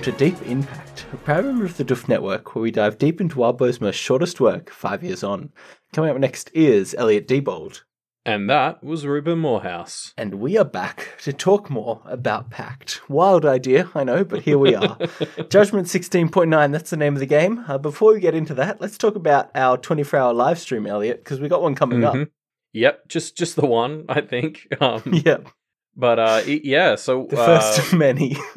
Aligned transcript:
Welcome 0.00 0.16
to 0.18 0.30
Deep 0.30 0.42
In 0.46 0.62
Pact, 0.62 1.04
a 1.12 1.16
proud 1.18 1.44
member 1.44 1.66
of 1.66 1.76
the 1.76 1.84
Doof 1.84 2.08
Network, 2.08 2.54
where 2.54 2.62
we 2.62 2.70
dive 2.70 2.96
deep 2.96 3.20
into 3.20 3.38
Wildbow's 3.38 3.82
most 3.82 3.96
shortest 3.96 4.40
work, 4.40 4.70
five 4.70 5.02
years 5.04 5.22
on. 5.22 5.52
Coming 5.92 6.10
up 6.10 6.16
next 6.16 6.50
is 6.54 6.94
Elliot 6.94 7.28
Diebold, 7.28 7.82
And 8.24 8.48
that 8.48 8.82
was 8.82 9.04
Ruben 9.04 9.38
Morehouse. 9.40 10.14
and 10.16 10.36
we 10.36 10.56
are 10.56 10.64
back 10.64 11.18
to 11.24 11.34
talk 11.34 11.68
more 11.68 12.00
about 12.06 12.48
Pact. 12.48 13.02
Wild 13.10 13.44
idea, 13.44 13.90
I 13.94 14.04
know, 14.04 14.24
but 14.24 14.40
here 14.40 14.56
we 14.56 14.74
are. 14.74 14.96
Judgment 15.50 15.86
16.9, 15.86 16.72
that's 16.72 16.88
the 16.88 16.96
name 16.96 17.12
of 17.12 17.20
the 17.20 17.26
game. 17.26 17.62
Uh, 17.68 17.76
before 17.76 18.14
we 18.14 18.20
get 18.20 18.34
into 18.34 18.54
that, 18.54 18.80
let's 18.80 18.96
talk 18.96 19.16
about 19.16 19.50
our 19.54 19.76
24 19.76 20.18
hour 20.18 20.32
live 20.32 20.58
stream, 20.58 20.86
Elliot, 20.86 21.22
because 21.22 21.40
we 21.42 21.48
got 21.48 21.60
one 21.60 21.74
coming 21.74 22.04
up. 22.04 22.14
Mhm. 22.14 22.30
Yep, 22.72 23.06
just 23.08 23.36
just 23.36 23.54
the 23.54 23.66
one, 23.66 24.06
I 24.08 24.22
think. 24.22 24.66
Um, 24.80 25.02
Yep, 25.26 25.48
but 25.94 26.18
uh, 26.18 26.42
yeah, 26.46 26.94
so 26.94 27.26
the 27.28 27.36
first 27.36 27.78
uh, 27.78 27.82
of 27.82 27.92
many. 27.98 28.38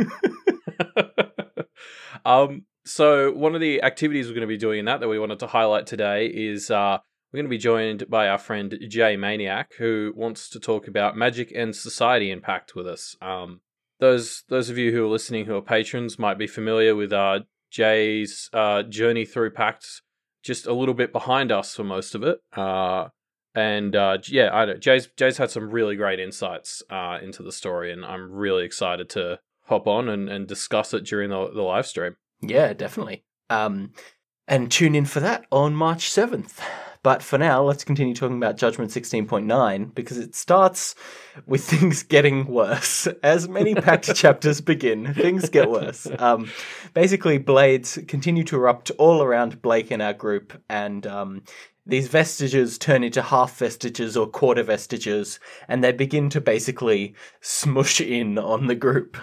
um, 2.26 2.66
so 2.86 3.32
one 3.32 3.56
of 3.56 3.62
the 3.62 3.82
activities 3.82 4.28
we're 4.28 4.34
going 4.34 4.42
to 4.42 4.48
be 4.48 4.58
doing 4.58 4.80
in 4.80 4.86
that 4.86 5.00
that 5.00 5.08
we 5.08 5.20
wanted 5.20 5.40
to 5.40 5.48
highlight 5.48 5.88
today 5.88 6.28
is 6.28 6.70
uh, 6.70 6.98
we're 7.32 7.38
going 7.38 7.46
to 7.46 7.50
be 7.50 7.58
joined 7.58 8.10
by 8.10 8.28
our 8.28 8.38
friend 8.38 8.78
Jay 8.90 9.18
Maniac, 9.18 9.72
who 9.78 10.14
wants 10.16 10.50
to 10.50 10.60
talk 10.60 10.88
about 10.88 11.18
magic 11.18 11.52
and 11.56 11.76
society 11.76 12.30
impact 12.30 12.76
with 12.76 12.88
us. 12.88 13.16
Um, 13.22 13.62
those 14.00 14.44
those 14.50 14.70
of 14.70 14.78
you 14.78 14.92
who 14.92 15.06
are 15.06 15.10
listening 15.10 15.46
who 15.46 15.56
are 15.56 15.62
patrons 15.62 16.20
might 16.20 16.38
be 16.38 16.48
familiar 16.48 16.96
with 16.96 17.14
uh, 17.14 17.40
Jay's 17.72 18.50
uh, 18.54 18.84
journey 18.84 19.26
through 19.26 19.52
Pact, 19.52 20.02
just 20.44 20.68
a 20.68 20.74
little 20.74 20.94
bit 20.94 21.12
behind 21.12 21.52
us 21.52 21.76
for 21.76 21.84
most 21.84 22.14
of 22.14 22.24
it. 22.24 22.40
Uh, 22.56 23.08
and 23.56 23.96
uh, 23.96 24.18
yeah, 24.28 24.50
I 24.52 24.66
don't, 24.66 24.80
Jay's 24.80 25.08
Jay's 25.18 25.38
had 25.38 25.52
some 25.52 25.72
really 25.72 25.96
great 25.96 26.20
insights 26.20 26.84
uh, 26.90 27.20
into 27.22 27.44
the 27.44 27.52
story, 27.52 27.92
and 27.92 28.06
I'm 28.06 28.32
really 28.32 28.66
excited 28.66 29.10
to 29.12 29.40
hop 29.66 29.88
on 29.88 30.10
and, 30.10 30.30
and 30.30 30.48
discuss 30.48 30.94
it 30.94 31.06
during 31.06 31.30
the, 31.30 31.50
the 31.50 31.62
live 31.62 31.88
stream. 31.88 32.16
Yeah, 32.44 32.74
definitely. 32.74 33.24
Um, 33.50 33.94
and 34.48 34.72
tune 34.72 34.96
in 34.96 35.06
for 35.06 35.20
that 35.22 35.46
on 35.52 35.76
March 35.76 36.10
7th. 36.10 36.60
But 37.04 37.22
for 37.22 37.38
now, 37.38 37.62
let's 37.62 37.84
continue 37.84 38.16
talking 38.16 38.38
about 38.38 38.56
Judgment 38.56 38.90
16.9 38.90 39.94
because 39.94 40.18
it 40.18 40.36
starts 40.36 40.96
with 41.46 41.62
things 41.70 42.02
getting 42.02 42.48
worse. 42.48 43.08
As 43.22 43.50
many 43.50 43.76
Pact 43.76 44.16
chapters 44.16 44.62
begin, 44.62 45.14
things 45.14 45.50
get 45.50 45.70
worse. 45.70 46.08
Um, 46.18 46.50
basically, 46.94 47.38
blades 47.40 48.00
continue 48.08 48.46
to 48.46 48.56
erupt 48.56 48.90
all 48.92 49.22
around 49.22 49.62
Blake 49.62 49.92
and 49.92 50.02
our 50.02 50.14
group, 50.14 50.54
and 50.70 51.06
um, 51.06 51.44
these 51.86 52.08
vestiges 52.08 52.78
turn 52.78 53.04
into 53.04 53.22
half 53.22 53.58
vestiges 53.58 54.16
or 54.16 54.26
quarter 54.26 54.64
vestiges, 54.64 55.42
and 55.68 55.84
they 55.84 55.92
begin 55.92 56.30
to 56.30 56.40
basically 56.40 57.16
smush 57.42 58.00
in 58.00 58.38
on 58.38 58.68
the 58.68 58.76
group. 58.76 59.18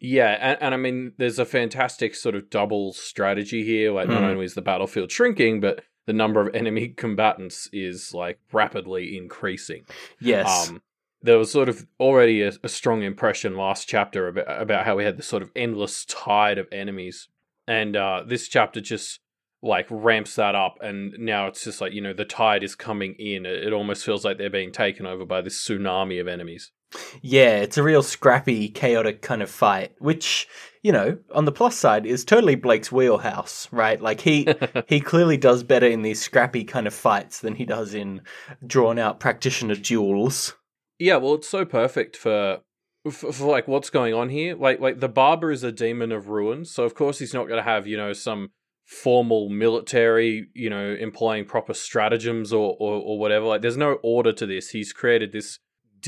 Yeah, 0.00 0.36
and, 0.40 0.58
and 0.62 0.74
I 0.74 0.76
mean, 0.76 1.12
there's 1.18 1.38
a 1.38 1.44
fantastic 1.44 2.14
sort 2.14 2.34
of 2.34 2.50
double 2.50 2.92
strategy 2.92 3.64
here. 3.64 3.92
Like, 3.92 4.08
not 4.08 4.22
Mm. 4.22 4.30
only 4.30 4.44
is 4.44 4.54
the 4.54 4.62
battlefield 4.62 5.10
shrinking, 5.10 5.60
but 5.60 5.82
the 6.06 6.12
number 6.12 6.40
of 6.40 6.54
enemy 6.54 6.88
combatants 6.96 7.68
is 7.72 8.12
like 8.14 8.38
rapidly 8.52 9.16
increasing. 9.16 9.84
Yes. 10.20 10.68
Um, 10.68 10.82
there 11.22 11.38
was 11.38 11.50
sort 11.50 11.68
of 11.68 11.86
already 11.98 12.42
a, 12.42 12.52
a 12.62 12.68
strong 12.68 13.02
impression 13.02 13.56
last 13.56 13.88
chapter 13.88 14.28
about, 14.28 14.62
about 14.62 14.84
how 14.84 14.96
we 14.96 15.04
had 15.04 15.16
this 15.16 15.26
sort 15.26 15.42
of 15.42 15.50
endless 15.56 16.04
tide 16.04 16.58
of 16.58 16.68
enemies, 16.70 17.28
and 17.66 17.96
uh, 17.96 18.22
this 18.26 18.48
chapter 18.48 18.80
just 18.80 19.20
like 19.62 19.86
ramps 19.90 20.36
that 20.36 20.54
up, 20.54 20.76
and 20.82 21.14
now 21.18 21.48
it's 21.48 21.64
just 21.64 21.80
like 21.80 21.92
you 21.92 22.00
know 22.00 22.12
the 22.12 22.24
tide 22.26 22.62
is 22.62 22.74
coming 22.76 23.14
in. 23.18 23.46
It, 23.46 23.64
it 23.64 23.72
almost 23.72 24.04
feels 24.04 24.24
like 24.24 24.38
they're 24.38 24.50
being 24.50 24.70
taken 24.70 25.06
over 25.06 25.24
by 25.24 25.40
this 25.40 25.58
tsunami 25.66 26.20
of 26.20 26.28
enemies. 26.28 26.70
Yeah, 27.22 27.56
it's 27.56 27.78
a 27.78 27.82
real 27.82 28.02
scrappy, 28.02 28.68
chaotic 28.68 29.22
kind 29.22 29.42
of 29.42 29.50
fight, 29.50 29.92
which, 29.98 30.48
you 30.82 30.92
know, 30.92 31.18
on 31.34 31.44
the 31.44 31.52
plus 31.52 31.76
side 31.76 32.06
is 32.06 32.24
totally 32.24 32.54
Blake's 32.54 32.92
wheelhouse, 32.92 33.68
right? 33.72 34.00
Like 34.00 34.20
he 34.20 34.48
he 34.86 35.00
clearly 35.00 35.36
does 35.36 35.62
better 35.62 35.86
in 35.86 36.02
these 36.02 36.22
scrappy 36.22 36.64
kind 36.64 36.86
of 36.86 36.94
fights 36.94 37.40
than 37.40 37.56
he 37.56 37.64
does 37.64 37.94
in 37.94 38.22
drawn 38.66 38.98
out 38.98 39.20
practitioner 39.20 39.74
duels. 39.74 40.54
Yeah, 40.98 41.16
well, 41.16 41.34
it's 41.34 41.48
so 41.48 41.64
perfect 41.64 42.16
for, 42.16 42.60
for 43.10 43.32
for 43.32 43.50
like 43.50 43.68
what's 43.68 43.90
going 43.90 44.14
on 44.14 44.28
here. 44.28 44.56
Like 44.56 44.80
like 44.80 45.00
the 45.00 45.08
barber 45.08 45.50
is 45.50 45.64
a 45.64 45.72
demon 45.72 46.12
of 46.12 46.28
ruin, 46.28 46.64
so 46.64 46.84
of 46.84 46.94
course 46.94 47.18
he's 47.18 47.34
not 47.34 47.48
going 47.48 47.62
to 47.62 47.70
have 47.70 47.86
you 47.86 47.96
know 47.96 48.12
some 48.12 48.50
formal 48.86 49.48
military, 49.48 50.46
you 50.54 50.70
know, 50.70 50.94
employing 50.94 51.44
proper 51.44 51.74
stratagems 51.74 52.52
or, 52.52 52.76
or 52.78 52.94
or 52.94 53.18
whatever. 53.18 53.46
Like 53.46 53.62
there's 53.62 53.76
no 53.76 53.98
order 54.02 54.32
to 54.32 54.46
this. 54.46 54.70
He's 54.70 54.92
created 54.92 55.32
this 55.32 55.58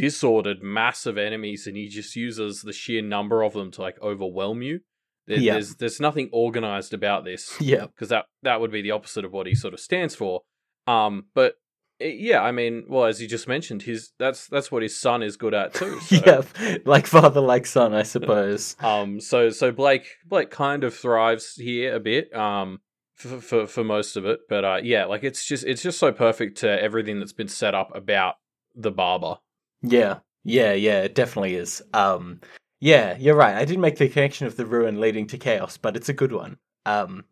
disordered 0.00 0.62
mass 0.62 1.06
of 1.06 1.18
enemies, 1.18 1.66
and 1.66 1.76
he 1.76 1.88
just 1.88 2.16
uses 2.16 2.62
the 2.62 2.72
sheer 2.72 3.02
number 3.02 3.42
of 3.42 3.52
them 3.52 3.70
to 3.72 3.80
like 3.82 4.00
overwhelm 4.02 4.62
you. 4.62 4.80
There, 5.26 5.38
Yeah. 5.38 5.52
There's 5.54 5.74
there's 5.76 6.00
nothing 6.00 6.30
organized 6.32 6.94
about 6.94 7.24
this 7.24 7.54
Yeah. 7.60 7.86
because 7.86 8.08
that 8.08 8.26
that 8.42 8.60
would 8.60 8.70
be 8.72 8.82
the 8.82 8.92
opposite 8.92 9.24
of 9.24 9.32
what 9.32 9.46
he 9.46 9.54
sort 9.54 9.74
of 9.74 9.80
stands 9.80 10.14
for. 10.14 10.42
Um, 10.86 11.26
but 11.34 11.54
eh, 12.00 12.14
yeah, 12.16 12.40
I 12.42 12.50
mean, 12.52 12.86
well, 12.88 13.04
as 13.04 13.20
you 13.20 13.28
just 13.28 13.46
mentioned, 13.48 13.82
his 13.82 14.12
that's 14.18 14.46
that's 14.48 14.72
what 14.72 14.82
his 14.82 14.98
son 14.98 15.22
is 15.22 15.36
good 15.36 15.54
at 15.54 15.74
too. 15.74 15.98
So, 16.02 16.16
Yeah, 16.60 16.76
like 16.86 17.06
father, 17.06 17.40
like 17.40 17.66
son, 17.66 17.92
I 17.94 18.04
suppose. 18.04 18.74
Um. 18.82 19.20
So 19.20 19.50
so 19.50 19.70
Blake 19.72 20.06
Blake 20.26 20.50
kind 20.50 20.84
of 20.84 20.94
thrives 20.94 21.54
here 21.56 21.94
a 21.94 22.00
bit. 22.00 22.34
Um. 22.34 22.80
For, 23.14 23.40
for 23.40 23.66
for 23.66 23.82
most 23.82 24.16
of 24.16 24.24
it, 24.26 24.38
but 24.48 24.64
uh, 24.64 24.78
yeah, 24.80 25.04
like 25.06 25.24
it's 25.24 25.44
just 25.44 25.64
it's 25.64 25.82
just 25.82 25.98
so 25.98 26.12
perfect 26.12 26.58
to 26.58 26.80
everything 26.80 27.18
that's 27.18 27.32
been 27.32 27.48
set 27.48 27.74
up 27.74 27.90
about 27.92 28.36
the 28.76 28.92
barber. 28.92 29.38
Yeah, 29.82 30.20
yeah, 30.44 30.72
yeah, 30.72 31.02
it 31.02 31.14
definitely 31.14 31.54
is. 31.56 31.82
Um, 31.92 32.40
yeah, 32.80 33.16
you're 33.18 33.36
right. 33.36 33.56
I 33.56 33.64
didn't 33.64 33.80
make 33.82 33.98
the 33.98 34.08
connection 34.08 34.46
of 34.46 34.56
the 34.56 34.66
ruin 34.66 35.00
leading 35.00 35.26
to 35.28 35.38
chaos, 35.38 35.76
but 35.76 35.96
it's 35.96 36.08
a 36.08 36.12
good 36.14 36.32
one. 36.32 36.58
Um, 36.86 37.24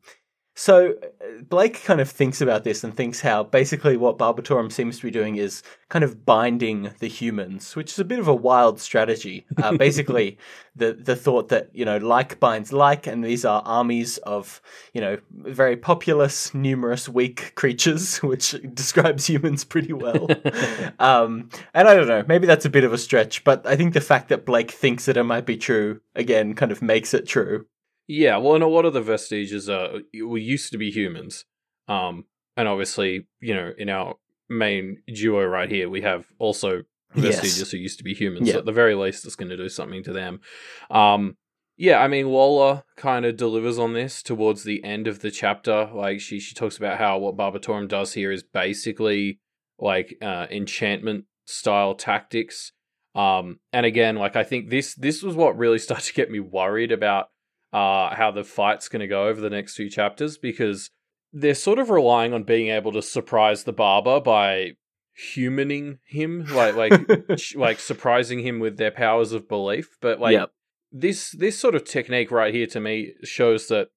so 0.58 0.94
uh, 1.02 1.42
Blake 1.50 1.84
kind 1.84 2.00
of 2.00 2.10
thinks 2.10 2.40
about 2.40 2.64
this 2.64 2.82
and 2.82 2.96
thinks 2.96 3.20
how 3.20 3.44
basically 3.44 3.98
what 3.98 4.16
Barbatorem 4.16 4.72
seems 4.72 4.96
to 4.96 5.02
be 5.02 5.10
doing 5.10 5.36
is 5.36 5.62
kind 5.90 6.02
of 6.02 6.24
binding 6.24 6.92
the 6.98 7.08
humans, 7.08 7.76
which 7.76 7.92
is 7.92 7.98
a 7.98 8.06
bit 8.06 8.18
of 8.18 8.26
a 8.26 8.34
wild 8.34 8.80
strategy. 8.80 9.44
Uh, 9.62 9.76
basically, 9.76 10.38
the 10.74 10.94
the 10.94 11.14
thought 11.14 11.48
that 11.48 11.68
you 11.74 11.84
know 11.84 11.98
like 11.98 12.40
binds 12.40 12.72
like, 12.72 13.06
and 13.06 13.22
these 13.22 13.44
are 13.44 13.60
armies 13.66 14.16
of 14.18 14.62
you 14.94 15.00
know 15.02 15.18
very 15.30 15.76
populous, 15.76 16.54
numerous, 16.54 17.06
weak 17.06 17.54
creatures, 17.54 18.16
which 18.22 18.56
describes 18.72 19.26
humans 19.26 19.62
pretty 19.62 19.92
well. 19.92 20.26
um, 20.98 21.50
and 21.74 21.86
I 21.86 21.94
don't 21.94 22.08
know, 22.08 22.24
maybe 22.26 22.46
that's 22.46 22.64
a 22.64 22.70
bit 22.70 22.84
of 22.84 22.94
a 22.94 22.98
stretch, 22.98 23.44
but 23.44 23.66
I 23.66 23.76
think 23.76 23.92
the 23.92 24.00
fact 24.00 24.30
that 24.30 24.46
Blake 24.46 24.70
thinks 24.70 25.04
that 25.04 25.18
it 25.18 25.24
might 25.24 25.44
be 25.44 25.58
true 25.58 26.00
again 26.14 26.54
kind 26.54 26.72
of 26.72 26.80
makes 26.80 27.12
it 27.12 27.28
true. 27.28 27.66
Yeah, 28.08 28.36
well, 28.36 28.54
and 28.54 28.64
a 28.64 28.68
lot 28.68 28.84
of 28.84 28.92
the 28.92 29.02
vestiges 29.02 29.68
are 29.68 30.00
we 30.24 30.40
used 30.40 30.72
to 30.72 30.78
be 30.78 30.90
humans, 30.90 31.44
um, 31.88 32.24
and 32.56 32.68
obviously, 32.68 33.26
you 33.40 33.54
know, 33.54 33.72
in 33.76 33.88
our 33.88 34.16
main 34.48 35.02
duo 35.12 35.44
right 35.44 35.70
here, 35.70 35.88
we 35.88 36.02
have 36.02 36.26
also 36.38 36.82
Yes. 37.14 37.40
vestiges 37.40 37.70
who 37.70 37.78
used 37.78 37.98
to 37.98 38.04
be 38.04 38.14
humans. 38.14 38.46
Yeah. 38.46 38.54
So 38.54 38.58
at 38.60 38.66
the 38.66 38.72
very 38.72 38.94
least, 38.94 39.24
it's 39.24 39.36
going 39.36 39.48
to 39.48 39.56
do 39.56 39.68
something 39.68 40.02
to 40.04 40.12
them. 40.12 40.40
Um, 40.90 41.36
yeah, 41.76 42.02
I 42.02 42.08
mean, 42.08 42.28
Lola 42.28 42.84
kind 42.96 43.24
of 43.24 43.36
delivers 43.36 43.78
on 43.78 43.92
this 43.92 44.22
towards 44.22 44.64
the 44.64 44.82
end 44.84 45.06
of 45.06 45.20
the 45.20 45.30
chapter. 45.30 45.90
Like 45.94 46.20
she 46.20 46.40
she 46.40 46.54
talks 46.54 46.76
about 46.76 46.98
how 46.98 47.18
what 47.18 47.36
Barbatorem 47.36 47.88
does 47.88 48.14
here 48.14 48.32
is 48.32 48.42
basically 48.42 49.40
like 49.78 50.16
uh, 50.22 50.46
enchantment 50.50 51.24
style 51.46 51.94
tactics. 51.94 52.72
Um, 53.14 53.60
and 53.72 53.86
again, 53.86 54.16
like 54.16 54.36
I 54.36 54.44
think 54.44 54.70
this 54.70 54.94
this 54.94 55.22
was 55.22 55.36
what 55.36 55.56
really 55.56 55.78
started 55.86 56.06
to 56.06 56.14
get 56.14 56.30
me 56.30 56.40
worried 56.40 56.92
about 56.92 57.28
uh, 57.76 58.14
how 58.14 58.30
the 58.30 58.44
fight's 58.44 58.88
going 58.88 59.00
to 59.00 59.06
go 59.06 59.26
over 59.28 59.40
the 59.40 59.50
next 59.50 59.74
few 59.76 59.90
chapters 59.90 60.38
because 60.38 60.90
they're 61.32 61.54
sort 61.54 61.78
of 61.78 61.90
relying 61.90 62.32
on 62.32 62.42
being 62.44 62.68
able 62.68 62.92
to 62.92 63.02
surprise 63.02 63.64
the 63.64 63.72
barber 63.72 64.20
by 64.20 64.72
humaning 65.34 65.98
him, 66.06 66.46
like 66.54 66.74
like 66.76 66.92
sh- 67.38 67.56
like 67.56 67.80
surprising 67.80 68.40
him 68.40 68.58
with 68.60 68.76
their 68.76 68.90
powers 68.90 69.32
of 69.32 69.48
belief. 69.48 69.96
But 70.00 70.20
like 70.20 70.32
Yep. 70.32 70.50
this 70.92 71.30
this 71.32 71.58
sort 71.58 71.74
of 71.74 71.84
technique 71.84 72.30
right 72.30 72.54
here 72.54 72.66
to 72.68 72.80
me 72.80 73.12
shows 73.24 73.68
that 73.68 73.88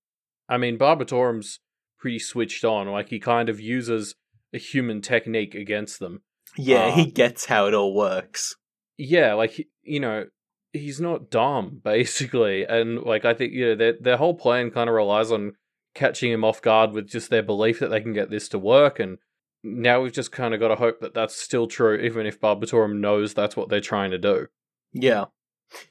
I 0.48 0.58
mean 0.58 0.78
Barbatorem's 0.78 1.60
pretty 2.00 2.20
switched 2.20 2.64
on. 2.66 2.88
Like 2.88 3.10
he 3.10 3.20
kind 3.20 3.50
of 3.50 3.60
uses 3.60 4.16
a 4.54 4.58
human 4.58 5.02
technique 5.02 5.54
against 5.56 6.00
them. 6.00 6.22
Yeah, 6.58 6.86
Uh, 6.88 6.92
he 6.96 7.06
gets 7.12 7.46
how 7.46 7.68
it 7.68 7.74
all 7.74 7.94
works. 7.94 8.56
yeah, 8.98 9.34
like 9.34 9.68
you 9.84 10.00
know, 10.00 10.26
he's 10.74 11.00
not 11.00 11.30
dumb 11.30 11.82
basically, 11.84 12.64
and 12.66 13.02
like 13.04 13.26
I 13.26 13.34
think 13.34 13.54
you 13.54 13.68
know 13.68 13.76
their 13.76 13.94
their 14.00 14.18
whole 14.18 14.36
plan 14.36 14.72
kind 14.72 14.90
of 14.90 14.96
relies 14.96 15.32
on 15.32 15.54
catching 15.94 16.32
him 16.32 16.44
off 16.44 16.62
guard 16.62 16.92
with 16.92 17.08
just 17.08 17.30
their 17.30 17.44
belief 17.44 17.80
that 17.80 17.90
they 17.90 18.02
can 18.02 18.14
get 18.14 18.30
this 18.30 18.48
to 18.50 18.60
work, 18.60 19.00
and 19.00 19.18
now 19.64 20.02
we've 20.02 20.14
just 20.14 20.32
kind 20.32 20.54
of 20.54 20.60
got 20.60 20.70
to 20.70 20.76
hope 20.76 21.00
that 21.02 21.14
that's 21.14 21.36
still 21.36 21.68
true, 21.68 21.98
even 21.98 22.26
if 22.26 22.40
Barbatorem 22.40 23.00
knows 23.00 23.34
that's 23.34 23.58
what 23.58 23.70
they're 23.70 23.82
trying 23.82 24.12
to 24.12 24.18
do. 24.18 24.48
Yeah, 24.94 25.26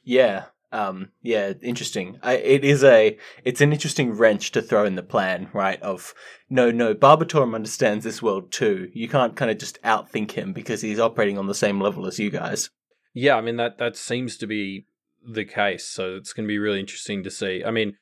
yeah, 0.03 0.47
um, 0.73 1.11
yeah. 1.23 1.53
Interesting. 1.63 2.19
I, 2.23 2.35
it 2.35 2.65
is 2.65 2.85
a. 2.85 3.17
It's 3.45 3.61
an 3.61 3.73
interesting 3.73 4.13
wrench 4.13 4.53
to 4.53 4.63
throw 4.63 4.85
in 4.85 4.97
the 4.97 5.03
plan, 5.03 5.49
right? 5.53 5.81
Of 5.83 6.15
no, 6.51 6.71
no. 6.71 6.95
Barbatorem 6.95 7.55
understands 7.55 8.05
this 8.05 8.23
world 8.23 8.51
too. 8.51 8.91
You 8.93 9.09
can't 9.09 9.37
kind 9.37 9.51
of 9.51 9.59
just 9.59 9.81
outthink 9.83 10.33
him 10.33 10.53
because 10.53 10.83
he's 10.83 11.01
operating 11.01 11.39
on 11.39 11.47
the 11.47 11.55
same 11.55 11.81
level 11.81 12.07
as 12.07 12.19
you 12.19 12.31
guys. 12.31 12.71
Yeah, 13.21 13.37
I 13.37 13.41
mean 13.41 13.57
that 13.57 13.79
that 13.79 13.97
seems 13.97 14.37
to 14.39 14.47
be 14.47 14.87
the 15.27 15.45
case. 15.45 15.85
So 15.87 16.15
it's 16.17 16.33
going 16.33 16.45
to 16.47 16.49
be 16.49 16.59
really 16.59 16.79
interesting 16.81 17.23
to 17.25 17.31
see. 17.31 17.65
I 17.65 17.71
mean, 17.71 17.97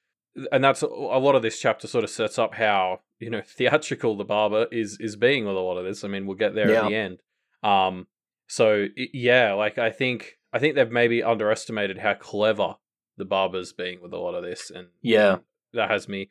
and 0.53 0.63
that's 0.63 0.83
a 0.83 0.87
lot 0.87 1.35
of 1.35 1.43
this 1.43 1.59
chapter 1.59 1.87
sort 1.87 2.05
of 2.05 2.11
sets 2.11 2.39
up 2.39 2.55
how 2.55 3.01
you 3.19 3.31
know 3.31 3.41
theatrical 3.47 4.17
the 4.17 4.25
barber 4.25 4.67
is 4.71 4.99
is 5.01 5.17
being 5.17 5.47
with 5.47 5.57
a 5.57 5.61
lot 5.61 5.79
of 5.79 5.85
this. 5.85 6.05
I 6.05 6.09
mean, 6.09 6.27
we'll 6.27 6.37
get 6.37 6.55
there 6.55 6.71
Yeah. 6.71 6.85
at 6.85 6.89
the 6.91 6.95
end. 6.97 7.19
Um, 7.63 8.07
so 8.47 8.87
yeah, 8.97 9.55
like 9.55 9.79
I 9.79 9.91
think 9.91 10.39
I 10.53 10.59
think 10.59 10.75
they've 10.75 10.91
maybe 10.91 11.23
underestimated 11.23 11.99
how 11.99 12.15
clever 12.15 12.75
the 13.17 13.25
barber's 13.25 13.73
being 13.73 14.01
with 14.03 14.13
a 14.13 14.19
lot 14.19 14.35
of 14.35 14.45
this, 14.45 14.71
and 14.71 14.89
Yeah. 15.03 15.39
that 15.73 15.91
has 15.91 16.09
me. 16.09 16.29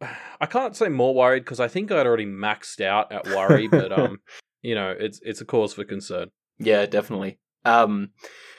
I 0.40 0.46
can't 0.46 0.74
say 0.76 0.88
more 0.88 1.14
worried 1.14 1.44
because 1.44 1.60
I 1.60 1.68
think 1.68 1.92
I'd 1.92 2.06
already 2.06 2.26
maxed 2.26 2.80
out 2.84 3.12
at 3.12 3.26
worry, 3.26 3.68
but 3.68 3.92
um, 3.98 4.18
you 4.62 4.74
know, 4.74 4.94
it's 4.98 5.20
it's 5.22 5.40
a 5.40 5.44
cause 5.44 5.72
for 5.74 5.84
concern. 5.84 6.30
Yeah, 6.58 6.86
definitely. 6.86 7.38
Um, 7.66 8.10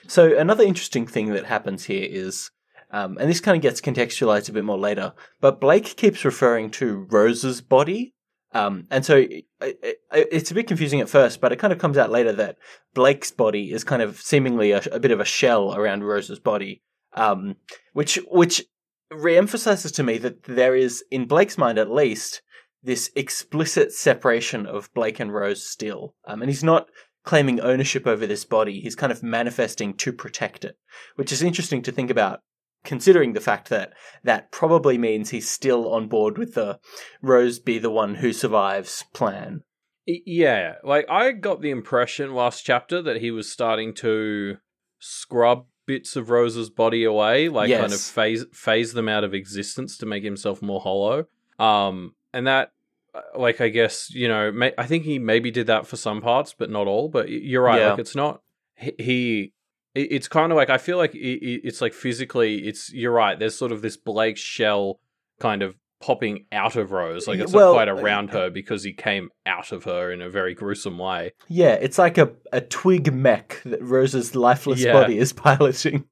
so 0.07 0.38
another 0.38 0.63
interesting 0.63 1.07
thing 1.07 1.31
that 1.33 1.45
happens 1.45 1.86
here 1.86 2.07
is, 2.07 2.51
um, 2.92 3.18
and 3.19 3.30
this 3.30 3.39
kind 3.39 3.56
of 3.56 3.62
gets 3.62 3.81
contextualized 3.81 4.50
a 4.50 4.54
bit 4.54 4.65
more 4.65 4.77
later, 4.77 5.13
but 5.42 5.62
Blake 5.62 5.95
keeps 5.95 6.25
referring 6.25 6.69
to 6.71 7.07
Rose's 7.09 7.62
body. 7.62 8.13
Um, 8.54 8.88
and 8.89 9.06
so 9.06 9.18
it, 9.18 9.45
it, 9.62 9.98
it's 10.12 10.51
a 10.51 10.54
bit 10.54 10.68
confusing 10.68 11.01
at 11.01 11.09
first, 11.09 11.42
but 11.42 11.51
it 11.51 11.59
kind 11.59 11.74
of 11.74 11.80
comes 11.80 11.98
out 11.98 12.12
later 12.12 12.31
that 12.33 12.57
Blake's 12.94 13.31
body 13.31 13.71
is 13.71 13.83
kind 13.83 14.01
of 14.01 14.21
seemingly 14.21 14.71
a, 14.71 14.81
a 14.92 15.00
bit 15.00 15.12
of 15.12 15.19
a 15.19 15.25
shell 15.25 15.75
around 15.75 16.04
Rose's 16.04 16.39
body, 16.39 16.81
um, 17.13 17.56
which 17.94 18.19
which 18.30 18.63
reemphasizes 19.12 19.94
to 19.95 20.04
me 20.04 20.18
that 20.18 20.44
there 20.44 20.75
is, 20.75 21.04
in 21.12 21.25
Blake's 21.25 21.57
mind 21.57 21.77
at 21.77 21.92
least, 21.92 22.42
this 22.83 23.12
explicit 23.15 23.92
separation 23.92 24.65
of 24.65 24.94
Blake 24.94 25.19
and 25.19 25.33
Rose 25.33 25.65
still. 25.65 26.15
Um, 26.25 26.42
and 26.42 26.50
he's 26.50 26.63
not 26.63 26.88
claiming 27.27 27.59
ownership 27.59 28.07
over 28.07 28.25
this 28.25 28.45
body. 28.45 28.79
He's 28.79 28.95
kind 28.95 29.12
of 29.12 29.21
manifesting 29.21 29.94
to 29.95 30.13
protect 30.13 30.63
it, 30.63 30.77
which 31.15 31.33
is 31.33 31.44
interesting 31.44 31.81
to 31.81 31.91
think 31.91 32.09
about, 32.09 32.39
considering 32.85 33.33
the 33.33 33.41
fact 33.41 33.68
that 33.68 33.91
that 34.24 34.50
probably 34.50 34.97
means 34.97 35.29
he's 35.29 35.51
still 35.51 35.94
on 35.94 36.07
board 36.07 36.38
with 36.38 36.53
the 36.53 36.79
Rose 37.21 37.59
be 37.59 37.79
the 37.79 37.91
one 37.91 38.15
who 38.15 38.31
survives 38.31 39.03
plan. 39.13 39.63
Yeah, 40.06 40.75
like 40.85 41.06
I 41.09 41.33
got 41.33 41.62
the 41.62 41.69
impression 41.69 42.33
last 42.33 42.62
chapter 42.62 43.01
that 43.01 43.19
he 43.19 43.30
was 43.30 43.51
starting 43.51 43.94
to 43.95 44.56
scrub 45.00 45.65
bits 45.85 46.15
of 46.15 46.30
Rose's 46.30 46.69
body 46.69 47.03
away, 47.03 47.50
like 47.50 47.69
kind 47.69 47.91
of 47.91 48.00
phase 48.00 48.45
phase 48.53 48.94
them 48.94 49.09
out 49.09 49.25
of 49.25 49.33
existence 49.33 49.97
to 49.97 50.06
make 50.06 50.23
himself 50.23 50.62
more 50.62 50.80
hollow. 50.80 51.25
Um, 51.59 52.15
and 52.31 52.47
that, 52.47 52.71
Uh, 53.13 53.21
like, 53.38 53.62
I 53.62 53.69
guess 53.69 54.09
you 54.13 54.27
know, 54.27 54.51
may- 54.51 54.74
I 54.77 54.86
think 54.86 55.04
he 55.06 55.18
maybe 55.19 55.50
did 55.51 55.68
that 55.68 55.88
for 55.88 55.95
some 55.98 56.21
parts, 56.21 56.54
but 56.57 56.69
not 56.69 56.88
all. 56.88 57.09
But 57.09 57.30
you're 57.30 57.63
right, 57.63 57.80
Yeah. 57.81 57.89
like 57.92 58.00
it's 58.00 58.15
not 58.15 58.42
he. 58.75 58.94
he 58.98 59.54
it's 59.95 60.27
kind 60.27 60.51
of 60.51 60.56
like 60.57 60.69
I 60.69 60.77
feel 60.77 60.98
like 60.98 61.15
it, 61.15 61.19
it- 61.19 61.62
it's 61.63 61.81
like 61.81 61.94
physically, 61.94 62.68
it's 62.68 62.94
you're 62.94 63.12
right. 63.13 63.39
There's 63.39 63.56
sort 63.56 63.71
of 63.71 63.81
this 63.81 63.98
Blake 63.98 64.38
shell 64.38 65.00
kind 65.39 65.63
of 65.63 65.75
popping 66.00 66.45
out 66.51 66.75
of 66.75 66.92
Rose, 66.92 67.27
like 67.27 67.39
it's 67.39 67.51
Well, 67.51 67.74
not 67.74 67.74
quite 67.74 67.89
uh, 67.89 67.95
around 67.95 68.30
uh, 68.30 68.33
her 68.33 68.50
because 68.51 68.83
he 68.83 68.94
came 68.94 69.30
out 69.48 69.71
of 69.71 69.86
her 69.86 70.12
in 70.12 70.21
a 70.21 70.30
very 70.30 70.54
gruesome 70.54 71.00
way. 71.00 71.33
Yeah, 71.48 71.74
it's 71.74 71.98
like 71.98 72.19
a, 72.19 72.31
a 72.54 72.62
twig 72.62 73.12
mech 73.12 73.59
that 73.65 73.81
Rose's 73.81 74.36
lifeless 74.36 74.81
Yeah. 74.83 74.94
body 74.94 75.18
is 75.18 75.33
piloting. 75.48 76.06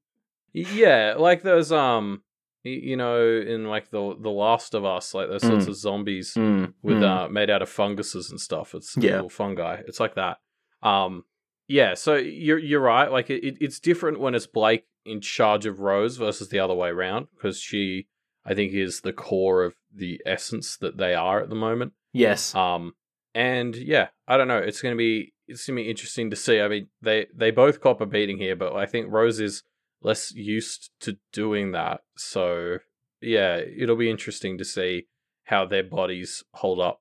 Yeah, 0.52 1.14
like 1.18 1.42
those 1.42 1.70
um, 1.70 2.22
you 2.70 2.96
know, 2.96 3.20
in 3.24 3.66
like 3.68 3.90
the 3.90 4.16
the 4.20 4.30
Last 4.30 4.74
of 4.74 4.84
Us, 4.84 5.14
like 5.14 5.28
those 5.28 5.42
sorts 5.42 5.66
Mm. 5.66 5.68
of 5.68 5.76
zombies 5.76 6.34
Mm, 6.34 6.74
with 6.82 6.98
mm. 6.98 7.04
uh 7.26 7.28
made 7.28 7.50
out 7.50 7.62
of 7.62 7.68
funguses 7.68 8.30
and 8.30 8.40
stuff. 8.40 8.74
It's 8.74 8.96
Yeah. 8.96 9.12
little 9.16 9.28
fungi. 9.30 9.82
It's 9.86 10.00
like 10.00 10.14
that. 10.16 10.38
Um, 10.82 11.24
yeah. 11.68 11.94
So 11.94 12.14
you're 12.16 12.58
you're 12.58 12.80
right. 12.80 13.10
Like 13.10 13.30
it, 13.30 13.56
it's 13.60 13.80
different 13.80 14.20
when 14.20 14.34
it's 14.34 14.46
Blake 14.46 14.84
in 15.04 15.20
charge 15.20 15.66
of 15.66 15.80
Rose 15.80 16.16
versus 16.16 16.48
the 16.48 16.58
other 16.58 16.74
way 16.74 16.88
around 16.88 17.28
because 17.34 17.60
she, 17.60 18.08
I 18.44 18.54
think, 18.54 18.72
is 18.72 19.00
the 19.02 19.12
core 19.12 19.62
of 19.64 19.74
the 19.94 20.20
essence 20.26 20.76
that 20.78 20.96
they 20.98 21.14
are 21.14 21.40
at 21.40 21.48
the 21.48 21.54
moment. 21.54 21.92
yes. 22.12 22.54
Um, 22.54 22.94
and 23.34 23.76
yeah, 23.76 24.08
I 24.26 24.36
don't 24.36 24.48
know. 24.48 24.58
It's 24.58 24.80
gonna 24.82 24.96
be 24.96 25.32
it's 25.48 25.66
gonna 25.66 25.76
be 25.82 25.90
interesting 25.90 26.30
to 26.30 26.36
see. 26.36 26.60
I 26.60 26.68
mean, 26.68 26.88
they 27.02 27.26
they 27.34 27.50
both 27.50 27.80
cop 27.80 28.00
a 28.00 28.06
beating 28.06 28.38
here, 28.38 28.56
but 28.56 28.74
I 28.74 28.86
think 28.86 29.12
Rose 29.12 29.40
is 29.40 29.62
less 30.02 30.32
used 30.32 30.90
to 31.00 31.18
doing 31.32 31.72
that. 31.72 32.00
So 32.16 32.78
yeah, 33.20 33.56
it'll 33.56 33.96
be 33.96 34.10
interesting 34.10 34.58
to 34.58 34.64
see 34.64 35.06
how 35.44 35.64
their 35.64 35.84
bodies 35.84 36.44
hold 36.54 36.80
up 36.80 37.00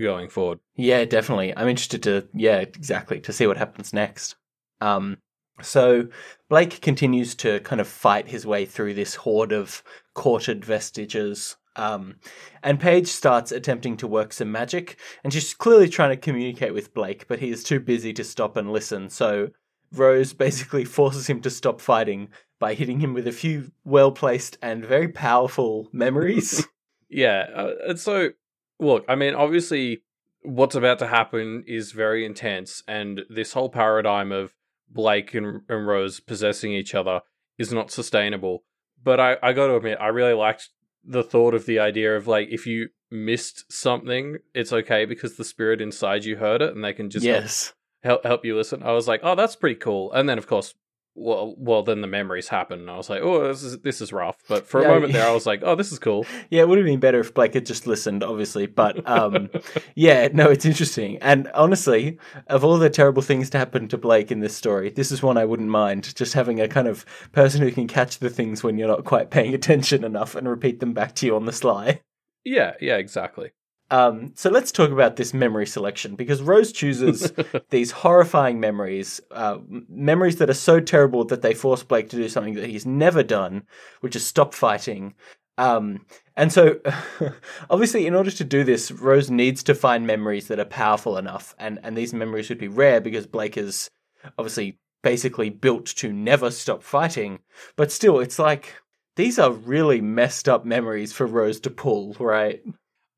going 0.00 0.28
forward. 0.28 0.60
Yeah, 0.76 1.04
definitely. 1.04 1.56
I'm 1.56 1.68
interested 1.68 2.02
to 2.04 2.28
yeah, 2.34 2.58
exactly, 2.58 3.20
to 3.20 3.32
see 3.32 3.46
what 3.46 3.58
happens 3.58 3.92
next. 3.92 4.36
Um 4.80 5.18
so 5.62 6.08
Blake 6.48 6.80
continues 6.80 7.34
to 7.36 7.60
kind 7.60 7.80
of 7.80 7.88
fight 7.88 8.28
his 8.28 8.46
way 8.46 8.64
through 8.64 8.94
this 8.94 9.14
horde 9.14 9.52
of 9.52 9.82
courted 10.14 10.64
vestiges. 10.64 11.56
Um, 11.76 12.16
and 12.62 12.80
Paige 12.80 13.06
starts 13.06 13.52
attempting 13.52 13.96
to 13.98 14.06
work 14.06 14.32
some 14.32 14.50
magic, 14.50 14.98
and 15.22 15.32
she's 15.32 15.54
clearly 15.54 15.88
trying 15.88 16.10
to 16.10 16.16
communicate 16.16 16.74
with 16.74 16.94
Blake, 16.94 17.28
but 17.28 17.38
he 17.38 17.50
is 17.50 17.62
too 17.62 17.78
busy 17.80 18.12
to 18.14 18.24
stop 18.24 18.56
and 18.56 18.72
listen. 18.72 19.08
So 19.08 19.50
Rose 19.92 20.32
basically 20.32 20.84
forces 20.98 21.28
him 21.28 21.40
to 21.42 21.50
stop 21.50 21.80
fighting 21.80 22.28
by 22.58 22.74
hitting 22.74 23.00
him 23.00 23.14
with 23.14 23.26
a 23.26 23.32
few 23.32 23.72
well 23.84 24.12
placed 24.12 24.58
and 24.62 24.84
very 24.84 25.08
powerful 25.08 25.88
memories. 25.92 26.66
Yeah, 27.12 27.46
uh, 27.56 27.72
and 27.88 27.98
so 27.98 28.30
look, 28.78 29.04
I 29.08 29.16
mean, 29.16 29.34
obviously, 29.34 30.02
what's 30.42 30.76
about 30.76 31.00
to 31.00 31.08
happen 31.08 31.64
is 31.66 31.90
very 31.90 32.24
intense, 32.24 32.84
and 32.86 33.22
this 33.28 33.52
whole 33.52 33.68
paradigm 33.68 34.30
of 34.30 34.54
Blake 34.88 35.34
and, 35.34 35.62
and 35.68 35.86
Rose 35.86 36.20
possessing 36.20 36.72
each 36.72 36.94
other 36.94 37.22
is 37.58 37.72
not 37.72 37.90
sustainable. 37.90 38.62
But 39.02 39.18
I, 39.18 39.36
I 39.42 39.52
got 39.52 39.68
to 39.68 39.76
admit, 39.76 39.98
I 40.00 40.06
really 40.06 40.34
liked 40.34 40.68
the 41.04 41.22
thought 41.22 41.54
of 41.54 41.66
the 41.66 41.78
idea 41.78 42.16
of 42.16 42.26
like 42.26 42.48
if 42.50 42.66
you 42.66 42.90
missed 43.10 43.72
something, 43.72 44.38
it's 44.54 44.72
okay 44.72 45.04
because 45.04 45.36
the 45.36 45.44
spirit 45.44 45.80
inside 45.80 46.24
you 46.24 46.36
heard 46.36 46.62
it, 46.62 46.74
and 46.74 46.84
they 46.84 46.92
can 46.92 47.10
just 47.10 47.24
yes. 47.24 47.72
Help 48.02 48.24
help 48.24 48.44
you 48.44 48.56
listen. 48.56 48.82
I 48.82 48.92
was 48.92 49.08
like, 49.08 49.20
oh, 49.22 49.34
that's 49.34 49.56
pretty 49.56 49.76
cool. 49.76 50.12
And 50.12 50.28
then 50.28 50.38
of 50.38 50.46
course, 50.46 50.74
well, 51.14 51.54
well, 51.58 51.82
then 51.82 52.00
the 52.00 52.06
memories 52.06 52.48
happen, 52.48 52.80
and 52.80 52.90
I 52.90 52.96
was 52.96 53.10
like, 53.10 53.20
oh, 53.22 53.48
this 53.48 53.62
is 53.62 53.78
this 53.80 54.00
is 54.00 54.12
rough. 54.12 54.36
But 54.48 54.66
for 54.66 54.80
a 54.80 54.84
Yeah, 54.84 54.88
moment 54.88 55.12
there, 55.12 55.26
I 55.26 55.32
was 55.32 55.46
like, 55.46 55.62
oh, 55.64 55.74
this 55.74 55.92
is 55.92 55.98
cool. 55.98 56.28
Yeah, 56.50 56.62
it 56.62 56.68
would 56.68 56.78
have 56.78 56.86
been 56.86 57.00
better 57.00 57.20
if 57.20 57.34
Blake 57.34 57.54
had 57.54 57.66
just 57.66 57.86
listened, 57.86 58.22
obviously. 58.24 58.66
But 58.66 59.06
um, 59.08 59.50
yeah, 59.94 60.28
no, 60.32 60.48
it's 60.50 60.64
interesting. 60.64 61.18
And 61.18 61.48
honestly, 61.54 62.18
of 62.48 62.64
all 62.64 62.78
the 62.78 62.90
terrible 62.90 63.22
things 63.22 63.50
to 63.50 63.58
happen 63.58 63.88
to 63.88 63.98
Blake 63.98 64.30
in 64.32 64.40
this 64.40 64.56
story, 64.56 64.90
this 64.90 65.12
is 65.12 65.22
one 65.22 65.36
I 65.36 65.44
wouldn't 65.44 65.68
mind. 65.68 66.14
Just 66.16 66.34
having 66.34 66.60
a 66.60 66.68
kind 66.68 66.88
of 66.88 67.04
person 67.32 67.60
who 67.62 67.70
can 67.70 67.86
catch 67.86 68.18
the 68.18 68.30
things 68.30 68.62
when 68.62 68.78
you're 68.78 68.88
not 68.88 69.04
quite 69.04 69.30
paying 69.30 69.54
attention 69.54 70.04
enough 70.04 70.34
and 70.34 70.48
repeat 70.48 70.80
them 70.80 70.92
back 70.92 71.14
to 71.16 71.26
you 71.26 71.36
on 71.36 71.46
the 71.46 71.52
sly. 71.52 72.00
yeah, 72.44 72.74
yeah, 72.80 72.96
exactly. 72.96 73.52
Um, 73.90 74.32
so 74.36 74.50
let's 74.50 74.70
talk 74.70 74.90
about 74.90 75.16
this 75.16 75.34
memory 75.34 75.66
selection 75.66 76.14
because 76.14 76.42
Rose 76.42 76.70
chooses 76.70 77.32
these 77.70 77.90
horrifying 77.90 78.60
memories, 78.60 79.20
uh, 79.32 79.58
m- 79.70 79.86
memories 79.88 80.36
that 80.36 80.48
are 80.48 80.54
so 80.54 80.78
terrible 80.80 81.24
that 81.24 81.42
they 81.42 81.54
force 81.54 81.82
Blake 81.82 82.08
to 82.10 82.16
do 82.16 82.28
something 82.28 82.54
that 82.54 82.70
he's 82.70 82.86
never 82.86 83.22
done, 83.22 83.64
which 84.00 84.14
is 84.14 84.24
stop 84.24 84.54
fighting. 84.54 85.14
Um, 85.58 86.06
and 86.36 86.52
so, 86.52 86.80
obviously, 87.70 88.06
in 88.06 88.14
order 88.14 88.30
to 88.30 88.44
do 88.44 88.64
this, 88.64 88.90
Rose 88.90 89.30
needs 89.30 89.62
to 89.64 89.74
find 89.74 90.06
memories 90.06 90.48
that 90.48 90.60
are 90.60 90.64
powerful 90.64 91.18
enough, 91.18 91.54
and 91.58 91.78
and 91.82 91.96
these 91.96 92.14
memories 92.14 92.48
would 92.48 92.58
be 92.58 92.68
rare 92.68 93.00
because 93.00 93.26
Blake 93.26 93.58
is 93.58 93.90
obviously 94.38 94.78
basically 95.02 95.50
built 95.50 95.86
to 95.86 96.12
never 96.12 96.50
stop 96.50 96.82
fighting. 96.82 97.40
But 97.76 97.92
still, 97.92 98.20
it's 98.20 98.38
like 98.38 98.74
these 99.16 99.38
are 99.38 99.50
really 99.52 100.00
messed 100.00 100.48
up 100.48 100.64
memories 100.64 101.12
for 101.12 101.26
Rose 101.26 101.60
to 101.60 101.70
pull, 101.70 102.14
right? 102.18 102.62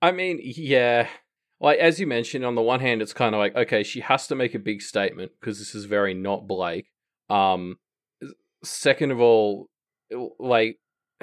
I 0.02 0.12
mean, 0.12 0.40
yeah. 0.42 1.09
Like 1.61 1.78
as 1.78 2.00
you 2.00 2.06
mentioned, 2.09 2.44
on 2.44 2.56
the 2.56 2.62
one 2.62 2.80
hand, 2.80 3.00
it's 3.00 3.12
kind 3.12 3.35
of 3.35 3.38
like 3.38 3.54
okay, 3.54 3.82
she 3.82 4.00
has 4.00 4.26
to 4.26 4.35
make 4.35 4.54
a 4.54 4.59
big 4.59 4.82
statement 4.82 5.32
because 5.40 5.59
this 5.59 5.75
is 5.75 5.85
very 5.85 6.12
not 6.12 6.47
Blake. 6.47 6.90
Um, 7.30 7.78
second 8.64 9.12
of 9.12 9.21
all, 9.21 9.71
like 10.38 10.78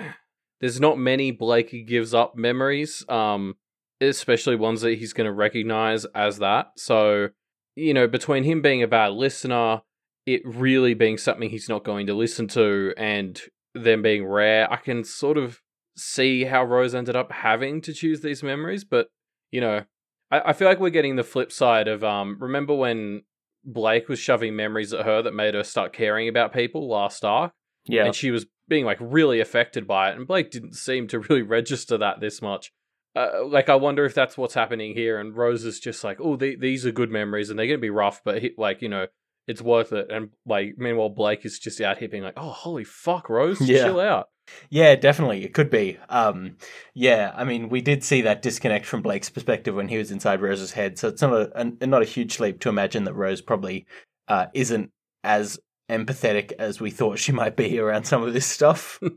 there's 0.62 0.80
not 0.80 0.98
many 0.98 1.32
Blake 1.32 1.86
gives 1.86 2.14
up 2.14 2.36
memories. 2.36 3.06
Um, 3.10 3.56
especially 4.02 4.56
ones 4.56 4.82
that 4.82 4.98
he's 4.98 5.14
going 5.14 5.26
to 5.26 5.34
recognize 5.34 6.06
as 6.16 6.40
that. 6.40 6.68
So, 6.78 7.30
you 7.76 7.94
know, 7.94 8.08
between 8.08 8.44
him 8.44 8.62
being 8.62 8.82
a 8.84 8.88
bad 8.88 9.14
listener, 9.14 9.82
it 10.26 10.42
really 10.46 10.94
being 10.94 11.18
something 11.18 11.50
he's 11.50 11.70
not 11.70 11.84
going 11.84 12.08
to 12.08 12.14
listen 12.14 12.48
to, 12.50 12.94
and 12.98 13.40
them 13.74 14.02
being 14.02 14.26
rare, 14.26 14.72
I 14.72 14.78
can 14.78 15.04
sort 15.04 15.38
of 15.38 15.62
see 16.00 16.46
how 16.46 16.64
Rose 16.64 16.96
ended 16.96 17.16
up 17.16 17.32
having 17.32 17.82
to 17.82 17.94
choose 17.94 18.22
these 18.22 18.42
memories. 18.44 18.84
But 18.84 19.08
you 19.52 19.62
know, 19.62 19.84
I, 20.32 20.42
I 20.50 20.54
feel 20.54 20.68
like 20.68 20.80
we're 20.80 20.90
getting 20.90 21.16
the 21.16 21.24
flip 21.24 21.52
side 21.52 21.88
of 21.88 22.04
um. 22.04 22.38
Remember 22.40 22.74
when 22.74 23.24
Blake 23.66 24.08
was 24.10 24.20
shoving 24.20 24.56
memories 24.56 24.94
at 24.94 25.06
her 25.06 25.22
that 25.22 25.34
made 25.34 25.54
her 25.54 25.64
start 25.64 25.94
caring 25.94 26.28
about 26.28 26.54
people 26.54 26.90
last 26.90 27.24
arc, 27.26 27.52
Yeah. 27.86 28.06
and 28.06 28.16
she 28.16 28.32
was 28.32 28.46
being 28.68 28.86
like 28.86 28.98
really 29.02 29.40
affected 29.40 29.88
by 29.88 30.10
it, 30.12 30.18
and 30.18 30.28
Blake 30.28 30.52
didn't 30.52 30.74
seem 30.76 31.08
to 31.10 31.20
really 31.20 31.42
register 31.42 31.98
that 31.98 32.20
this 32.20 32.42
much. 32.42 32.72
Uh, 33.16 33.44
like 33.46 33.68
I 33.70 33.76
wonder 33.76 34.06
if 34.06 34.14
that's 34.14 34.38
what's 34.38 34.54
happening 34.54 34.94
here, 34.94 35.20
and 35.20 35.36
Rose 35.36 35.66
is 35.66 35.80
just 35.80 36.04
like, 36.04 36.20
oh, 36.22 36.36
the- 36.36 36.56
these 36.56 36.86
are 36.86 36.92
good 36.92 37.10
memories, 37.12 37.50
and 37.50 37.58
they're 37.58 37.66
gonna 37.68 37.80
be 37.80 37.90
rough, 37.90 38.22
but 38.24 38.42
he, 38.42 38.52
like 38.58 38.82
you 38.84 38.88
know, 38.90 39.08
it's 39.48 39.62
worth 39.64 39.92
it. 39.94 40.12
And 40.12 40.30
like, 40.46 40.76
meanwhile, 40.78 41.10
Blake 41.10 41.44
is 41.44 41.58
just 41.58 41.82
out 41.82 41.98
here 41.98 42.08
being 42.08 42.22
like, 42.24 42.36
"Oh, 42.38 42.52
holy 42.52 42.84
fuck, 42.84 43.28
Rose, 43.30 43.60
Yeah. 43.68 43.86
chill 43.86 44.00
out." 44.00 44.28
Yeah, 44.70 44.96
definitely. 44.96 45.44
It 45.44 45.54
could 45.54 45.70
be. 45.70 45.98
Um, 46.10 46.58
yeah, 46.94 47.32
I 47.36 47.44
mean, 47.44 47.70
we 47.70 47.82
did 47.82 48.04
see 48.04 48.22
that 48.22 48.42
disconnect 48.42 48.86
from 48.86 49.02
Blake's 49.02 49.30
perspective 49.30 49.76
when 49.76 49.88
he 49.88 49.98
was 49.98 50.12
inside 50.12 50.42
Rose's 50.42 50.72
head, 50.72 51.00
so 51.00 51.08
it's 51.08 51.22
not 51.22 51.34
a, 51.34 51.52
a 51.82 51.88
not 51.88 52.02
a 52.02 52.06
huge 52.06 52.40
leap 52.40 52.60
to 52.62 52.70
imagine 52.70 53.04
that 53.06 53.14
Rose 53.14 53.42
probably 53.42 53.86
uh, 54.28 54.48
isn't 54.54 54.92
as 55.24 55.60
empathetic 55.90 56.52
as 56.60 56.80
we 56.80 56.92
thought 56.92 57.20
she 57.20 57.32
might 57.32 57.56
be 57.56 57.80
around 57.80 58.06
some 58.06 58.24
of 58.24 58.34
this 58.34 58.46
stuff. 58.46 59.00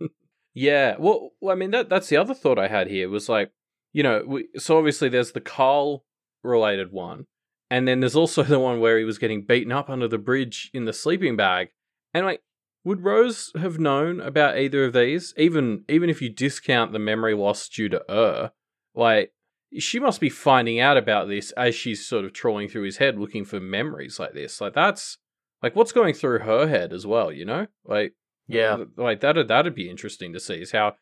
Yeah, 0.54 0.96
well, 0.98 1.30
I 1.48 1.54
mean 1.54 1.70
that 1.70 1.88
that's 1.88 2.08
the 2.08 2.18
other 2.18 2.34
thought 2.34 2.58
I 2.58 2.68
had 2.68 2.86
here 2.88 3.08
was 3.08 3.28
like, 3.28 3.50
you 3.92 4.02
know, 4.02 4.22
we, 4.26 4.48
so 4.58 4.76
obviously 4.76 5.08
there's 5.08 5.32
the 5.32 5.40
Carl 5.40 6.04
related 6.44 6.92
one, 6.92 7.26
and 7.70 7.88
then 7.88 8.00
there's 8.00 8.16
also 8.16 8.42
the 8.42 8.58
one 8.60 8.80
where 8.80 8.98
he 8.98 9.04
was 9.04 9.18
getting 9.18 9.42
beaten 9.46 9.72
up 9.72 9.88
under 9.88 10.08
the 10.08 10.18
bridge 10.18 10.70
in 10.74 10.84
the 10.84 10.92
sleeping 10.92 11.36
bag, 11.36 11.68
and 12.12 12.26
like, 12.26 12.42
would 12.84 13.04
Rose 13.04 13.52
have 13.56 13.78
known 13.78 14.20
about 14.20 14.58
either 14.58 14.84
of 14.84 14.92
these? 14.92 15.34
Even 15.36 15.84
even 15.88 16.10
if 16.10 16.20
you 16.20 16.28
discount 16.28 16.92
the 16.92 16.98
memory 16.98 17.34
loss 17.34 17.68
due 17.68 17.88
to 17.88 18.02
Ur, 18.10 18.50
like 18.94 19.32
she 19.78 19.98
must 19.98 20.20
be 20.20 20.28
finding 20.28 20.80
out 20.80 20.96
about 20.96 21.28
this 21.28 21.50
as 21.52 21.74
she's 21.74 22.06
sort 22.06 22.24
of 22.24 22.32
trawling 22.32 22.68
through 22.68 22.82
his 22.82 22.98
head 22.98 23.18
looking 23.18 23.44
for 23.44 23.60
memories 23.60 24.18
like 24.18 24.34
this. 24.34 24.60
Like 24.60 24.74
that's 24.74 25.18
like 25.62 25.76
what's 25.76 25.92
going 25.92 26.14
through 26.14 26.40
her 26.40 26.66
head 26.66 26.92
as 26.92 27.06
well, 27.06 27.32
you 27.32 27.44
know? 27.44 27.66
Like 27.84 28.14
yeah, 28.48 28.84
like 28.96 29.20
that'd 29.20 29.48
that'd 29.48 29.74
be 29.74 29.88
interesting 29.88 30.32
to 30.32 30.40
see 30.40 30.56
is 30.56 30.72
how 30.72 30.96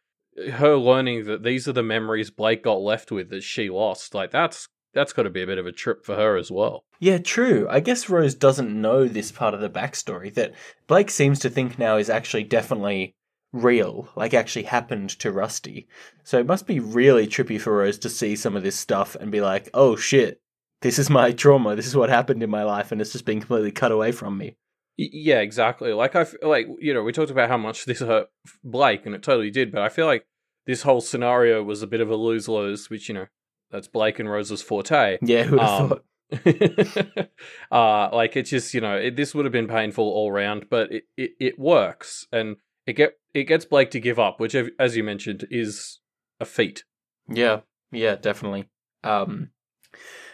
her 0.53 0.77
learning 0.77 1.25
that 1.25 1.43
these 1.43 1.67
are 1.67 1.73
the 1.73 1.83
memories 1.83 2.31
Blake 2.31 2.63
got 2.63 2.81
left 2.81 3.11
with 3.11 3.31
that 3.31 3.43
she 3.43 3.71
lost. 3.71 4.15
Like 4.15 4.31
that's 4.31 4.69
that's 4.95 5.13
got 5.13 5.23
to 5.23 5.31
be 5.31 5.43
a 5.43 5.47
bit 5.47 5.59
of 5.59 5.67
a 5.67 5.73
trip 5.73 6.05
for 6.05 6.17
her 6.17 6.37
as 6.37 6.51
well. 6.51 6.85
yeah, 6.99 7.19
true. 7.19 7.67
I 7.71 7.81
guess 7.81 8.09
Rose 8.09 8.35
doesn't 8.35 8.81
know 8.81 9.07
this 9.07 9.33
part 9.33 9.55
of 9.55 9.61
the 9.61 9.71
backstory 9.71 10.33
that 10.35 10.53
Blake 10.87 11.11
seems 11.11 11.39
to 11.41 11.51
think 11.51 11.79
now 11.79 11.97
is 11.97 12.11
actually 12.11 12.45
definitely 12.45 13.15
real, 13.53 14.09
like 14.17 14.35
actually 14.35 14.65
happened 14.65 15.11
to 15.11 15.33
Rusty. 15.33 15.89
So 16.25 16.39
it 16.39 16.47
must 16.47 16.67
be 16.67 16.79
really 16.81 17.27
trippy 17.27 17.61
for 17.61 17.77
Rose 17.77 17.99
to 18.01 18.09
see 18.09 18.37
some 18.37 18.57
of 18.57 18.63
this 18.63 18.79
stuff 18.79 19.17
and 19.17 19.33
be 19.33 19.41
like, 19.41 19.69
"Oh 19.75 19.97
shit, 19.97 20.41
this 20.83 20.99
is 20.99 21.11
my 21.11 21.33
trauma. 21.33 21.75
This 21.77 21.87
is 21.87 21.97
what 21.97 22.11
happened 22.11 22.43
in 22.43 22.51
my 22.51 22.63
life, 22.63 22.93
and 22.93 23.01
it's 23.01 23.13
just 23.13 23.25
been 23.25 23.41
completely 23.41 23.73
cut 23.73 23.93
away 23.93 24.13
from 24.13 24.39
me." 24.39 24.57
Yeah, 24.97 25.41
exactly. 25.41 25.93
Like 25.93 26.15
I 26.15 26.27
like 26.43 26.67
you 26.79 26.93
know 26.95 27.03
we 27.03 27.13
talked 27.13 27.31
about 27.31 27.49
how 27.49 27.57
much 27.57 27.87
this 27.87 28.01
hurt 28.01 28.29
Blake, 28.63 29.07
and 29.07 29.15
it 29.15 29.23
totally 29.23 29.51
did. 29.51 29.73
But 29.73 29.83
I 29.83 29.89
feel 29.89 30.07
like 30.07 30.27
this 30.67 30.83
whole 30.83 31.01
scenario 31.01 31.63
was 31.63 31.83
a 31.83 31.87
bit 31.87 32.01
of 32.01 32.11
a 32.11 32.17
lose 32.17 32.49
lose, 32.49 32.91
which 32.91 33.09
you 33.09 33.15
know 33.15 33.27
that's 33.71 33.89
Blake 33.89 34.19
and 34.19 34.31
Rose's 34.31 34.63
forte. 34.63 35.19
Yeah, 35.23 35.45
who 35.45 35.57
would 35.57 35.63
have 35.63 35.81
Um, 35.81 35.89
thought? 35.89 36.05
uh, 37.73 38.09
like 38.15 38.37
it's 38.37 38.51
just 38.51 38.73
you 38.75 38.81
know 38.81 38.97
it, 38.97 39.17
this 39.17 39.35
would 39.35 39.45
have 39.45 39.53
been 39.53 39.69
painful 39.69 40.05
all 40.05 40.31
round, 40.31 40.67
but 40.71 40.93
it, 40.93 41.05
it, 41.17 41.31
it 41.41 41.59
works 41.59 42.27
and 42.33 42.57
it 42.87 42.95
get 42.95 43.19
it 43.35 43.45
gets 43.45 43.65
Blake 43.65 43.91
to 43.93 44.01
give 44.01 44.19
up, 44.19 44.41
which 44.41 44.55
as 44.79 44.97
you 44.97 45.05
mentioned 45.05 45.47
is 45.51 45.99
a 46.41 46.45
feat. 46.45 46.85
Yeah, 47.29 47.61
yeah, 47.93 48.17
definitely. 48.17 48.67
Um, 49.05 49.51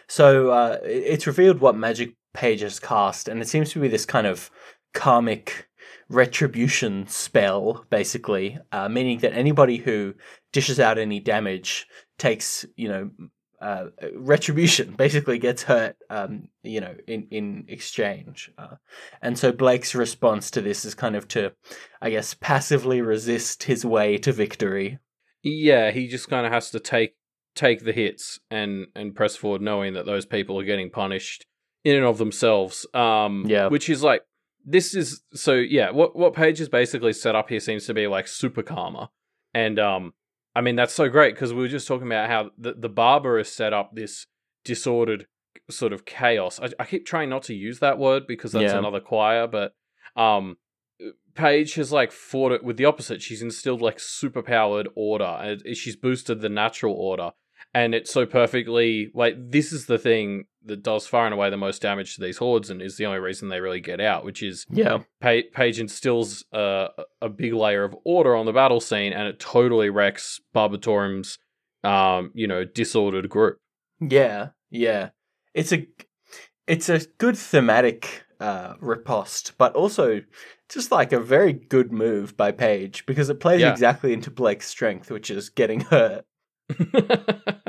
so 0.07 0.51
uh, 0.51 0.77
it's 0.83 1.27
revealed 1.27 1.59
what 1.59 1.75
magic 1.75 2.13
Paige 2.33 2.61
has 2.61 2.79
cast, 2.79 3.27
and 3.27 3.41
it 3.41 3.47
seems 3.47 3.71
to 3.71 3.79
be 3.79 3.87
this 3.87 4.05
kind 4.05 4.27
of 4.27 4.49
karmic 4.93 5.66
retribution 6.09 7.07
spell, 7.07 7.85
basically, 7.89 8.57
uh, 8.71 8.89
meaning 8.89 9.19
that 9.19 9.33
anybody 9.33 9.77
who 9.77 10.13
dishes 10.53 10.79
out 10.79 10.97
any 10.97 11.19
damage 11.19 11.87
takes, 12.17 12.65
you 12.75 12.89
know, 12.89 13.09
uh, 13.61 13.85
retribution, 14.15 14.91
basically 14.97 15.39
gets 15.39 15.63
hurt, 15.63 15.95
um, 16.09 16.47
you 16.63 16.79
know, 16.79 16.95
in 17.07 17.27
in 17.31 17.65
exchange. 17.67 18.51
Uh, 18.57 18.75
and 19.21 19.37
so 19.37 19.51
Blake's 19.51 19.95
response 19.95 20.51
to 20.51 20.61
this 20.61 20.85
is 20.85 20.95
kind 20.95 21.15
of 21.15 21.27
to, 21.29 21.51
I 22.01 22.09
guess, 22.09 22.33
passively 22.35 23.01
resist 23.01 23.63
his 23.63 23.83
way 23.85 24.17
to 24.19 24.31
victory. 24.31 24.99
Yeah, 25.43 25.91
he 25.91 26.07
just 26.07 26.29
kind 26.29 26.45
of 26.45 26.51
has 26.51 26.71
to 26.71 26.79
take 26.79 27.15
take 27.55 27.83
the 27.83 27.93
hits 27.93 28.39
and 28.51 28.87
and 28.95 29.15
press 29.15 29.35
forward, 29.35 29.61
knowing 29.61 29.93
that 29.93 30.05
those 30.05 30.25
people 30.25 30.59
are 30.59 30.65
getting 30.65 30.89
punished 30.91 31.45
in 31.83 31.95
and 31.95 32.05
of 32.05 32.17
themselves. 32.17 32.85
Um, 32.93 33.45
Yeah. 33.47 33.67
which 33.69 33.89
is 33.89 34.03
like 34.03 34.21
this 34.69 34.93
is 34.93 35.21
so 35.33 35.53
yeah. 35.53 35.89
What 35.91 36.15
what 36.15 36.33
Paige 36.33 36.59
is 36.61 36.69
basically 36.69 37.13
set 37.13 37.35
up 37.35 37.49
here 37.49 37.59
seems 37.61 37.85
to 37.87 37.93
be 37.93 38.05
like 38.05 38.27
super 38.27 38.61
karma, 38.61 39.09
and 39.53 39.79
um, 39.79 40.13
I 40.53 40.61
mean 40.61 40.75
that's 40.75 40.93
so 40.93 41.07
great 41.09 41.33
because 41.33 41.53
we 41.53 41.61
were 41.61 41.67
just 41.69 41.87
talking 41.87 42.05
about 42.05 42.29
how 42.29 42.51
the 42.57 42.73
the 42.73 42.89
barber 42.89 43.37
has 43.37 43.49
set 43.51 43.73
up 43.73 43.91
this 43.95 44.27
disordered 44.65 45.25
sort 45.69 45.93
of 45.93 46.05
chaos. 46.05 46.59
I, 46.59 46.69
I 46.79 46.85
keep 46.85 47.05
trying 47.05 47.29
not 47.29 47.43
to 47.43 47.53
use 47.55 47.79
that 47.79 47.97
word 47.97 48.27
because 48.27 48.51
that's 48.51 48.73
Yeah. 48.73 48.77
another 48.77 48.99
choir, 48.99 49.47
but 49.47 49.73
um, 50.15 50.57
Paige 51.33 51.75
has 51.75 51.91
like 51.91 52.11
fought 52.11 52.51
it 52.51 52.63
with 52.63 52.75
the 52.77 52.85
opposite. 52.85 53.21
She's 53.21 53.41
instilled 53.41 53.81
like 53.81 53.97
superpowered 53.97 54.87
order, 54.95 55.23
and 55.41 55.77
she's 55.77 55.95
boosted 55.95 56.41
the 56.41 56.49
natural 56.49 56.93
order, 56.93 57.31
and 57.81 57.93
it's 57.95 58.11
so 58.11 58.25
perfectly 58.25 59.11
like 59.13 59.35
this 59.37 59.71
is 59.71 59.85
the 59.85 59.97
thing 59.99 60.45
that 60.65 60.83
does 60.83 61.07
far 61.07 61.25
and 61.25 61.33
away 61.33 61.49
the 61.49 61.57
most 61.57 61.81
damage 61.81 62.15
to 62.15 62.21
these 62.21 62.37
hordes, 62.37 62.69
and 62.69 62.81
is 62.81 62.97
the 62.97 63.05
only 63.05 63.19
reason 63.19 63.47
they 63.49 63.61
really 63.61 63.79
get 63.79 64.01
out, 64.01 64.25
which 64.25 64.41
is 64.43 64.65
Yeah. 64.69 64.99
Pa- 65.21 65.47
Paige 65.53 65.79
instills 65.79 66.43
a, 66.51 66.87
a 67.21 67.29
big 67.29 67.53
layer 67.53 67.83
of 67.83 67.95
order 68.03 68.35
on 68.35 68.45
the 68.45 68.53
battle 68.53 68.81
scene, 68.81 69.13
and 69.13 69.27
it 69.27 69.39
totally 69.39 69.89
wrecks 69.89 70.41
Barbatorem's, 70.55 71.37
um, 71.83 72.31
you 72.33 72.47
know, 72.47 72.65
disordered 72.65 73.29
group. 73.29 73.57
Yeah, 74.01 74.49
yeah. 74.69 75.09
It's 75.53 75.71
a 75.71 75.87
it's 76.67 76.89
a 76.89 76.99
good 77.17 77.37
thematic 77.37 78.23
uh 78.39 78.73
riposte, 78.81 79.53
but 79.57 79.73
also 79.75 80.21
just 80.69 80.91
like 80.91 81.13
a 81.13 81.19
very 81.19 81.53
good 81.53 81.91
move 81.93 82.35
by 82.35 82.51
Paige 82.51 83.05
because 83.05 83.29
it 83.29 83.39
plays 83.39 83.61
Yeah. 83.61 83.71
exactly 83.71 84.11
into 84.13 84.29
Blake's 84.31 84.67
strength, 84.67 85.09
which 85.09 85.31
is 85.31 85.49
getting 85.49 85.79
hurt. 85.79 86.25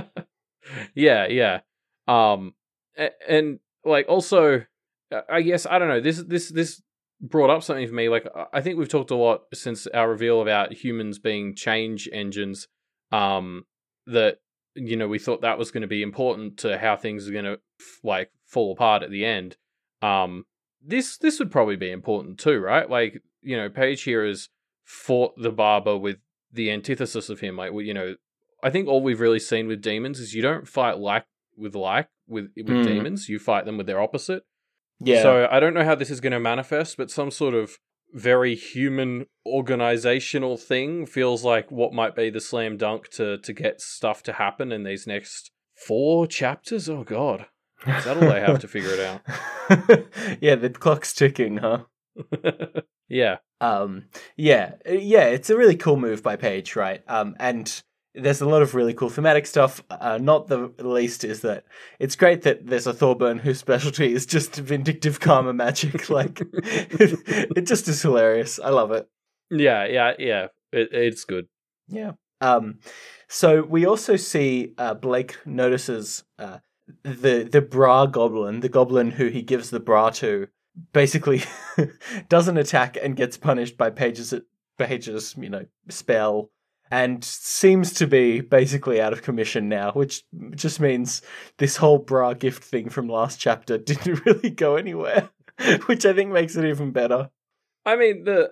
yeah, 0.98 1.28
yeah. 1.28 1.60
Um, 2.08 2.54
a- 2.96 3.12
and 3.30 3.60
like 3.84 4.06
also, 4.08 4.64
uh, 5.12 5.20
I 5.30 5.42
guess 5.42 5.64
I 5.64 5.78
don't 5.78 5.88
know. 5.88 6.00
This 6.00 6.22
this 6.26 6.50
this 6.50 6.82
brought 7.20 7.50
up 7.50 7.62
something 7.62 7.86
for 7.86 7.94
me. 7.94 8.08
Like 8.08 8.26
I- 8.52 8.60
think 8.60 8.78
we've 8.78 8.88
talked 8.88 9.12
a 9.12 9.16
lot 9.16 9.42
since 9.54 9.86
our 9.88 10.10
reveal 10.10 10.42
about 10.42 10.72
humans 10.72 11.18
being 11.18 11.54
change 11.54 12.08
engines. 12.12 12.66
Um, 13.12 13.64
that 14.06 14.38
you 14.74 14.96
know 14.96 15.08
we 15.08 15.18
thought 15.18 15.42
that 15.42 15.58
was 15.58 15.70
going 15.70 15.82
to 15.82 15.86
be 15.88 16.02
important 16.02 16.58
to 16.58 16.78
how 16.78 16.96
things 16.96 17.28
are 17.28 17.32
going 17.32 17.44
to 17.44 17.60
like 18.02 18.30
fall 18.46 18.72
apart 18.72 19.02
at 19.02 19.10
the 19.10 19.24
end. 19.24 19.56
Um, 20.02 20.46
this 20.82 21.16
this 21.16 21.38
would 21.38 21.52
probably 21.52 21.76
be 21.76 21.92
important 21.92 22.38
too, 22.38 22.58
right? 22.58 22.90
Like 22.90 23.22
you 23.42 23.56
know, 23.56 23.68
Paige 23.68 24.02
here 24.02 24.26
has 24.26 24.48
fought 24.84 25.34
the 25.36 25.52
barber 25.52 25.96
with 25.96 26.16
the 26.52 26.70
antithesis 26.72 27.28
of 27.28 27.40
him. 27.40 27.56
Like 27.56 27.72
you 27.74 27.94
know, 27.94 28.16
I 28.62 28.70
think 28.70 28.88
all 28.88 29.02
we've 29.02 29.20
really 29.20 29.38
seen 29.40 29.66
with 29.68 29.80
demons 29.82 30.18
is 30.20 30.34
you 30.34 30.42
don't 30.42 30.66
fight 30.68 30.98
like 30.98 31.26
with 31.56 31.74
like 31.74 32.08
with 32.26 32.50
with 32.56 32.66
Mm. 32.66 32.84
demons. 32.84 33.28
You 33.28 33.38
fight 33.38 33.64
them 33.64 33.76
with 33.78 33.86
their 33.86 34.00
opposite. 34.00 34.44
Yeah. 35.00 35.22
So 35.22 35.48
I 35.50 35.60
don't 35.60 35.74
know 35.74 35.84
how 35.84 35.94
this 35.94 36.10
is 36.10 36.20
going 36.20 36.32
to 36.32 36.40
manifest, 36.40 36.96
but 36.96 37.10
some 37.10 37.30
sort 37.30 37.54
of 37.54 37.78
very 38.12 38.54
human 38.54 39.26
organizational 39.46 40.56
thing 40.56 41.04
feels 41.06 41.44
like 41.44 41.70
what 41.70 41.92
might 41.92 42.16
be 42.16 42.30
the 42.30 42.40
slam 42.40 42.76
dunk 42.76 43.08
to 43.10 43.38
to 43.38 43.52
get 43.52 43.80
stuff 43.80 44.22
to 44.24 44.32
happen 44.32 44.72
in 44.72 44.82
these 44.84 45.06
next 45.06 45.50
four 45.86 46.26
chapters. 46.26 46.88
Oh 46.88 47.04
god, 47.04 47.46
is 47.86 48.04
that 48.04 48.16
all 48.16 48.28
they 48.28 48.40
have 48.40 48.58
to 48.60 48.68
figure 48.68 48.90
it 48.90 49.00
out? 49.00 49.20
yeah, 50.40 50.54
the 50.56 50.70
clock's 50.70 51.12
ticking, 51.12 51.58
huh? 51.58 51.84
yeah, 53.08 53.36
Um, 53.60 54.06
yeah, 54.36 54.72
uh, 54.88 54.92
yeah, 54.92 55.24
it's 55.26 55.50
a 55.50 55.56
really 55.56 55.76
cool 55.76 55.96
move 55.96 56.22
by 56.22 56.36
Paige, 56.36 56.74
right? 56.76 57.02
Um, 57.08 57.36
and 57.38 57.82
there's 58.18 58.40
a 58.40 58.48
lot 58.48 58.62
of 58.62 58.74
really 58.74 58.94
cool 58.94 59.10
thematic 59.10 59.46
stuff. 59.46 59.82
Uh, 59.90 60.18
not 60.18 60.48
the 60.48 60.72
least 60.78 61.24
is 61.24 61.40
that 61.42 61.64
it's 61.98 62.16
great 62.16 62.42
that 62.42 62.66
there's 62.66 62.86
a 62.86 62.92
Thorburn 62.92 63.38
whose 63.38 63.58
specialty 63.58 64.12
is 64.12 64.26
just 64.26 64.56
vindictive 64.56 65.20
karma 65.20 65.52
magic. 65.52 66.08
Like, 66.18 66.40
it, 66.40 67.20
it 67.56 67.66
just 67.66 67.86
is 67.86 68.00
hilarious. 68.02 68.58
I 68.58 68.70
love 68.70 68.92
it. 68.92 69.08
yeah, 69.50 69.84
yeah, 69.86 70.12
yeah. 70.18 70.46
It, 70.72 70.88
it's 70.92 71.24
good. 71.24 71.46
Yeah. 71.88 72.12
Um, 72.40 72.78
so 73.28 73.62
we 73.62 73.86
also 73.86 74.16
see 74.16 74.74
uh, 74.78 74.94
Blake 74.94 75.36
notices 75.44 76.24
uh, 76.38 76.58
the 77.02 77.48
the 77.50 77.60
bra 77.60 78.06
goblin, 78.06 78.60
the 78.60 78.68
goblin 78.68 79.10
who 79.10 79.26
he 79.26 79.42
gives 79.42 79.70
the 79.70 79.80
bra 79.80 80.10
to, 80.10 80.48
basically 80.92 81.42
doesn't 82.28 82.56
attack 82.56 82.96
and 83.00 83.16
gets 83.16 83.36
punished 83.36 83.76
by 83.76 83.90
Paige's 83.90 84.34
Paige's 84.78 85.34
you 85.36 85.50
know 85.50 85.66
spell, 85.88 86.50
and 86.90 87.22
seems 87.24 87.92
to 87.94 88.06
be 88.06 88.40
basically 88.40 89.00
out 89.00 89.12
of 89.12 89.22
commission 89.22 89.68
now, 89.68 89.92
which 89.92 90.24
just 90.54 90.80
means 90.80 91.22
this 91.58 91.76
whole 91.76 91.98
bra 91.98 92.34
gift 92.34 92.64
thing 92.64 92.88
from 92.88 93.08
last 93.08 93.38
chapter 93.38 93.78
didn't 93.78 94.24
really 94.24 94.50
go 94.50 94.76
anywhere, 94.76 95.30
which 95.86 96.04
I 96.06 96.12
think 96.12 96.30
makes 96.30 96.56
it 96.56 96.64
even 96.64 96.90
better. 96.92 97.30
I 97.84 97.96
mean 97.96 98.24
the 98.24 98.50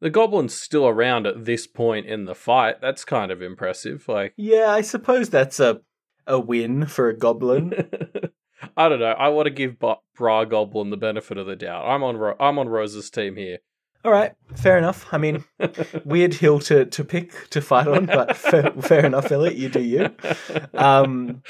the 0.00 0.10
goblin's 0.10 0.54
still 0.54 0.88
around 0.88 1.26
at 1.26 1.44
this 1.44 1.66
point 1.66 2.06
in 2.06 2.24
the 2.24 2.34
fight. 2.34 2.80
That's 2.80 3.04
kind 3.04 3.30
of 3.30 3.42
impressive. 3.42 4.08
Like 4.08 4.34
Yeah, 4.36 4.70
I 4.70 4.80
suppose 4.80 5.28
that's 5.30 5.60
a 5.60 5.80
a 6.26 6.38
win 6.38 6.86
for 6.86 7.08
a 7.08 7.16
goblin. 7.16 7.72
I 8.76 8.88
don't 8.88 9.00
know. 9.00 9.12
I 9.12 9.28
want 9.28 9.46
to 9.46 9.50
give 9.50 9.78
Bra 9.78 10.44
Goblin 10.44 10.90
the 10.90 10.96
benefit 10.96 11.38
of 11.38 11.46
the 11.46 11.56
doubt. 11.56 11.86
I'm 11.86 12.02
on 12.02 12.16
Ro- 12.16 12.36
I'm 12.38 12.58
on 12.58 12.68
Rose's 12.68 13.10
team 13.10 13.36
here. 13.36 13.58
All 14.04 14.12
right, 14.12 14.32
fair 14.56 14.78
enough. 14.78 15.06
I 15.12 15.18
mean, 15.18 15.44
weird 16.04 16.34
hill 16.34 16.58
to, 16.60 16.86
to 16.86 17.04
pick 17.04 17.50
to 17.50 17.60
fight 17.60 17.86
on, 17.86 18.06
but 18.06 18.36
fair, 18.36 18.70
fair 18.80 19.04
enough, 19.04 19.30
Elliot. 19.30 19.56
You 19.56 19.68
do 19.68 19.80
you. 19.82 20.10
Um, 20.72 21.42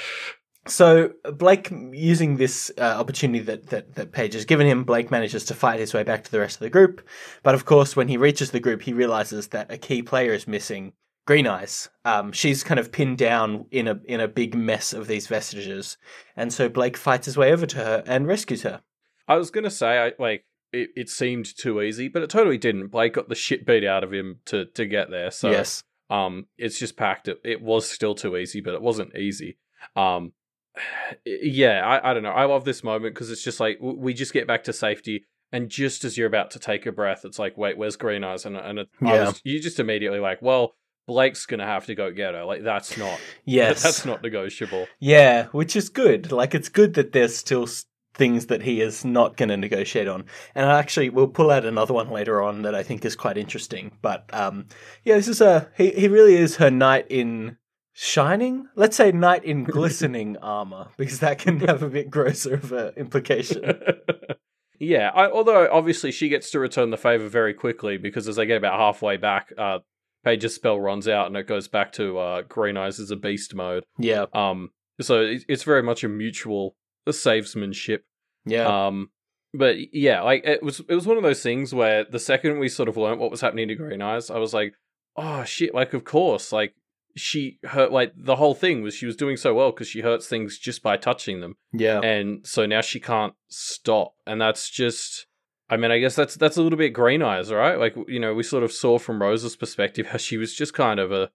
so 0.67 1.13
Blake, 1.33 1.71
using 1.91 2.35
this 2.35 2.69
uh, 2.77 2.81
opportunity 2.81 3.39
that, 3.45 3.67
that 3.67 3.95
that 3.95 4.11
Paige 4.11 4.33
has 4.33 4.45
given 4.45 4.67
him, 4.67 4.83
Blake 4.83 5.09
manages 5.09 5.45
to 5.45 5.53
fight 5.53 5.79
his 5.79 5.93
way 5.93 6.03
back 6.03 6.25
to 6.25 6.31
the 6.31 6.39
rest 6.39 6.57
of 6.57 6.59
the 6.59 6.69
group. 6.69 7.07
But 7.41 7.55
of 7.55 7.65
course, 7.65 7.95
when 7.95 8.09
he 8.09 8.17
reaches 8.17 8.51
the 8.51 8.59
group, 8.59 8.81
he 8.81 8.93
realizes 8.93 9.47
that 9.49 9.71
a 9.71 9.77
key 9.77 10.01
player 10.01 10.33
is 10.33 10.47
missing. 10.47 10.93
Green 11.27 11.45
Eyes. 11.47 11.87
Um, 12.03 12.31
she's 12.31 12.63
kind 12.63 12.79
of 12.79 12.91
pinned 12.91 13.19
down 13.19 13.65
in 13.71 13.87
a 13.87 13.99
in 14.05 14.19
a 14.19 14.27
big 14.27 14.55
mess 14.55 14.91
of 14.91 15.07
these 15.07 15.27
vestiges, 15.27 15.97
and 16.35 16.51
so 16.51 16.67
Blake 16.67 16.97
fights 16.97 17.27
his 17.27 17.37
way 17.37 17.53
over 17.53 17.65
to 17.67 17.77
her 17.77 18.03
and 18.05 18.27
rescues 18.27 18.63
her. 18.63 18.81
I 19.27 19.35
was 19.35 19.51
gonna 19.51 19.69
say, 19.69 19.99
I 19.99 20.11
like 20.19 20.45
it, 20.73 20.89
it 20.95 21.09
seemed 21.09 21.45
too 21.57 21.81
easy, 21.81 22.07
but 22.07 22.21
it 22.23 22.29
totally 22.29 22.57
didn't. 22.57 22.87
Blake 22.87 23.13
got 23.13 23.29
the 23.29 23.35
shit 23.35 23.65
beat 23.65 23.83
out 23.85 24.03
of 24.03 24.13
him 24.13 24.39
to 24.45 24.65
to 24.65 24.85
get 24.85 25.09
there. 25.09 25.31
So 25.31 25.51
yes, 25.51 25.83
um, 26.09 26.47
it's 26.57 26.79
just 26.79 26.97
packed. 26.97 27.27
It, 27.27 27.39
it 27.43 27.61
was 27.61 27.89
still 27.89 28.15
too 28.15 28.37
easy, 28.37 28.61
but 28.61 28.73
it 28.73 28.81
wasn't 28.81 29.15
easy. 29.15 29.57
Um, 29.95 30.33
yeah, 31.25 31.85
I, 31.85 32.11
I 32.11 32.13
don't 32.13 32.23
know. 32.23 32.29
I 32.31 32.45
love 32.45 32.65
this 32.65 32.83
moment 32.83 33.13
because 33.13 33.31
it's 33.31 33.43
just 33.43 33.59
like 33.59 33.77
we 33.81 34.13
just 34.13 34.33
get 34.33 34.47
back 34.47 34.63
to 34.65 34.73
safety, 34.73 35.25
and 35.51 35.69
just 35.69 36.03
as 36.03 36.17
you're 36.17 36.27
about 36.27 36.51
to 36.51 36.59
take 36.59 36.85
a 36.85 36.91
breath, 36.91 37.25
it's 37.25 37.39
like, 37.39 37.57
wait, 37.57 37.77
where's 37.77 37.95
Green 37.95 38.23
Eyes? 38.23 38.45
And 38.45 38.55
and 38.57 38.79
it, 38.79 38.89
Yeah. 39.01 39.25
was, 39.25 39.41
you 39.43 39.59
just 39.61 39.79
immediately 39.79 40.19
like, 40.19 40.41
well, 40.41 40.75
Blake's 41.07 41.45
gonna 41.45 41.65
have 41.65 41.85
to 41.87 41.95
go 41.95 42.11
get 42.11 42.33
her. 42.33 42.45
Like 42.45 42.63
that's 42.63 42.97
not 42.97 43.19
yes, 43.45 43.83
that's 43.83 44.05
not 44.05 44.21
negotiable. 44.21 44.87
Yeah, 44.99 45.47
which 45.47 45.75
is 45.75 45.89
good. 45.89 46.31
Like 46.31 46.55
it's 46.55 46.69
good 46.69 46.93
that 46.93 47.11
there's 47.11 47.35
still 47.35 47.67
things 48.13 48.47
that 48.47 48.61
he 48.61 48.81
is 48.81 49.05
not 49.05 49.37
going 49.37 49.49
to 49.49 49.57
negotiate 49.57 50.07
on. 50.07 50.25
And 50.55 50.69
I 50.69 50.79
actually 50.79 51.09
we'll 51.09 51.27
pull 51.27 51.51
out 51.51 51.65
another 51.65 51.93
one 51.93 52.09
later 52.09 52.41
on 52.41 52.63
that 52.63 52.75
I 52.75 52.83
think 52.83 53.05
is 53.05 53.15
quite 53.15 53.37
interesting. 53.37 53.97
But 54.01 54.29
um, 54.33 54.67
yeah, 55.03 55.15
this 55.15 55.27
is 55.27 55.41
a 55.41 55.69
he. 55.77 55.91
He 55.91 56.07
really 56.07 56.35
is 56.35 56.57
her 56.57 56.71
knight 56.71 57.07
in 57.09 57.57
shining. 57.93 58.67
Let's 58.75 58.97
say 58.97 59.11
knight 59.11 59.43
in 59.43 59.63
glistening 59.63 60.37
armor 60.41 60.87
because 60.97 61.19
that 61.19 61.39
can 61.39 61.59
have 61.61 61.83
a 61.83 61.89
bit 61.89 62.09
grosser 62.09 62.55
of 62.55 62.71
an 62.71 62.93
implication. 62.97 63.79
yeah, 64.79 65.09
I, 65.13 65.29
although 65.29 65.69
obviously 65.71 66.11
she 66.11 66.29
gets 66.29 66.51
to 66.51 66.59
return 66.59 66.89
the 66.89 66.97
favor 66.97 67.27
very 67.27 67.53
quickly 67.53 67.97
because 67.97 68.27
as 68.27 68.35
they 68.35 68.45
get 68.45 68.57
about 68.57 68.79
halfway 68.79 69.17
back, 69.17 69.53
uh, 69.57 69.79
Paige's 70.23 70.53
spell 70.53 70.79
runs 70.79 71.07
out 71.07 71.27
and 71.27 71.35
it 71.35 71.47
goes 71.47 71.67
back 71.67 71.91
to 71.93 72.17
uh, 72.17 72.41
Green 72.43 72.77
Eyes 72.77 72.99
as 72.99 73.11
a 73.11 73.15
beast 73.15 73.55
mode. 73.55 73.83
Yeah, 73.97 74.25
Um, 74.33 74.69
so 74.99 75.21
it's 75.47 75.63
very 75.63 75.81
much 75.81 76.03
a 76.03 76.09
mutual 76.09 76.75
savesmanship. 77.07 78.01
yeah, 78.45 78.87
Um, 78.87 79.09
but 79.53 79.93
yeah, 79.93 80.21
like 80.21 80.45
it 80.45 80.61
was 80.63 80.81
it 80.87 80.95
was 80.95 81.07
one 81.07 81.17
of 81.17 81.23
those 81.23 81.41
things 81.43 81.73
where 81.73 82.05
the 82.05 82.19
second 82.19 82.59
we 82.59 82.69
sort 82.69 82.87
of 82.87 82.97
learned 82.97 83.19
what 83.19 83.31
was 83.31 83.41
happening 83.41 83.67
to 83.67 83.75
Green 83.75 84.01
Eyes, 84.01 84.29
I 84.29 84.37
was 84.37 84.53
like, 84.53 84.75
oh 85.17 85.43
shit, 85.43 85.73
like 85.73 85.93
of 85.93 86.03
course, 86.03 86.51
like 86.51 86.75
she 87.17 87.59
hurt 87.65 87.91
like 87.91 88.13
the 88.15 88.37
whole 88.37 88.53
thing 88.55 88.81
was 88.81 88.93
she 88.93 89.05
was 89.05 89.17
doing 89.17 89.35
so 89.35 89.53
well 89.53 89.71
because 89.71 89.87
she 89.87 89.99
hurts 90.01 90.27
things 90.27 90.57
just 90.57 90.81
by 90.81 90.95
touching 90.95 91.41
them. 91.41 91.57
Yeah, 91.73 91.99
and 91.99 92.47
so 92.47 92.65
now 92.65 92.79
she 92.81 92.99
can't 92.99 93.33
stop. 93.49 94.13
And 94.25 94.39
that's 94.39 94.69
just 94.69 95.27
i 95.69 95.77
mean 95.77 95.89
i 95.89 95.99
guess 95.99 96.15
that's 96.15 96.35
that's 96.35 96.57
a 96.57 96.61
little 96.61 96.77
bit 96.77 96.89
green 96.89 97.21
eyes 97.21 97.51
right? 97.51 97.79
Like 97.79 97.95
you 98.07 98.19
know 98.19 98.33
we 98.33 98.43
sort 98.43 98.63
of 98.63 98.71
saw 98.73 98.99
from 98.99 99.21
rose's 99.21 99.55
perspective 99.55 100.07
how 100.07 100.17
she 100.17 100.37
was 100.37 100.53
just 100.53 100.73
kind 100.73 100.99
of 100.99 101.11
a 101.13 101.31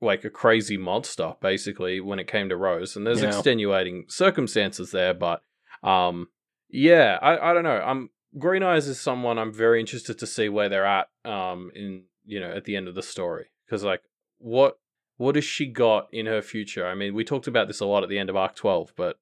like 0.00 0.24
a 0.24 0.30
crazy 0.30 0.76
monster 0.76 1.34
basically 1.40 2.00
when 2.00 2.18
it 2.18 2.26
came 2.26 2.48
to 2.48 2.56
rose 2.56 2.96
and 2.96 3.06
there's 3.06 3.20
Yeah. 3.22 3.28
extenuating 3.28 4.04
circumstances 4.08 4.90
there 4.92 5.12
but 5.14 5.42
um 5.82 6.28
yeah 6.70 7.18
i 7.20 7.50
i 7.50 7.52
don't 7.54 7.64
know. 7.64 7.80
I'm 7.84 8.10
green 8.38 8.62
eyes 8.62 8.86
is 8.88 9.00
someone 9.00 9.38
i'm 9.38 9.52
very 9.52 9.80
interested 9.80 10.18
to 10.18 10.26
see 10.26 10.48
where 10.48 10.68
they're 10.68 10.86
at 10.86 11.08
um 11.24 11.70
in 11.74 12.04
you 12.24 12.40
know 12.40 12.50
at 12.50 12.64
the 12.64 12.76
end 12.76 12.88
of 12.88 12.94
the 12.94 13.02
story 13.02 13.46
because 13.66 13.82
like 13.84 14.02
what 14.38 14.78
what 15.16 15.34
has 15.34 15.44
she 15.44 15.66
got 15.66 16.08
in 16.12 16.24
her 16.24 16.40
future? 16.40 16.86
I 16.86 16.94
mean 16.94 17.12
we 17.14 17.24
talked 17.24 17.46
about 17.46 17.66
this 17.68 17.80
a 17.80 17.84
lot 17.86 18.02
at 18.02 18.08
the 18.08 18.18
end 18.18 18.30
of 18.30 18.36
arc 18.36 18.54
12 18.56 18.94
but 18.96 19.18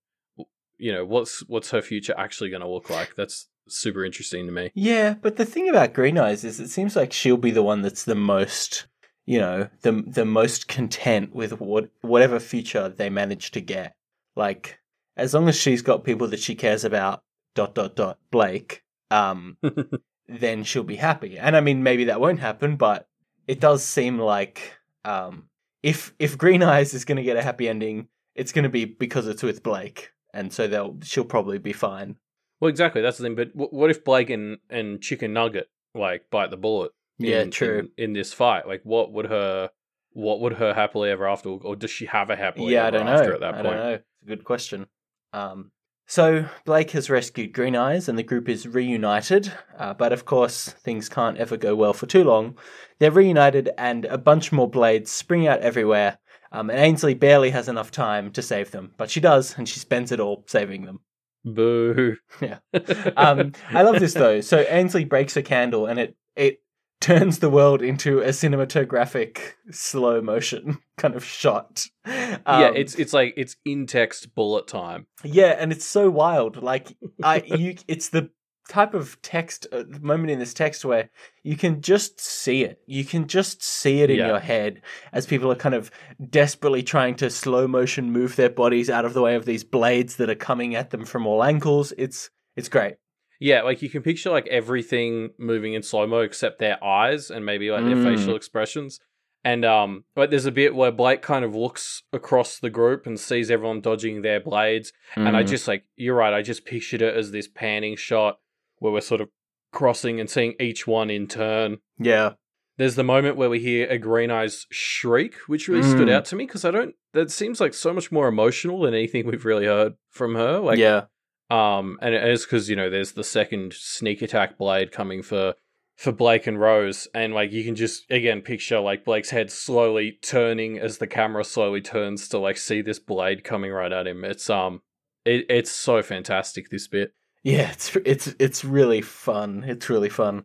you 0.78 0.92
know 0.92 1.04
what's 1.04 1.40
what's 1.48 1.70
her 1.70 1.82
future 1.82 2.14
actually 2.16 2.50
going 2.50 2.62
to 2.62 2.68
look 2.68 2.88
like? 2.88 3.16
That's 3.16 3.48
super 3.66 4.04
interesting 4.04 4.46
to 4.46 4.52
me. 4.52 4.70
Yeah, 4.74 5.14
but 5.20 5.34
the 5.36 5.44
thing 5.44 5.68
about 5.68 5.92
Green 5.94 6.16
Eyes 6.16 6.44
is 6.44 6.60
it 6.60 6.68
seems 6.68 6.94
like 6.94 7.12
she'll 7.12 7.36
be 7.36 7.50
the 7.50 7.64
one 7.64 7.82
that's 7.82 8.04
the 8.04 8.14
most, 8.14 8.86
you 9.28 9.38
know, 9.38 9.68
the 9.82 9.92
the 10.06 10.24
most 10.24 10.68
content 10.68 11.34
with 11.34 11.60
what 11.60 11.90
whatever 12.00 12.40
future 12.40 12.88
they 12.88 13.10
manage 13.10 13.50
to 13.50 13.60
get. 13.60 13.94
Like 14.34 14.80
as 15.18 15.34
long 15.34 15.50
as 15.50 15.56
she's 15.56 15.82
got 15.82 16.02
people 16.02 16.28
that 16.28 16.40
she 16.40 16.54
cares 16.54 16.82
about, 16.82 17.22
dot 17.54 17.74
dot 17.74 17.94
dot 17.94 18.18
Blake, 18.30 18.84
um, 19.10 19.58
then 20.28 20.64
she'll 20.64 20.82
be 20.82 20.96
happy. 20.96 21.38
And 21.38 21.58
I 21.58 21.60
mean, 21.60 21.82
maybe 21.82 22.04
that 22.04 22.22
won't 22.22 22.40
happen, 22.40 22.76
but 22.76 23.06
it 23.46 23.60
does 23.60 23.84
seem 23.84 24.18
like 24.18 24.78
um, 25.04 25.50
if 25.82 26.14
if 26.18 26.38
Green 26.38 26.62
Eyes 26.62 26.94
is 26.94 27.04
going 27.04 27.16
to 27.16 27.22
get 27.22 27.36
a 27.36 27.42
happy 27.42 27.68
ending, 27.68 28.08
it's 28.34 28.52
going 28.52 28.62
to 28.62 28.70
be 28.70 28.86
because 28.86 29.28
it's 29.28 29.42
with 29.42 29.62
Blake, 29.62 30.10
and 30.32 30.50
so 30.50 30.66
they'll 30.66 30.96
she'll 31.02 31.24
probably 31.24 31.58
be 31.58 31.74
fine. 31.74 32.16
well 32.60 32.70
exactly 32.70 33.02
that's 33.02 33.18
the 33.18 33.24
thing 33.24 33.34
but 33.34 33.48
wh- 33.50 33.72
what 33.74 33.90
if 33.90 34.02
blake 34.04 34.30
and 34.30 34.56
and 34.70 35.02
chicken 35.02 35.34
nugget 35.34 35.68
like 35.94 36.30
bite 36.30 36.50
the 36.50 36.56
bullet 36.56 36.92
Yeah, 37.18 37.42
in, 37.42 37.50
true. 37.50 37.90
in, 37.96 38.04
in 38.04 38.12
this 38.12 38.32
fight 38.32 38.66
like 38.66 38.82
what 38.84 39.12
would 39.12 39.26
her 39.26 39.70
what 40.12 40.40
would 40.40 40.54
her 40.54 40.72
happily 40.74 41.10
ever 41.10 41.28
after 41.28 41.48
or 41.48 41.76
does 41.76 41.90
she 41.90 42.06
have 42.06 42.30
a 42.30 42.36
happily 42.36 42.72
yeah, 42.72 42.84
I 42.84 42.88
ever 42.88 42.98
after 42.98 43.28
know. 43.28 43.34
at 43.34 43.40
that 43.40 43.54
I 43.54 43.62
point 43.62 43.64
don't 43.64 43.76
know. 43.76 43.92
It's 43.94 44.22
a 44.22 44.26
good 44.26 44.44
question. 44.44 44.86
Um, 45.32 45.70
so 46.10 46.46
Blake 46.64 46.92
has 46.92 47.10
rescued 47.10 47.52
Green 47.52 47.76
Eyes, 47.76 48.08
and 48.08 48.18
the 48.18 48.22
group 48.22 48.48
is 48.48 48.66
reunited. 48.66 49.52
Uh, 49.78 49.92
but 49.92 50.10
of 50.10 50.24
course, 50.24 50.70
things 50.70 51.06
can't 51.06 51.36
ever 51.36 51.58
go 51.58 51.76
well 51.76 51.92
for 51.92 52.06
too 52.06 52.24
long. 52.24 52.56
They're 52.98 53.10
reunited, 53.10 53.68
and 53.76 54.06
a 54.06 54.16
bunch 54.16 54.50
more 54.50 54.70
blades 54.70 55.12
spring 55.12 55.46
out 55.46 55.60
everywhere. 55.60 56.18
Um, 56.50 56.70
and 56.70 56.78
Ainsley 56.78 57.12
barely 57.12 57.50
has 57.50 57.68
enough 57.68 57.90
time 57.90 58.32
to 58.32 58.40
save 58.40 58.70
them, 58.70 58.94
but 58.96 59.10
she 59.10 59.20
does, 59.20 59.58
and 59.58 59.68
she 59.68 59.78
spends 59.78 60.10
it 60.10 60.18
all 60.18 60.44
saving 60.46 60.86
them. 60.86 61.00
boo 61.44 62.16
Yeah. 62.40 62.58
Um, 63.16 63.52
I 63.70 63.82
love 63.82 64.00
this 64.00 64.14
though. 64.14 64.40
So 64.40 64.64
Ainsley 64.66 65.04
breaks 65.04 65.36
a 65.36 65.42
candle, 65.42 65.84
and 65.84 66.00
it 66.00 66.16
it 66.36 66.62
turns 67.00 67.38
the 67.38 67.50
world 67.50 67.80
into 67.82 68.20
a 68.20 68.28
cinematographic 68.28 69.38
slow 69.70 70.20
motion 70.20 70.78
kind 70.98 71.14
of 71.14 71.24
shot. 71.24 71.86
yeah 72.06 72.38
Um, 72.46 72.76
it's 72.76 72.94
it's 72.96 73.12
like 73.12 73.34
it's 73.36 73.56
in 73.64 73.86
text 73.86 74.34
bullet 74.34 74.66
time 74.66 75.06
Yeah, 75.24 75.56
and 75.58 75.72
it's 75.72 75.84
so 75.84 76.10
wild. 76.10 76.62
Like 76.62 76.96
I, 77.22 77.36
you, 77.46 77.76
it's 77.86 78.08
the 78.08 78.30
type 78.68 78.92
of 78.92 79.16
text 79.22 79.66
uh, 79.72 79.84
moment 80.02 80.30
in 80.30 80.38
this 80.38 80.52
text 80.52 80.84
where 80.84 81.08
you 81.42 81.56
can 81.56 81.80
just 81.80 82.20
see 82.20 82.64
it. 82.64 82.80
You 82.86 83.02
can 83.04 83.26
just 83.26 83.62
see 83.62 84.02
it 84.02 84.10
in 84.10 84.16
Yeah. 84.18 84.26
your 84.26 84.40
head 84.40 84.82
as 85.12 85.24
people 85.26 85.50
are 85.50 85.54
kind 85.56 85.74
of 85.74 85.90
desperately 86.28 86.82
trying 86.82 87.14
to 87.16 87.30
slow 87.30 87.66
motion 87.66 88.10
move 88.12 88.36
their 88.36 88.50
bodies 88.50 88.90
out 88.90 89.06
of 89.06 89.14
the 89.14 89.22
way 89.22 89.36
of 89.36 89.46
these 89.46 89.64
blades 89.64 90.16
that 90.16 90.28
are 90.28 90.34
coming 90.34 90.74
at 90.74 90.90
them 90.90 91.04
from 91.06 91.26
all 91.26 91.42
angles. 91.42 91.92
It's 91.96 92.28
it's 92.56 92.68
great. 92.68 92.96
Yeah, 93.40 93.62
like 93.62 93.82
you 93.82 93.88
can 93.90 94.02
picture 94.02 94.30
like 94.30 94.46
everything 94.48 95.30
moving 95.38 95.74
in 95.74 95.82
slow 95.82 96.06
mo 96.06 96.20
except 96.20 96.58
their 96.58 96.82
eyes 96.82 97.30
and 97.30 97.44
maybe 97.46 97.70
like 97.70 97.84
their 97.84 97.94
Mm. 97.96 98.04
facial 98.16 98.34
expressions. 98.36 98.98
And 99.44 99.64
um, 99.64 100.04
like 100.16 100.30
there's 100.30 100.46
a 100.46 100.50
bit 100.52 100.74
where 100.74 100.90
Blake 100.90 101.22
kind 101.22 101.44
of 101.44 101.54
looks 101.54 102.02
across 102.12 102.58
the 102.58 102.70
group 102.70 103.06
and 103.06 103.18
sees 103.18 103.50
everyone 103.50 103.80
dodging 103.80 104.22
their 104.22 104.40
blades, 104.40 104.92
and 105.14 105.36
I 105.36 105.44
Mm. 105.44 105.48
just 105.48 105.68
like 105.68 105.84
you're 105.96 106.16
right. 106.16 106.34
I 106.34 106.42
just 106.42 106.64
pictured 106.64 107.00
it 107.02 107.14
as 107.14 107.30
this 107.30 107.46
panning 107.46 107.94
shot 107.96 108.40
where 108.78 108.92
we're 108.92 109.00
sort 109.00 109.20
of 109.20 109.28
crossing 109.72 110.18
and 110.18 110.28
seeing 110.28 110.54
each 110.58 110.86
one 110.86 111.08
in 111.10 111.26
turn. 111.28 111.78
yeah, 111.98 112.32
There's 112.78 112.94
the 112.94 113.02
moment 113.04 113.36
where 113.36 113.50
we 113.50 113.58
hear 113.58 113.88
a 113.88 113.98
Green 113.98 114.30
Eyes 114.30 114.64
shriek, 114.70 115.34
which 115.48 115.66
really 115.68 115.82
stood 115.82 116.06
Mm. 116.08 116.12
out 116.12 116.24
to 116.26 116.36
me 116.36 116.46
because 116.46 116.64
I 116.64 116.70
don't. 116.70 116.94
That 117.12 117.30
seems 117.30 117.60
like 117.60 117.74
so 117.74 117.92
much 117.92 118.12
more 118.12 118.28
emotional 118.28 118.80
than 118.82 118.94
anything 118.94 119.26
we've 119.26 119.44
really 119.44 119.66
heard 119.66 119.94
from 120.10 120.34
her. 120.36 120.58
Like 120.60 120.78
yeah, 120.78 121.04
um, 121.50 121.98
and 122.02 122.14
it 122.14 122.28
is 122.28 122.44
because 122.44 122.68
you 122.68 122.76
know 122.76 122.90
there's 122.90 123.12
the 123.12 123.24
second 123.24 123.72
sneak 123.74 124.22
attack 124.22 124.58
blade 124.58 124.92
coming 124.92 125.22
for 125.22 125.54
for 125.96 126.12
Blake 126.12 126.46
and 126.46 126.60
Rose, 126.60 127.08
and 127.12 127.34
like 127.34 127.50
you 127.50 127.64
can 127.64 127.74
just 127.74 128.10
again 128.10 128.40
picture 128.40 128.78
like 128.78 129.04
Blake's 129.04 129.30
head 129.30 129.50
slowly 129.50 130.18
turning 130.22 130.78
as 130.78 130.98
the 130.98 131.06
camera 131.06 131.44
slowly 131.44 131.80
turns 131.80 132.28
to 132.28 132.38
like 132.38 132.56
see 132.56 132.82
this 132.82 133.00
blade 133.00 133.42
coming 133.42 133.72
right 133.72 133.92
at 133.92 134.06
him. 134.06 134.24
It's 134.24 134.48
um, 134.48 134.82
it, 135.24 135.46
it's 135.48 135.70
so 135.70 136.02
fantastic 136.02 136.70
this 136.70 136.86
bit. 136.88 137.12
yeah. 137.42 137.70
It's 137.72 137.96
it's 138.04 138.34
it's 138.38 138.64
really 138.64 139.00
fun. 139.02 139.64
It's 139.66 139.90
really 139.90 140.08
fun. 140.08 140.44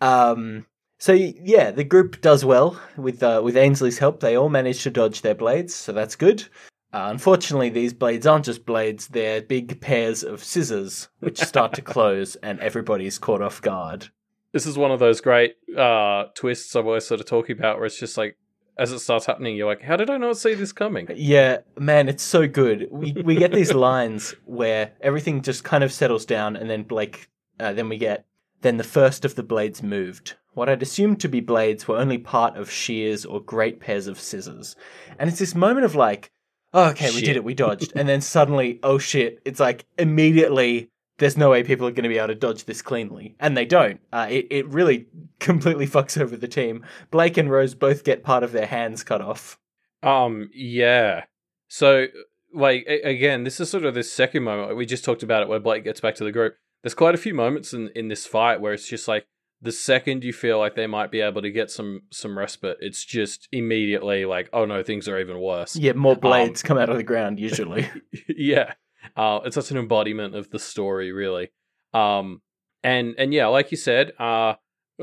Um, 0.00 0.66
so 0.98 1.12
yeah, 1.12 1.70
the 1.72 1.84
group 1.84 2.20
does 2.22 2.44
well 2.44 2.80
with 2.96 3.22
uh, 3.22 3.42
with 3.44 3.56
Ainsley's 3.56 3.98
help. 3.98 4.20
They 4.20 4.36
all 4.36 4.48
manage 4.48 4.82
to 4.84 4.90
dodge 4.90 5.20
their 5.20 5.34
blades, 5.34 5.74
so 5.74 5.92
that's 5.92 6.16
good. 6.16 6.48
Uh, 6.92 7.08
unfortunately, 7.10 7.68
these 7.68 7.92
blades 7.92 8.26
aren't 8.26 8.44
just 8.44 8.64
blades; 8.64 9.08
they're 9.08 9.42
big 9.42 9.80
pairs 9.80 10.22
of 10.22 10.42
scissors 10.42 11.08
which 11.20 11.38
start 11.40 11.72
to 11.74 11.82
close, 11.82 12.36
and 12.36 12.60
everybody's 12.60 13.18
caught 13.18 13.42
off 13.42 13.60
guard. 13.60 14.08
This 14.52 14.66
is 14.66 14.78
one 14.78 14.90
of 14.90 15.00
those 15.00 15.20
great 15.20 15.56
uh 15.76 16.24
twists 16.34 16.74
I'm 16.74 16.86
always 16.86 17.06
sort 17.06 17.20
of 17.20 17.26
talking 17.26 17.58
about, 17.58 17.76
where 17.76 17.86
it's 17.86 17.98
just 17.98 18.16
like 18.16 18.36
as 18.78 18.92
it 18.92 18.98
starts 18.98 19.26
happening, 19.26 19.56
you're 19.56 19.66
like, 19.66 19.82
how 19.82 19.96
did 19.96 20.10
I 20.10 20.18
not 20.18 20.36
see 20.36 20.54
this 20.54 20.72
coming? 20.72 21.08
Yeah, 21.14 21.58
man, 21.78 22.08
it's 22.08 22.22
so 22.22 22.46
good. 22.46 22.88
We 22.90 23.12
we 23.12 23.34
get 23.36 23.52
these 23.52 23.72
lines 23.72 24.34
where 24.44 24.92
everything 25.00 25.42
just 25.42 25.64
kind 25.64 25.82
of 25.82 25.92
settles 25.92 26.26
down, 26.26 26.56
and 26.56 26.68
then 26.68 26.82
Blake, 26.82 27.28
uh, 27.58 27.72
then 27.72 27.88
we 27.88 27.96
get 27.98 28.26
then 28.62 28.76
the 28.76 28.84
first 28.84 29.24
of 29.24 29.34
the 29.34 29.42
blades 29.42 29.82
moved. 29.82 30.34
What 30.54 30.68
I'd 30.68 30.82
assumed 30.82 31.20
to 31.20 31.28
be 31.28 31.40
blades 31.40 31.86
were 31.86 31.98
only 31.98 32.18
part 32.18 32.56
of 32.56 32.70
shears 32.70 33.26
or 33.26 33.40
great 33.40 33.80
pairs 33.80 34.06
of 34.06 34.20
scissors, 34.20 34.76
and 35.18 35.28
it's 35.28 35.38
this 35.38 35.54
moment 35.54 35.84
of 35.84 35.94
like, 35.94 36.30
oh, 36.76 36.90
okay, 36.90 37.10
we 37.12 37.20
did 37.22 37.34
it, 37.36 37.42
we 37.42 37.54
dodged, 37.54 37.92
and 37.96 38.08
then 38.08 38.20
suddenly, 38.20 38.78
oh 38.84 38.98
shit! 38.98 39.40
It's 39.44 39.58
like 39.58 39.84
immediately. 39.98 40.90
There's 41.18 41.38
no 41.38 41.48
way 41.48 41.62
people 41.62 41.86
are 41.86 41.92
going 41.92 42.02
to 42.02 42.10
be 42.10 42.18
able 42.18 42.28
to 42.28 42.34
dodge 42.34 42.66
this 42.66 42.82
cleanly, 42.82 43.34
and 43.40 43.56
they 43.56 43.64
don't. 43.64 44.00
Uh, 44.12 44.26
it 44.30 44.46
it 44.50 44.68
really 44.68 45.06
completely 45.40 45.86
fucks 45.86 46.20
over 46.20 46.36
the 46.36 46.46
team. 46.46 46.84
Blake 47.10 47.36
and 47.38 47.50
Rose 47.50 47.74
both 47.74 48.04
get 48.04 48.22
part 48.22 48.42
of 48.44 48.52
their 48.52 48.66
hands 48.66 49.02
cut 49.02 49.22
off. 49.22 49.58
Um, 50.02 50.50
yeah. 50.54 51.24
So, 51.68 52.06
like, 52.54 52.84
a- 52.86 53.08
again, 53.08 53.44
this 53.44 53.58
is 53.58 53.70
sort 53.70 53.84
of 53.86 53.94
the 53.94 54.02
second 54.02 54.44
moment. 54.44 54.68
like, 54.68 54.76
We 54.76 54.86
just 54.86 55.04
talked 55.04 55.22
about 55.22 55.42
it 55.42 55.48
where 55.48 55.58
Blake 55.58 55.84
gets 55.84 56.00
back 56.00 56.14
to 56.16 56.24
the 56.24 56.30
group. 56.32 56.56
There's 56.82 56.94
quite 56.94 57.14
a 57.14 57.18
few 57.18 57.34
moments 57.34 57.72
in, 57.72 57.88
in 57.96 58.08
this 58.08 58.26
fight 58.26 58.60
where 58.60 58.72
it's 58.74 58.86
just 58.86 59.08
like 59.08 59.26
the 59.62 59.72
second 59.72 60.22
you 60.22 60.32
feel 60.32 60.58
like 60.58 60.74
they 60.74 60.86
might 60.86 61.10
be 61.10 61.20
able 61.20 61.42
to 61.42 61.50
get 61.50 61.70
some 61.70 62.02
some 62.10 62.38
respite, 62.38 62.78
it's 62.80 63.04
just 63.04 63.48
immediately 63.52 64.24
like, 64.24 64.48
oh 64.52 64.64
no, 64.64 64.82
things 64.82 65.08
are 65.08 65.18
even 65.18 65.40
worse. 65.40 65.76
Yeah, 65.76 65.92
more 65.92 66.16
blades 66.16 66.62
come 66.62 66.78
out 66.78 66.90
of 66.90 66.96
the 66.96 67.02
ground 67.02 67.40
usually. 67.40 67.88
yeah. 68.28 68.74
Uh, 69.16 69.40
it's 69.44 69.54
such 69.54 69.70
an 69.70 69.78
embodiment 69.78 70.34
of 70.34 70.50
the 70.50 70.58
story, 70.58 71.12
really. 71.12 71.50
Um, 71.94 72.42
and 72.82 73.14
and 73.18 73.32
yeah, 73.32 73.46
like 73.46 73.70
you 73.70 73.76
said, 73.76 74.12
uh, 74.18 74.54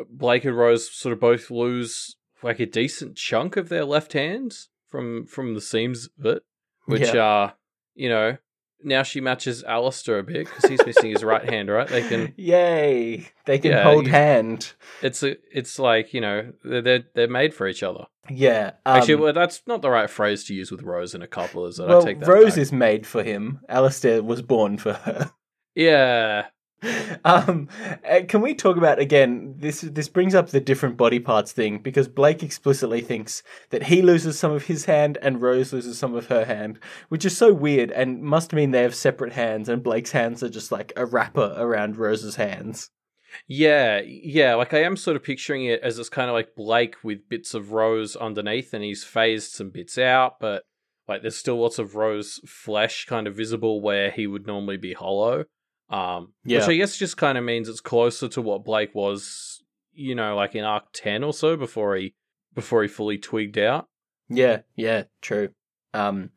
Blake 0.09 0.45
and 0.45 0.57
Rose 0.57 0.91
sort 0.91 1.13
of 1.13 1.19
both 1.19 1.49
lose 1.49 2.15
like 2.41 2.59
a 2.59 2.65
decent 2.65 3.15
chunk 3.15 3.57
of 3.57 3.69
their 3.69 3.85
left 3.85 4.13
hands 4.13 4.69
from 4.87 5.25
from 5.25 5.53
the 5.53 5.61
seams 5.61 6.09
of 6.19 6.25
it, 6.25 6.43
which 6.85 7.15
uh, 7.15 7.51
you 7.95 8.09
know, 8.09 8.37
now 8.83 9.03
she 9.03 9.21
matches 9.21 9.63
Alister 9.63 10.17
a 10.19 10.23
bit 10.23 10.45
because 10.47 10.69
he's 10.69 10.85
missing 10.85 11.11
his 11.11 11.23
right 11.23 11.47
hand, 11.49 11.69
right? 11.69 11.87
They 11.87 12.07
can. 12.07 12.33
Yay! 12.37 13.27
They 13.45 13.59
can 13.59 13.71
Yeah, 13.71 13.83
hold 13.83 14.05
you- 14.05 14.11
hand. 14.11 14.73
It's 15.01 15.23
a, 15.23 15.35
it's 15.51 15.79
like 15.79 16.13
you 16.13 16.21
know 16.21 16.53
they're 16.63 16.81
they're, 16.81 17.03
they're 17.15 17.27
made 17.27 17.53
for 17.53 17.67
each 17.67 17.83
other. 17.83 18.05
Yeah. 18.29 18.71
Um, 18.85 18.97
Actually, 18.97 19.15
well, 19.15 19.33
that's 19.33 19.61
not 19.67 19.81
the 19.81 19.89
right 19.89 20.09
phrase 20.09 20.45
to 20.45 20.53
use 20.53 20.71
with 20.71 20.81
Rose 20.83 21.13
and 21.13 21.23
a 21.23 21.27
couple, 21.27 21.65
is 21.65 21.77
it? 21.79 21.87
well, 21.87 22.01
I 22.01 22.05
take 22.05 22.19
that 22.21 22.27
Rose 22.29 22.51
back. 22.51 22.57
is 22.57 22.71
made 22.71 23.05
for 23.05 23.21
him. 23.23 23.59
Alister 23.67 24.23
was 24.23 24.41
born 24.41 24.77
for 24.77 24.93
her. 24.93 25.31
yeah. 25.75 26.45
um, 27.25 27.67
uh, 28.07 28.21
can 28.27 28.41
we 28.41 28.53
talk 28.53 28.77
about 28.77 28.99
again? 28.99 29.55
This 29.57 29.81
this 29.81 30.07
brings 30.07 30.35
up 30.35 30.49
the 30.49 30.59
different 30.59 30.97
body 30.97 31.19
parts 31.19 31.51
thing 31.51 31.79
because 31.79 32.07
Blake 32.07 32.43
explicitly 32.43 33.01
thinks 33.01 33.43
that 33.69 33.83
he 33.83 34.01
loses 34.01 34.37
some 34.37 34.51
of 34.51 34.65
his 34.65 34.85
hand 34.85 35.17
and 35.21 35.41
Rose 35.41 35.73
loses 35.73 35.97
some 35.97 36.15
of 36.15 36.27
her 36.27 36.45
hand, 36.45 36.79
which 37.09 37.25
is 37.25 37.37
so 37.37 37.53
weird 37.53 37.91
and 37.91 38.21
must 38.21 38.53
mean 38.53 38.71
they 38.71 38.81
have 38.81 38.95
separate 38.95 39.33
hands 39.33 39.69
and 39.69 39.83
Blake's 39.83 40.11
hands 40.11 40.43
are 40.43 40.49
just 40.49 40.71
like 40.71 40.93
a 40.95 41.05
wrapper 41.05 41.55
around 41.57 41.97
Rose's 41.97 42.35
hands. 42.35 42.89
Yeah, 43.47 44.01
yeah. 44.05 44.55
Like 44.55 44.73
I 44.73 44.83
am 44.83 44.97
sort 44.97 45.15
of 45.15 45.23
picturing 45.23 45.65
it 45.65 45.81
as 45.81 45.99
it's 45.99 46.09
kind 46.09 46.29
of 46.29 46.33
like 46.33 46.55
Blake 46.55 46.95
with 47.03 47.29
bits 47.29 47.53
of 47.53 47.71
Rose 47.71 48.15
underneath, 48.15 48.73
and 48.73 48.83
he's 48.83 49.03
phased 49.03 49.51
some 49.51 49.69
bits 49.69 49.97
out, 49.97 50.39
but 50.39 50.63
like 51.07 51.21
there's 51.21 51.37
still 51.37 51.61
lots 51.61 51.79
of 51.79 51.95
Rose 51.95 52.39
flesh 52.45 53.05
kind 53.05 53.27
of 53.27 53.35
visible 53.35 53.81
where 53.81 54.11
he 54.11 54.27
would 54.27 54.47
normally 54.47 54.77
be 54.77 54.93
hollow. 54.93 55.45
Um, 55.89 56.33
Yeah. 56.43 56.59
which 56.59 56.69
I 56.69 56.75
guess 56.75 56.97
just 56.97 57.17
kind 57.17 57.37
of 57.37 57.43
means 57.43 57.69
it's 57.69 57.81
closer 57.81 58.27
to 58.29 58.41
what 58.41 58.63
Blake 58.63 58.95
was, 58.95 59.63
you 59.93 60.15
know, 60.15 60.35
like 60.35 60.55
in 60.55 60.63
arc 60.63 60.85
ten 60.93 61.23
or 61.23 61.33
so 61.33 61.55
before 61.55 61.95
he 61.95 62.15
before 62.53 62.81
he 62.81 62.87
fully 62.87 63.17
twigged 63.17 63.57
out. 63.57 63.87
Yeah, 64.29 64.61
yeah, 64.75 65.03
true. 65.21 65.49
Um, 65.93 66.31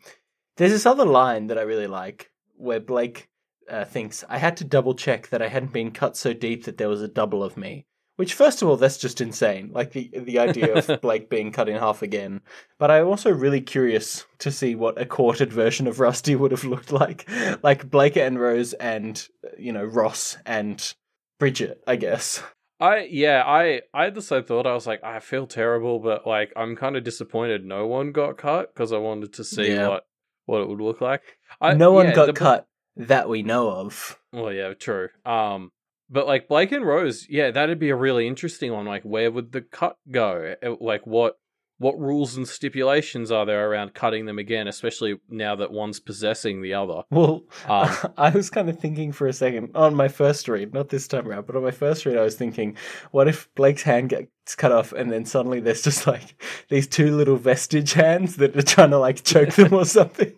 there's 0.57 0.73
this 0.73 0.87
other 0.87 1.05
line 1.05 1.47
that 1.47 1.59
I 1.59 1.63
really 1.63 1.87
like 1.87 2.31
where 2.57 2.81
Blake 2.81 3.29
uh, 3.71 3.85
thinks 3.85 4.25
I 4.29 4.39
had 4.39 4.57
to 4.59 4.65
double 4.65 4.95
check 4.95 5.29
that 5.29 5.43
I 5.43 5.49
hadn't 5.49 5.73
been 5.73 5.91
cut 5.91 6.17
so 6.17 6.33
deep 6.33 6.65
that 6.65 6.79
there 6.79 6.89
was 6.89 7.03
a 7.03 7.09
double 7.09 7.43
of 7.43 7.57
me. 7.57 7.87
Which, 8.17 8.33
first 8.35 8.63
of 8.63 8.69
all, 8.69 8.77
that's 8.79 8.97
just 8.97 9.21
insane. 9.21 9.71
Like 9.73 9.93
the 9.93 10.11
the 10.15 10.39
idea 10.39 10.75
of 10.75 11.01
Blake 11.03 11.29
being 11.29 11.53
cut 11.53 11.69
in 11.69 11.77
half 11.77 12.01
again. 12.03 12.41
But 12.79 12.91
I'm 12.91 13.07
also 13.07 13.31
really 13.31 13.61
curious 13.61 14.25
to 14.39 14.51
see 14.51 14.75
what 14.75 15.01
a 15.01 15.05
quartered 15.05 15.53
version 15.53 15.87
of 15.87 16.01
Rusty 16.01 16.35
would 16.35 16.51
have 16.51 16.65
looked 16.65 16.93
like. 16.93 17.29
Like 17.63 17.91
Blake 17.91 18.17
and 18.17 18.41
Rose, 18.41 18.73
and 18.75 19.27
you 19.59 19.73
know 19.73 19.85
Ross 19.85 20.39
and 20.47 20.95
Bridget, 21.39 21.83
I 21.87 21.97
guess. 21.97 22.43
I 22.81 23.09
yeah, 23.11 23.43
I 23.47 23.83
I 23.95 24.05
had 24.05 24.15
the 24.15 24.23
same 24.23 24.45
thought. 24.45 24.67
I 24.67 24.75
was 24.75 24.87
like, 24.87 25.05
I 25.05 25.19
feel 25.21 25.47
terrible, 25.47 25.99
but 25.99 26.27
like 26.27 26.53
I'm 26.57 26.75
kind 26.77 26.97
of 26.97 27.05
disappointed 27.05 27.65
no 27.65 27.87
one 27.87 28.13
got 28.13 28.39
cut 28.39 28.75
because 28.75 28.93
I 28.93 28.99
wanted 28.99 29.33
to 29.35 29.45
see 29.45 29.73
Yeah. 29.73 29.89
what 29.89 30.07
what 30.47 30.61
it 30.63 30.69
would 30.69 30.81
look 30.81 31.01
like. 31.01 31.23
I, 31.61 31.75
no 31.75 31.93
one 31.93 32.07
yeah, 32.07 32.15
got 32.15 32.27
the- 32.27 32.33
cut 32.33 32.67
that 32.97 33.29
we 33.29 33.43
know 33.43 33.71
of. 33.71 34.19
Well, 34.33 34.53
yeah, 34.53 34.73
true. 34.75 35.09
Um, 35.25 35.71
but 36.11 36.27
like 36.27 36.49
Blake 36.49 36.73
and 36.73 36.87
Rose, 36.87 37.27
yeah, 37.29 37.51
that'd 37.51 37.79
be 37.79 37.91
a 37.91 37.97
really 37.97 38.27
interesting 38.27 38.73
one. 38.73 38.87
Like, 38.87 39.03
where 39.03 39.31
would 39.31 39.53
the 39.53 39.63
cut 39.63 39.97
go? 40.11 40.55
Uh, 40.63 40.77
Like, 40.81 41.07
what 41.07 41.37
what 41.79 41.99
rules 42.01 42.37
and 42.39 42.49
stipulations 42.49 43.31
are 43.31 43.45
there 43.45 43.71
around 43.71 43.93
cutting 43.93 44.25
them 44.25 44.39
again, 44.39 44.67
especially 44.67 45.17
now 45.29 45.55
that 45.57 45.71
one's 45.71 46.01
possessing 46.01 46.63
the 46.63 46.73
other? 46.73 47.03
Well, 47.11 47.43
Um, 47.67 47.91
I 48.17 48.31
was 48.31 48.49
kind 48.49 48.71
of 48.71 48.79
thinking 48.79 49.13
for 49.13 49.27
a 49.27 49.33
second 49.33 49.73
on 49.75 49.95
my 49.95 50.09
first 50.09 50.49
read, 50.49 50.73
not 50.73 50.89
this 50.89 51.07
time 51.07 51.29
around, 51.29 51.47
but 51.47 51.55
on 51.57 51.63
my 51.63 51.71
first 51.71 52.07
read, 52.07 52.17
I 52.17 52.23
was 52.23 52.37
thinking, 52.37 52.77
what 53.11 53.29
if 53.29 53.49
Blake's 53.55 53.83
hand 53.83 54.09
gets 54.47 54.55
cut 54.55 54.71
off 54.71 54.93
and 54.93 55.11
then 55.11 55.25
suddenly 55.25 55.59
there's 55.59 55.83
just 55.83 56.07
like 56.07 56.41
these 56.69 56.87
two 56.87 57.17
little 57.17 57.35
vestige 57.35 57.95
hands 57.95 58.37
that 58.37 58.57
are 58.57 58.63
trying 58.63 58.91
to 58.91 58.99
like 58.99 59.25
choke 59.25 59.53
them 59.55 59.73
or 59.75 59.85
something? 59.85 60.33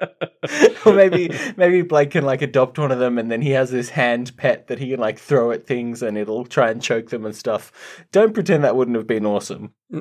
or 0.86 0.94
maybe 0.94 1.30
maybe 1.58 1.82
Blake 1.82 2.12
can 2.12 2.24
like 2.24 2.40
adopt 2.40 2.78
one 2.78 2.90
of 2.90 2.98
them 2.98 3.18
and 3.18 3.30
then 3.30 3.42
he 3.42 3.50
has 3.50 3.70
this 3.70 3.90
hand 3.90 4.34
pet 4.38 4.68
that 4.68 4.78
he 4.78 4.88
can 4.88 5.00
like 5.00 5.18
throw 5.18 5.50
at 5.50 5.66
things 5.66 6.02
and 6.02 6.16
it'll 6.16 6.46
try 6.46 6.70
and 6.70 6.80
choke 6.80 7.10
them 7.10 7.26
and 7.26 7.36
stuff. 7.36 7.70
Don't 8.10 8.32
pretend 8.32 8.64
that 8.64 8.74
wouldn't 8.74 8.96
have 8.96 9.06
been 9.06 9.26
awesome. 9.26 9.74
no, 9.90 10.00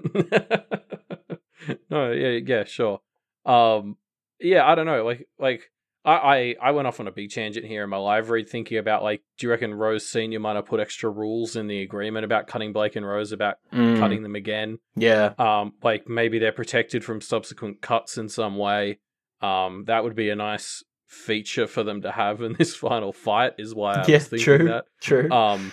yeah, 1.92 2.40
yeah, 2.46 2.64
sure. 2.64 3.02
Um, 3.46 3.98
yeah, 4.40 4.66
I 4.66 4.76
don't 4.76 4.86
know. 4.86 5.04
Like, 5.04 5.28
like 5.38 5.70
I, 6.04 6.14
I, 6.14 6.56
I 6.62 6.72
went 6.72 6.88
off 6.88 7.00
on 7.00 7.08
a 7.08 7.12
big 7.12 7.30
tangent 7.32 7.66
here 7.66 7.84
in 7.84 7.90
my 7.90 7.98
live 7.98 8.30
read, 8.30 8.50
thinking 8.50 8.78
about 8.78 9.04
like, 9.04 9.22
do 9.38 9.46
you 9.46 9.52
reckon 9.52 9.74
Rose 9.74 10.06
Senior 10.08 10.40
might 10.40 10.56
have 10.56 10.66
put 10.66 10.80
extra 10.80 11.10
rules 11.10 11.56
in 11.56 11.68
the 11.68 11.82
agreement 11.82 12.26
about 12.26 12.48
cutting 12.48 12.74
Blake 12.74 12.96
and 12.96 13.06
Rose 13.06 13.32
about 13.32 13.58
Mm, 13.72 14.00
cutting 14.00 14.24
them 14.24 14.36
again? 14.36 14.80
Yeah. 14.96 15.34
Um, 15.38 15.74
like 15.84 16.08
maybe 16.08 16.40
they're 16.40 16.52
protected 16.52 17.04
from 17.06 17.22
subsequent 17.22 17.82
cuts 17.82 18.18
in 18.18 18.30
some 18.30 18.58
way. 18.58 19.00
Um, 19.42 19.86
that 19.88 20.04
would 20.04 20.16
be 20.16 20.30
a 20.30 20.36
nice 20.36 20.84
feature 21.08 21.68
for 21.68 21.84
them 21.84 22.02
to 22.02 22.12
have 22.12 22.42
in 22.42 22.54
this 22.54 22.76
final 22.88 23.14
fight. 23.14 23.54
Is 23.58 23.76
why 23.76 23.96
I 23.96 24.08
yeah, 24.08 24.18
was 24.18 24.28
thinking 24.28 24.44
true. 24.44 24.66
that. 24.66 24.86
True. 25.02 25.30
Um, 25.32 25.72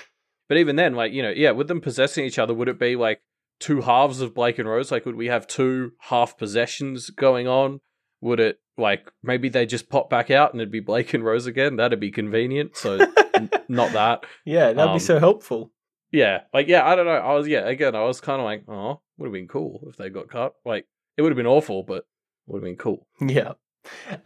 but 0.49 0.59
even 0.59 0.77
then, 0.77 0.95
like 0.95 1.13
you 1.13 1.23
know, 1.23 1.31
yeah, 1.31 1.53
with 1.53 1.69
them 1.69 1.81
possessing 1.81 2.25
each 2.25 2.39
other, 2.39 2.55
would 2.55 2.69
it 2.69 2.79
be 2.79 2.97
like 2.97 3.21
two 3.61 3.81
halves 3.83 4.21
of 4.21 4.35
Blake 4.35 4.59
and 4.59 4.69
Rose? 4.69 4.91
Like, 4.91 5.07
would 5.07 5.17
we 5.17 5.27
have 5.27 5.47
two 5.47 5.93
half 6.01 6.37
possessions 6.39 7.11
going 7.11 7.47
on? 7.49 7.81
Would 8.21 8.41
it 8.41 8.59
like 8.79 9.11
maybe 9.23 9.49
they 9.49 9.67
just 9.67 9.91
pop 9.91 10.09
back 10.09 10.31
out 10.31 10.53
and 10.53 10.61
it'd 10.61 10.73
be 10.73 10.81
Blake 10.81 11.13
and 11.15 11.25
Rose 11.25 11.47
again? 11.47 11.77
That'd 11.77 12.01
be 12.01 12.11
convenient. 12.11 12.77
So 12.77 12.99
n- 13.35 13.51
not 13.69 13.93
that. 13.93 14.25
yeah, 14.45 14.73
that'd 14.73 14.91
um, 14.91 14.97
be 14.97 15.01
so 15.01 15.19
helpful. 15.19 15.73
Yeah, 16.11 16.43
like 16.55 16.69
yeah, 16.69 16.87
I 16.87 16.97
don't 16.97 17.07
know. 17.07 17.13
I 17.13 17.35
was 17.35 17.47
yeah, 17.47 17.67
again, 17.69 17.95
I 17.95 18.05
was 18.05 18.21
kind 18.21 18.41
of 18.41 18.45
like, 18.45 18.65
oh, 18.69 19.01
would 19.19 19.27
have 19.27 19.33
been 19.33 19.49
cool 19.49 19.87
if 19.89 19.97
they 19.97 20.09
got 20.09 20.31
cut. 20.31 20.55
Like 20.65 20.87
it 21.17 21.23
would 21.23 21.33
have 21.33 21.37
been 21.37 21.47
awful, 21.47 21.83
but 21.83 22.05
would 22.47 22.59
have 22.59 22.65
been 22.65 22.77
cool. 22.77 23.07
Yeah. 23.21 23.53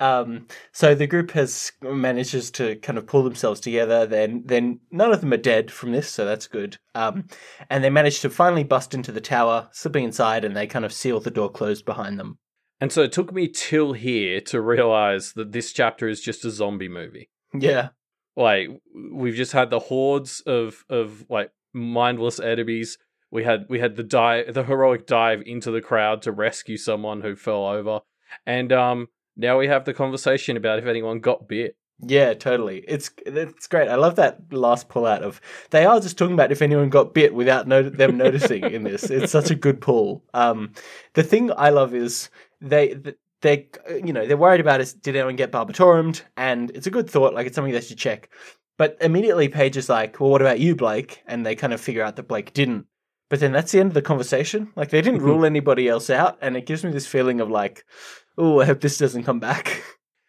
Um, 0.00 0.46
so 0.72 0.94
the 0.94 1.06
group 1.06 1.32
has 1.32 1.72
manages 1.82 2.50
to 2.52 2.76
kind 2.76 2.98
of 2.98 3.06
pull 3.06 3.22
themselves 3.22 3.60
together. 3.60 4.06
Then, 4.06 4.42
then 4.44 4.80
none 4.90 5.12
of 5.12 5.20
them 5.20 5.32
are 5.32 5.38
dead 5.38 5.70
from 5.70 5.92
this, 5.92 6.08
so 6.08 6.24
that's 6.24 6.46
good. 6.46 6.78
Um, 6.94 7.26
and 7.70 7.82
they 7.82 7.90
manage 7.90 8.20
to 8.20 8.30
finally 8.30 8.64
bust 8.64 8.94
into 8.94 9.12
the 9.12 9.20
tower, 9.20 9.68
slipping 9.72 10.04
inside, 10.04 10.44
and 10.44 10.56
they 10.56 10.66
kind 10.66 10.84
of 10.84 10.92
seal 10.92 11.20
the 11.20 11.30
door 11.30 11.50
closed 11.50 11.84
behind 11.84 12.18
them. 12.18 12.38
And 12.82 12.90
so 12.90 13.02
it 13.02 13.12
took 13.12 13.32
me 13.32 13.46
till 13.46 13.92
here 13.92 14.40
to 14.40 14.60
realize 14.60 15.34
that 15.34 15.52
this 15.52 15.72
chapter 15.72 16.08
is 16.08 16.20
just 16.20 16.44
a 16.44 16.50
zombie 16.50 16.88
movie. 16.88 17.30
Yeah, 17.54 17.90
like 18.36 18.68
we've 19.12 19.34
just 19.34 19.52
had 19.52 19.70
the 19.70 19.78
hordes 19.78 20.40
of 20.46 20.84
of 20.88 21.24
like 21.28 21.50
mindless 21.72 22.40
enemies 22.40 22.98
we 23.30 23.44
had 23.44 23.66
we 23.68 23.78
had 23.78 23.96
the 23.96 24.02
dive 24.02 24.52
the 24.54 24.64
heroic 24.64 25.06
dive 25.06 25.42
into 25.46 25.70
the 25.70 25.80
crowd 25.80 26.22
to 26.22 26.32
rescue 26.32 26.76
someone 26.76 27.22
who 27.22 27.34
fell 27.34 27.66
over 27.66 28.00
and 28.46 28.72
um 28.72 29.08
now 29.36 29.58
we 29.58 29.68
have 29.68 29.84
the 29.84 29.94
conversation 29.94 30.56
about 30.56 30.78
if 30.78 30.86
anyone 30.86 31.20
got 31.20 31.48
bit 31.48 31.76
yeah, 32.04 32.34
totally. 32.34 32.84
It's 32.88 33.12
it's 33.24 33.68
great. 33.68 33.88
I 33.88 33.94
love 33.94 34.16
that 34.16 34.52
last 34.52 34.88
pull 34.88 35.06
out 35.06 35.22
of 35.22 35.40
they 35.70 35.84
are 35.84 36.00
just 36.00 36.18
talking 36.18 36.34
about 36.34 36.50
if 36.50 36.60
anyone 36.60 36.88
got 36.88 37.14
bit 37.14 37.32
without 37.32 37.68
no- 37.68 37.88
them 37.88 38.16
noticing 38.16 38.64
in 38.64 38.82
this. 38.82 39.04
It's 39.04 39.30
such 39.30 39.52
a 39.52 39.54
good 39.54 39.80
pull. 39.80 40.24
Um, 40.34 40.72
the 41.14 41.22
thing 41.22 41.52
I 41.56 41.70
love 41.70 41.94
is 41.94 42.28
they 42.62 42.96
they 43.42 43.68
you 43.88 44.12
know 44.12 44.26
they're 44.26 44.36
worried 44.36 44.60
about 44.60 44.80
is 44.80 44.94
did 44.94 45.16
anyone 45.16 45.36
get 45.36 45.52
barbiturated, 45.52 46.22
and 46.36 46.70
it's 46.70 46.86
a 46.86 46.90
good 46.90 47.10
thought. 47.10 47.34
Like 47.34 47.46
it's 47.46 47.54
something 47.56 47.72
they 47.72 47.80
should 47.80 47.98
check. 47.98 48.30
But 48.78 48.96
immediately 49.00 49.48
Paige 49.48 49.76
is 49.76 49.88
like, 49.88 50.18
well, 50.18 50.30
what 50.30 50.40
about 50.40 50.58
you, 50.60 50.74
Blake? 50.74 51.22
And 51.26 51.44
they 51.44 51.54
kind 51.54 51.72
of 51.74 51.80
figure 51.80 52.02
out 52.02 52.16
that 52.16 52.28
Blake 52.28 52.52
didn't. 52.54 52.86
but 53.32 53.40
then 53.40 53.52
that's 53.52 53.72
the 53.72 53.80
end 53.80 53.88
of 53.88 53.94
the 53.94 54.02
conversation. 54.02 54.70
Like 54.76 54.90
they 54.90 55.00
didn't 55.00 55.22
rule 55.22 55.46
anybody 55.46 55.88
else 55.88 56.10
out, 56.10 56.36
and 56.42 56.54
it 56.54 56.66
gives 56.66 56.84
me 56.84 56.90
this 56.90 57.06
feeling 57.06 57.40
of 57.40 57.48
like, 57.50 57.82
oh, 58.36 58.60
I 58.60 58.66
hope 58.66 58.82
this 58.82 58.98
doesn't 58.98 59.24
come 59.24 59.40
back. 59.40 59.82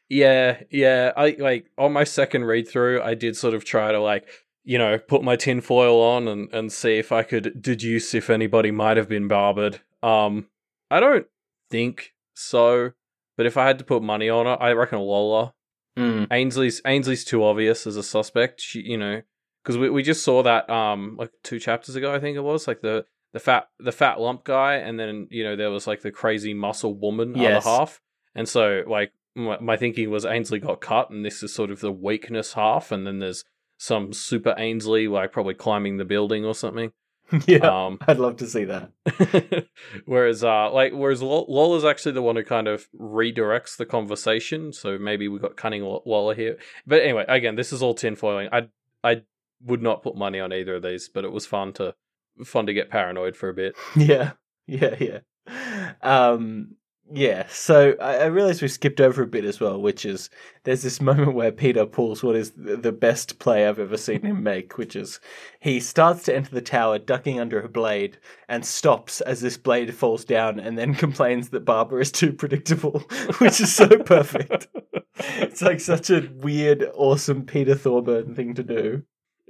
Yeah, 0.09 0.61
yeah. 0.69 1.11
I 1.17 1.35
like 1.39 1.65
on 1.77 1.91
my 1.91 2.03
second 2.05 2.45
read 2.45 2.67
through, 2.67 3.01
I 3.01 3.13
did 3.15 3.35
sort 3.35 3.53
of 3.55 3.65
try 3.65 3.91
to 3.91 3.99
like, 3.99 4.27
you 4.63 4.77
know, 4.77 4.99
put 4.99 5.23
my 5.23 5.35
tinfoil 5.35 6.01
on 6.01 6.27
and, 6.27 6.53
and 6.53 6.71
see 6.71 6.97
if 6.97 7.11
I 7.11 7.23
could 7.23 7.61
deduce 7.61 8.13
if 8.13 8.29
anybody 8.29 8.71
might 8.71 8.95
have 8.97 9.09
been 9.09 9.27
barbered. 9.27 9.81
Um, 10.03 10.47
I 10.91 10.99
don't 10.99 11.25
think 11.71 12.12
so, 12.33 12.91
but 13.37 13.45
if 13.45 13.57
I 13.57 13.65
had 13.65 13.79
to 13.79 13.83
put 13.85 14.03
money 14.03 14.29
on 14.29 14.47
it, 14.47 14.57
I 14.61 14.71
reckon 14.71 14.99
Lola. 14.99 15.53
Mm. 15.97 16.27
Ainsley's 16.31 16.81
Ainsley's 16.85 17.23
too 17.23 17.43
obvious 17.43 17.85
as 17.85 17.97
a 17.97 18.03
suspect. 18.03 18.61
She, 18.61 18.81
you 18.81 18.97
know, 18.97 19.21
because 19.63 19.77
we 19.77 19.89
we 19.89 20.03
just 20.03 20.23
saw 20.23 20.41
that 20.43 20.69
um 20.69 21.15
like 21.19 21.31
two 21.43 21.59
chapters 21.59 21.95
ago, 21.95 22.13
I 22.13 22.19
think 22.19 22.35
it 22.35 22.41
was 22.41 22.67
like 22.67 22.81
the 22.81 23.05
the 23.33 23.39
fat 23.39 23.67
the 23.79 23.91
fat 23.91 24.19
lump 24.19 24.43
guy, 24.43 24.75
and 24.75 24.99
then 24.99 25.27
you 25.29 25.43
know 25.43 25.55
there 25.55 25.71
was 25.71 25.87
like 25.87 26.01
the 26.01 26.11
crazy 26.11 26.53
muscle 26.53 26.95
woman 26.95 27.35
Yes. 27.35 27.65
other 27.65 27.77
half, 27.77 28.01
and 28.33 28.49
so 28.49 28.83
like 28.87 29.11
my, 29.35 29.59
my 29.59 29.77
thinking 29.77 30.09
was 30.09 30.25
Ainsley 30.25 30.59
got 30.59 30.81
cut, 30.81 31.09
and 31.09 31.23
this 31.23 31.43
is 31.43 31.53
sort 31.53 31.71
of 31.71 31.79
the 31.79 31.91
weakness 31.91 32.53
half, 32.53 32.91
and 32.91 33.05
then 33.05 33.19
there's 33.19 33.43
some 33.77 34.13
super 34.13 34.55
Ainsley 34.57 35.07
like 35.07 35.31
probably 35.31 35.53
climbing 35.53 35.97
the 35.97 36.05
building 36.05 36.45
or 36.45 36.55
something. 36.55 36.91
yeah, 37.47 37.85
Um, 37.85 37.97
I'd 38.07 38.19
love 38.19 38.37
to 38.37 38.47
see 38.47 38.65
that. 38.65 38.91
whereas 40.05 40.43
uh 40.43 40.71
like 40.71 40.93
whereas 40.93 41.21
Lo- 41.21 41.45
Lola's 41.47 41.85
actually 41.85 42.11
the 42.11 42.21
one 42.21 42.35
who 42.35 42.43
kind 42.43 42.67
of 42.67 42.87
redirects 42.99 43.77
the 43.77 43.85
conversation, 43.85 44.73
so 44.73 44.97
maybe 44.97 45.27
we 45.27 45.39
got 45.39 45.55
cunning 45.57 45.83
Lola 45.83 46.35
here. 46.35 46.57
But 46.85 47.01
anyway, 47.01 47.25
again, 47.27 47.55
this 47.55 47.73
is 47.73 47.81
all 47.81 47.95
tinfoiling. 47.95 48.49
I 48.51 48.67
I 49.03 49.23
would 49.65 49.81
not 49.81 50.03
put 50.03 50.15
money 50.15 50.39
on 50.39 50.53
either 50.53 50.75
of 50.75 50.83
these, 50.83 51.09
but 51.09 51.23
it 51.25 51.31
was 51.31 51.45
fun 51.45 51.73
to 51.73 51.95
fun 52.45 52.65
to 52.67 52.73
get 52.73 52.89
paranoid 52.89 53.35
for 53.35 53.49
a 53.49 53.53
bit. 53.53 53.75
Yeah, 53.95 54.33
yeah, 54.67 54.95
yeah. 54.99 55.93
Um, 56.01 56.75
yeah. 57.11 57.45
So 57.49 57.95
I, 58.01 58.17
I 58.17 58.25
realized 58.25 58.61
we 58.61 58.67
skipped 58.67 59.01
over 59.01 59.23
a 59.23 59.27
bit 59.27 59.45
as 59.45 59.59
well, 59.59 59.79
which 59.79 60.05
is 60.05 60.29
there's 60.63 60.83
this 60.83 61.01
moment 61.09 61.33
where 61.33 61.51
Peter 61.51 61.85
pulls 61.85 62.23
what 62.23 62.35
is 62.35 62.51
the 62.51 62.77
the 62.77 62.91
best 62.91 63.39
play 63.39 63.67
I've 63.67 63.79
ever 63.79 63.97
seen 63.97 64.21
him 64.21 64.43
make, 64.43 64.77
which 64.77 64.95
is 64.95 65.19
he 65.59 65.79
starts 65.79 66.23
to 66.23 66.35
enter 66.35 66.51
the 66.51 66.61
tower, 66.61 66.99
ducking 66.99 67.39
under 67.39 67.61
a 67.61 67.69
blade, 67.69 68.17
and 68.47 68.65
stops 68.65 69.21
as 69.21 69.41
this 69.41 69.57
blade 69.57 69.93
falls 69.93 70.25
down, 70.25 70.59
and 70.59 70.77
then 70.77 70.93
complains 71.05 71.49
that 71.49 71.65
Barbara 71.65 72.01
is 72.01 72.11
too 72.11 72.33
predictable, 72.33 72.99
which 73.39 73.59
is 73.61 73.73
so 73.73 73.87
perfect. 73.87 74.67
It's 75.15 75.61
like 75.61 75.79
such 75.79 76.09
a 76.09 76.29
weird, 76.35 76.83
awesome 76.95 77.45
Peter 77.45 77.75
Thorburn 77.75 78.33
thing 78.33 78.53
to 78.55 78.63
do. 78.63 79.03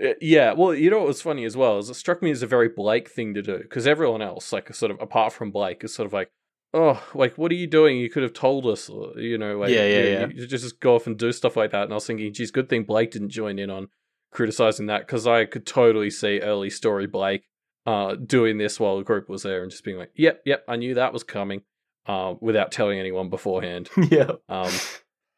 Uh, 0.04 0.14
Yeah, 0.20 0.54
well, 0.54 0.74
you 0.74 0.90
know 0.90 1.00
what 1.00 1.08
was 1.08 1.22
funny 1.22 1.46
as 1.46 1.56
well 1.56 1.78
is 1.80 1.90
it 1.90 1.94
struck 1.96 2.22
me 2.22 2.32
as 2.32 2.42
a 2.42 2.48
very 2.48 2.68
Blake 2.70 3.10
thing 3.10 3.34
to 3.36 3.42
do 3.42 3.60
because 3.60 3.88
everyone 3.88 4.22
else, 4.22 4.52
like 4.52 4.74
sort 4.74 4.92
of 4.92 5.00
apart 5.00 5.34
from 5.34 5.52
Blake, 5.52 5.84
is 5.84 5.94
sort 5.94 6.08
of 6.08 6.14
like, 6.14 6.32
oh, 6.74 7.02
like 7.14 7.38
what 7.38 7.52
are 7.52 7.56
you 7.56 7.68
doing? 7.68 7.98
You 7.98 8.10
could 8.10 8.24
have 8.24 8.34
told 8.34 8.66
us, 8.66 8.90
you 9.16 9.38
know, 9.38 9.58
like 9.60 9.70
Yeah, 9.70 9.86
yeah, 9.86 10.04
you, 10.04 10.12
yeah. 10.12 10.28
you 10.34 10.48
just 10.48 10.80
go 10.80 10.96
off 10.96 11.08
and 11.08 11.18
do 11.18 11.32
stuff 11.32 11.56
like 11.56 11.72
that. 11.72 11.84
And 11.84 11.92
I 11.92 11.96
was 11.96 12.08
thinking, 12.08 12.34
geez, 12.34 12.52
good 12.52 12.70
thing 12.70 12.84
Blake 12.84 13.12
didn't 13.12 13.30
join 13.30 13.60
in 13.60 13.70
on 13.70 13.90
criticizing 14.32 14.88
that 14.88 15.06
because 15.06 15.28
I 15.28 15.46
could 15.46 15.66
totally 15.66 16.10
see 16.10 16.40
early 16.40 16.70
story 16.70 17.08
Blake 17.08 17.48
uh 17.86 18.16
doing 18.16 18.58
this 18.58 18.80
while 18.80 18.98
the 18.98 19.04
group 19.04 19.28
was 19.30 19.44
there 19.44 19.62
and 19.62 19.72
just 19.72 19.84
being 19.84 19.98
like, 19.98 20.12
yep, 20.16 20.42
yep, 20.46 20.64
I 20.68 20.76
knew 20.78 20.96
that 20.96 21.14
was 21.14 21.24
coming, 21.24 21.62
uh, 22.08 22.34
without 22.40 22.72
telling 22.72 23.00
anyone 23.00 23.30
beforehand. 23.30 23.90
yeah. 24.10 24.32
Um, 24.50 24.72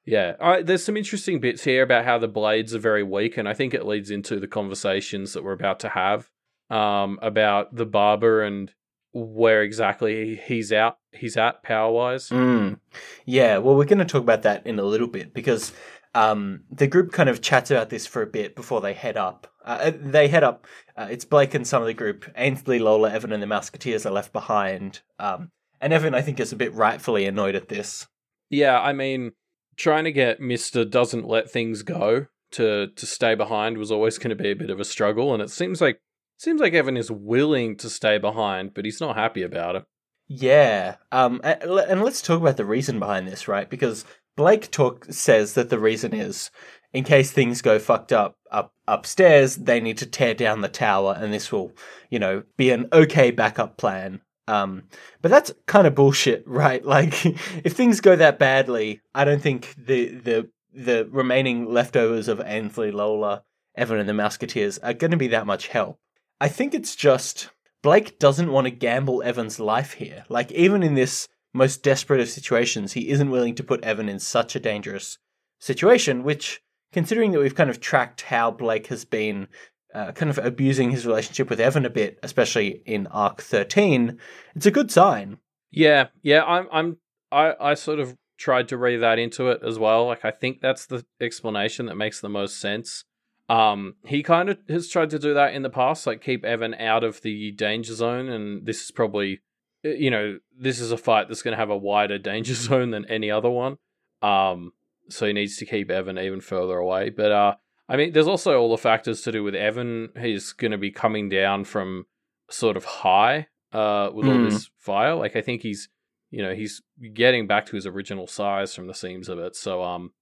yeah, 0.05 0.35
I, 0.39 0.61
there's 0.61 0.83
some 0.83 0.97
interesting 0.97 1.39
bits 1.39 1.63
here 1.63 1.81
about 1.81 2.05
how 2.05 2.19
the 2.19 2.27
blades 2.27 2.75
are 2.75 2.79
very 2.79 3.01
weak, 3.03 3.37
and 3.37 3.49
I 3.49 3.53
think 3.53 3.73
it 3.73 3.85
leads 3.85 4.11
into 4.11 4.39
the 4.39 4.47
conversations 4.47 5.33
that 5.33 5.43
we're 5.43 5.53
about 5.53 5.79
to 5.79 5.89
have 5.89 6.29
um, 6.69 7.19
about 7.21 7.75
the 7.75 7.85
barber 7.85 8.43
and 8.43 8.71
where 9.15 9.63
exactly 9.63 10.35
he's 10.45 10.73
out. 10.73 10.97
He's 11.13 11.37
at 11.37 11.63
power 11.63 11.89
wise. 11.89 12.27
Mm. 12.29 12.79
Yeah, 13.25 13.59
well, 13.59 13.75
we're 13.75 13.85
going 13.85 13.99
to 13.99 14.05
talk 14.05 14.21
about 14.21 14.41
that 14.41 14.67
in 14.67 14.77
a 14.77 14.83
little 14.83 15.07
bit 15.07 15.33
because 15.33 15.71
um, 16.13 16.65
the 16.69 16.85
group 16.85 17.13
kind 17.13 17.29
of 17.29 17.41
chats 17.41 17.71
about 17.71 17.89
this 17.89 18.05
for 18.05 18.21
a 18.21 18.27
bit 18.27 18.57
before 18.57 18.81
they 18.81 18.93
head 18.93 19.15
up. 19.15 19.47
Uh, 19.63 19.93
they 19.97 20.27
head 20.27 20.43
up. 20.43 20.67
Uh, 20.97 21.07
it's 21.09 21.23
Blake 21.23 21.53
and 21.53 21.65
some 21.65 21.81
of 21.81 21.87
the 21.87 21.93
group. 21.93 22.29
Ainsley, 22.35 22.77
Lola, 22.77 23.09
Evan, 23.09 23.31
and 23.31 23.41
the 23.41 23.47
Musketeers 23.47 24.05
are 24.05 24.11
left 24.11 24.33
behind. 24.33 24.99
Um, 25.17 25.49
and 25.79 25.93
Evan, 25.93 26.13
I 26.13 26.21
think, 26.21 26.41
is 26.41 26.51
a 26.51 26.57
bit 26.57 26.73
rightfully 26.73 27.25
annoyed 27.25 27.55
at 27.55 27.69
this. 27.69 28.07
Yeah, 28.49 28.79
I 28.81 28.91
mean, 28.91 29.31
trying 29.77 30.03
to 30.03 30.11
get 30.11 30.41
Mister 30.41 30.83
doesn't 30.83 31.25
let 31.25 31.49
things 31.49 31.83
go 31.83 32.27
to 32.51 32.87
to 32.87 33.05
stay 33.05 33.33
behind 33.33 33.77
was 33.77 33.91
always 33.91 34.17
going 34.17 34.35
to 34.35 34.43
be 34.43 34.51
a 34.51 34.55
bit 34.55 34.69
of 34.69 34.79
a 34.79 34.85
struggle, 34.85 35.33
and 35.33 35.41
it 35.41 35.49
seems 35.49 35.79
like 35.79 36.01
seems 36.37 36.61
like 36.61 36.73
Evan 36.73 36.97
is 36.97 37.11
willing 37.11 37.75
to 37.77 37.89
stay 37.89 38.17
behind, 38.17 38.73
but 38.73 38.85
he's 38.85 39.01
not 39.01 39.15
happy 39.15 39.41
about 39.43 39.75
it. 39.75 39.85
Yeah. 40.27 40.95
Um, 41.11 41.39
and 41.43 42.03
let's 42.03 42.21
talk 42.21 42.41
about 42.41 42.57
the 42.57 42.65
reason 42.65 42.99
behind 42.99 43.27
this, 43.27 43.47
right? 43.47 43.69
Because 43.69 44.05
Blake 44.35 44.71
talk 44.71 45.05
says 45.09 45.53
that 45.53 45.69
the 45.69 45.79
reason 45.79 46.13
is 46.13 46.49
in 46.93 47.03
case 47.03 47.31
things 47.31 47.61
go 47.61 47.77
fucked 47.77 48.13
up 48.13 48.37
up 48.51 48.73
upstairs, 48.87 49.57
they 49.57 49.79
need 49.79 49.97
to 49.97 50.05
tear 50.05 50.33
down 50.33 50.61
the 50.61 50.69
tower, 50.69 51.15
and 51.19 51.33
this 51.33 51.51
will, 51.51 51.73
you 52.09 52.19
know, 52.19 52.43
be 52.55 52.71
an 52.71 52.87
okay 52.93 53.31
backup 53.31 53.77
plan. 53.77 54.21
Um, 54.47 54.83
but 55.21 55.29
that's 55.29 55.51
kind 55.65 55.85
of 55.87 55.95
bullshit, 55.95 56.43
right? 56.47 56.83
Like, 56.83 57.25
if 57.65 57.73
things 57.73 57.99
go 57.99 58.15
that 58.15 58.39
badly, 58.39 59.01
I 59.13 59.25
don't 59.25 59.41
think 59.41 59.75
the 59.77 60.09
the 60.15 60.49
the 60.73 61.07
remaining 61.11 61.71
leftovers 61.71 62.27
of 62.27 62.41
Ainsley, 62.45 62.91
Lola, 62.91 63.43
Evan, 63.75 63.99
and 63.99 64.09
the 64.09 64.13
Musketeers 64.13 64.77
are 64.79 64.93
going 64.93 65.11
to 65.11 65.17
be 65.17 65.27
that 65.27 65.45
much 65.45 65.67
help. 65.67 65.99
I 66.39 66.47
think 66.47 66.73
it's 66.73 66.95
just 66.95 67.49
Blake 67.81 68.19
doesn't 68.19 68.51
want 68.51 68.65
to 68.65 68.71
gamble 68.71 69.23
Evan's 69.23 69.59
life 69.59 69.93
here. 69.93 70.25
Like, 70.27 70.51
even 70.51 70.83
in 70.83 70.95
this 70.95 71.27
most 71.53 71.83
desperate 71.83 72.19
of 72.19 72.29
situations, 72.29 72.93
he 72.93 73.09
isn't 73.09 73.29
willing 73.29 73.55
to 73.55 73.63
put 73.63 73.83
Evan 73.83 74.09
in 74.09 74.19
such 74.19 74.55
a 74.55 74.59
dangerous 74.59 75.17
situation, 75.59 76.23
which, 76.23 76.61
considering 76.91 77.31
that 77.31 77.39
we've 77.39 77.55
kind 77.55 77.69
of 77.69 77.79
tracked 77.79 78.23
how 78.23 78.51
Blake 78.51 78.87
has 78.87 79.05
been 79.05 79.47
uh, 79.93 80.11
kind 80.11 80.29
of 80.29 80.37
abusing 80.37 80.91
his 80.91 81.05
relationship 81.05 81.49
with 81.49 81.59
Evan 81.59 81.85
a 81.85 81.89
bit, 81.89 82.19
especially 82.21 82.81
in 82.85 83.07
arc 83.07 83.41
13, 83.41 84.19
it's 84.55 84.65
a 84.65 84.71
good 84.71 84.91
sign. 84.91 85.37
Yeah, 85.71 86.07
yeah, 86.21 86.43
I'm 86.43 86.67
I'm 86.71 86.97
I 87.31 87.53
I 87.59 87.73
sort 87.75 87.99
of 87.99 88.15
tried 88.37 88.67
to 88.69 88.77
read 88.77 88.97
that 88.97 89.19
into 89.19 89.49
it 89.49 89.61
as 89.63 89.79
well. 89.79 90.07
Like 90.07 90.25
I 90.25 90.31
think 90.31 90.59
that's 90.59 90.85
the 90.85 91.05
explanation 91.21 91.85
that 91.85 91.95
makes 91.95 92.19
the 92.19 92.29
most 92.29 92.59
sense. 92.59 93.05
Um 93.49 93.95
he 94.05 94.23
kind 94.23 94.49
of 94.49 94.57
has 94.69 94.87
tried 94.89 95.11
to 95.11 95.19
do 95.19 95.33
that 95.33 95.53
in 95.53 95.61
the 95.61 95.69
past, 95.69 96.07
like 96.07 96.21
keep 96.21 96.43
Evan 96.43 96.73
out 96.75 97.03
of 97.03 97.21
the 97.21 97.51
danger 97.51 97.93
zone 97.93 98.27
and 98.29 98.65
this 98.65 98.83
is 98.85 98.91
probably 98.91 99.41
uh, 99.85 99.89
you 99.89 100.09
know, 100.09 100.39
this 100.57 100.79
is 100.79 100.91
a 100.91 100.97
fight 100.97 101.27
that's 101.27 101.43
going 101.43 101.51
to 101.53 101.59
have 101.59 101.69
a 101.69 101.77
wider 101.77 102.17
danger 102.31 102.55
zone 102.55 102.91
than 102.91 103.05
any 103.05 103.29
other 103.29 103.49
one. 103.49 103.77
Um 104.21 104.71
so 105.09 105.27
he 105.27 105.33
needs 105.33 105.57
to 105.57 105.65
keep 105.65 105.91
Evan 105.91 106.17
even 106.17 106.41
further 106.41 106.77
away, 106.77 107.09
but 107.11 107.31
uh 107.31 107.55
I 107.87 107.97
mean 107.97 108.13
there's 108.13 108.27
also 108.27 108.57
all 108.59 108.71
the 108.71 108.77
factors 108.77 109.21
to 109.21 109.31
do 109.31 109.43
with 109.43 109.53
Evan. 109.53 110.09
He's 110.19 110.51
going 110.53 110.71
to 110.71 110.77
be 110.79 110.89
coming 110.89 111.29
down 111.29 111.65
from 111.65 112.05
sort 112.49 112.77
of 112.77 112.85
high 112.85 113.47
uh, 113.71 114.09
with 114.11 114.25
all 114.27 114.39
Mm. 114.39 114.49
this 114.49 114.69
fire. 114.79 115.13
Like 115.13 115.35
I 115.35 115.41
think 115.41 115.61
he's, 115.61 115.89
you 116.31 116.41
know, 116.41 116.55
he's 116.55 116.81
getting 117.13 117.45
back 117.45 117.67
to 117.67 117.75
his 117.75 117.85
original 117.85 118.25
size 118.25 118.73
from 118.73 118.87
the 118.87 118.95
seams 118.95 119.29
of 119.29 119.37
it. 119.37 119.55
So 119.55 119.83
um, 119.83 120.13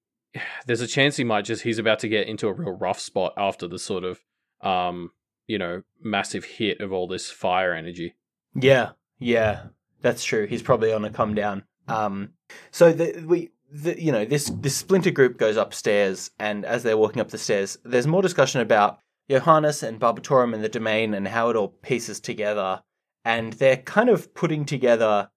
there's 0.65 0.81
a 0.81 0.87
chance 0.87 1.17
he 1.17 1.23
might 1.23 1.45
just 1.45 1.63
he's 1.63 1.79
about 1.79 1.99
to 1.99 2.07
get 2.07 2.27
into 2.27 2.47
a 2.47 2.53
real 2.53 2.71
rough 2.71 2.99
spot 2.99 3.33
after 3.37 3.67
the 3.67 3.79
sort 3.79 4.03
of 4.03 4.19
um, 4.61 5.11
you 5.47 5.57
know, 5.57 5.83
massive 6.01 6.45
hit 6.45 6.79
of 6.79 6.91
all 6.91 7.07
this 7.07 7.29
fire 7.29 7.73
energy. 7.73 8.15
Yeah, 8.55 8.91
yeah, 9.19 9.63
that's 10.01 10.23
true. 10.23 10.47
He's 10.47 10.61
probably 10.61 10.93
on 10.93 11.05
a 11.05 11.09
come 11.09 11.35
down. 11.35 11.63
Um, 11.87 12.31
so 12.71 12.93
the, 12.93 13.23
we, 13.27 13.51
the, 13.71 14.01
you 14.01 14.11
know, 14.11 14.25
this 14.25 14.51
this 14.55 14.75
splinter 14.75 15.11
group 15.11 15.37
goes 15.37 15.57
upstairs, 15.57 16.31
and 16.39 16.65
as 16.65 16.83
they're 16.83 16.97
walking 16.97 17.21
up 17.21 17.29
the 17.29 17.37
stairs, 17.37 17.77
there's 17.83 18.07
more 18.07 18.21
discussion 18.21 18.61
about 18.61 18.99
Johannes 19.29 19.83
and 19.83 19.99
Barbatorem 19.99 20.53
and 20.53 20.63
the 20.63 20.69
domain 20.69 21.13
and 21.13 21.27
how 21.27 21.49
it 21.49 21.55
all 21.55 21.69
pieces 21.69 22.19
together, 22.19 22.81
and 23.25 23.53
they're 23.53 23.77
kind 23.77 24.09
of 24.09 24.33
putting 24.33 24.65
together 24.65 25.29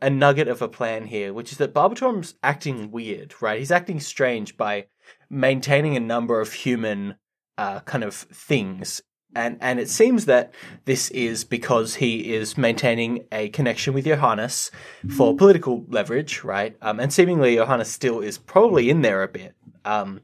a 0.00 0.10
nugget 0.10 0.48
of 0.48 0.62
a 0.62 0.68
plan 0.68 1.06
here, 1.06 1.32
which 1.32 1.52
is 1.52 1.58
that 1.58 1.74
Barbatorem's 1.74 2.34
acting 2.42 2.90
weird, 2.90 3.34
right? 3.40 3.58
He's 3.58 3.70
acting 3.70 4.00
strange 4.00 4.56
by 4.56 4.86
maintaining 5.30 5.96
a 5.96 6.00
number 6.00 6.40
of 6.40 6.52
human 6.52 7.16
uh, 7.56 7.80
kind 7.80 8.04
of 8.04 8.14
things 8.14 9.02
and 9.34 9.58
and 9.60 9.78
it 9.78 9.88
seems 9.88 10.24
that 10.24 10.52
this 10.84 11.10
is 11.10 11.44
because 11.44 11.96
he 11.96 12.34
is 12.34 12.56
maintaining 12.56 13.24
a 13.30 13.48
connection 13.50 13.94
with 13.94 14.04
Johannes 14.04 14.70
for 15.16 15.36
political 15.36 15.84
leverage, 15.88 16.42
right? 16.44 16.76
Um, 16.80 16.98
and 16.98 17.12
seemingly 17.12 17.56
Johannes 17.56 17.90
still 17.90 18.20
is 18.20 18.38
probably 18.38 18.90
in 18.90 19.02
there 19.02 19.22
a 19.22 19.28
bit. 19.28 19.54
Um, 19.84 20.20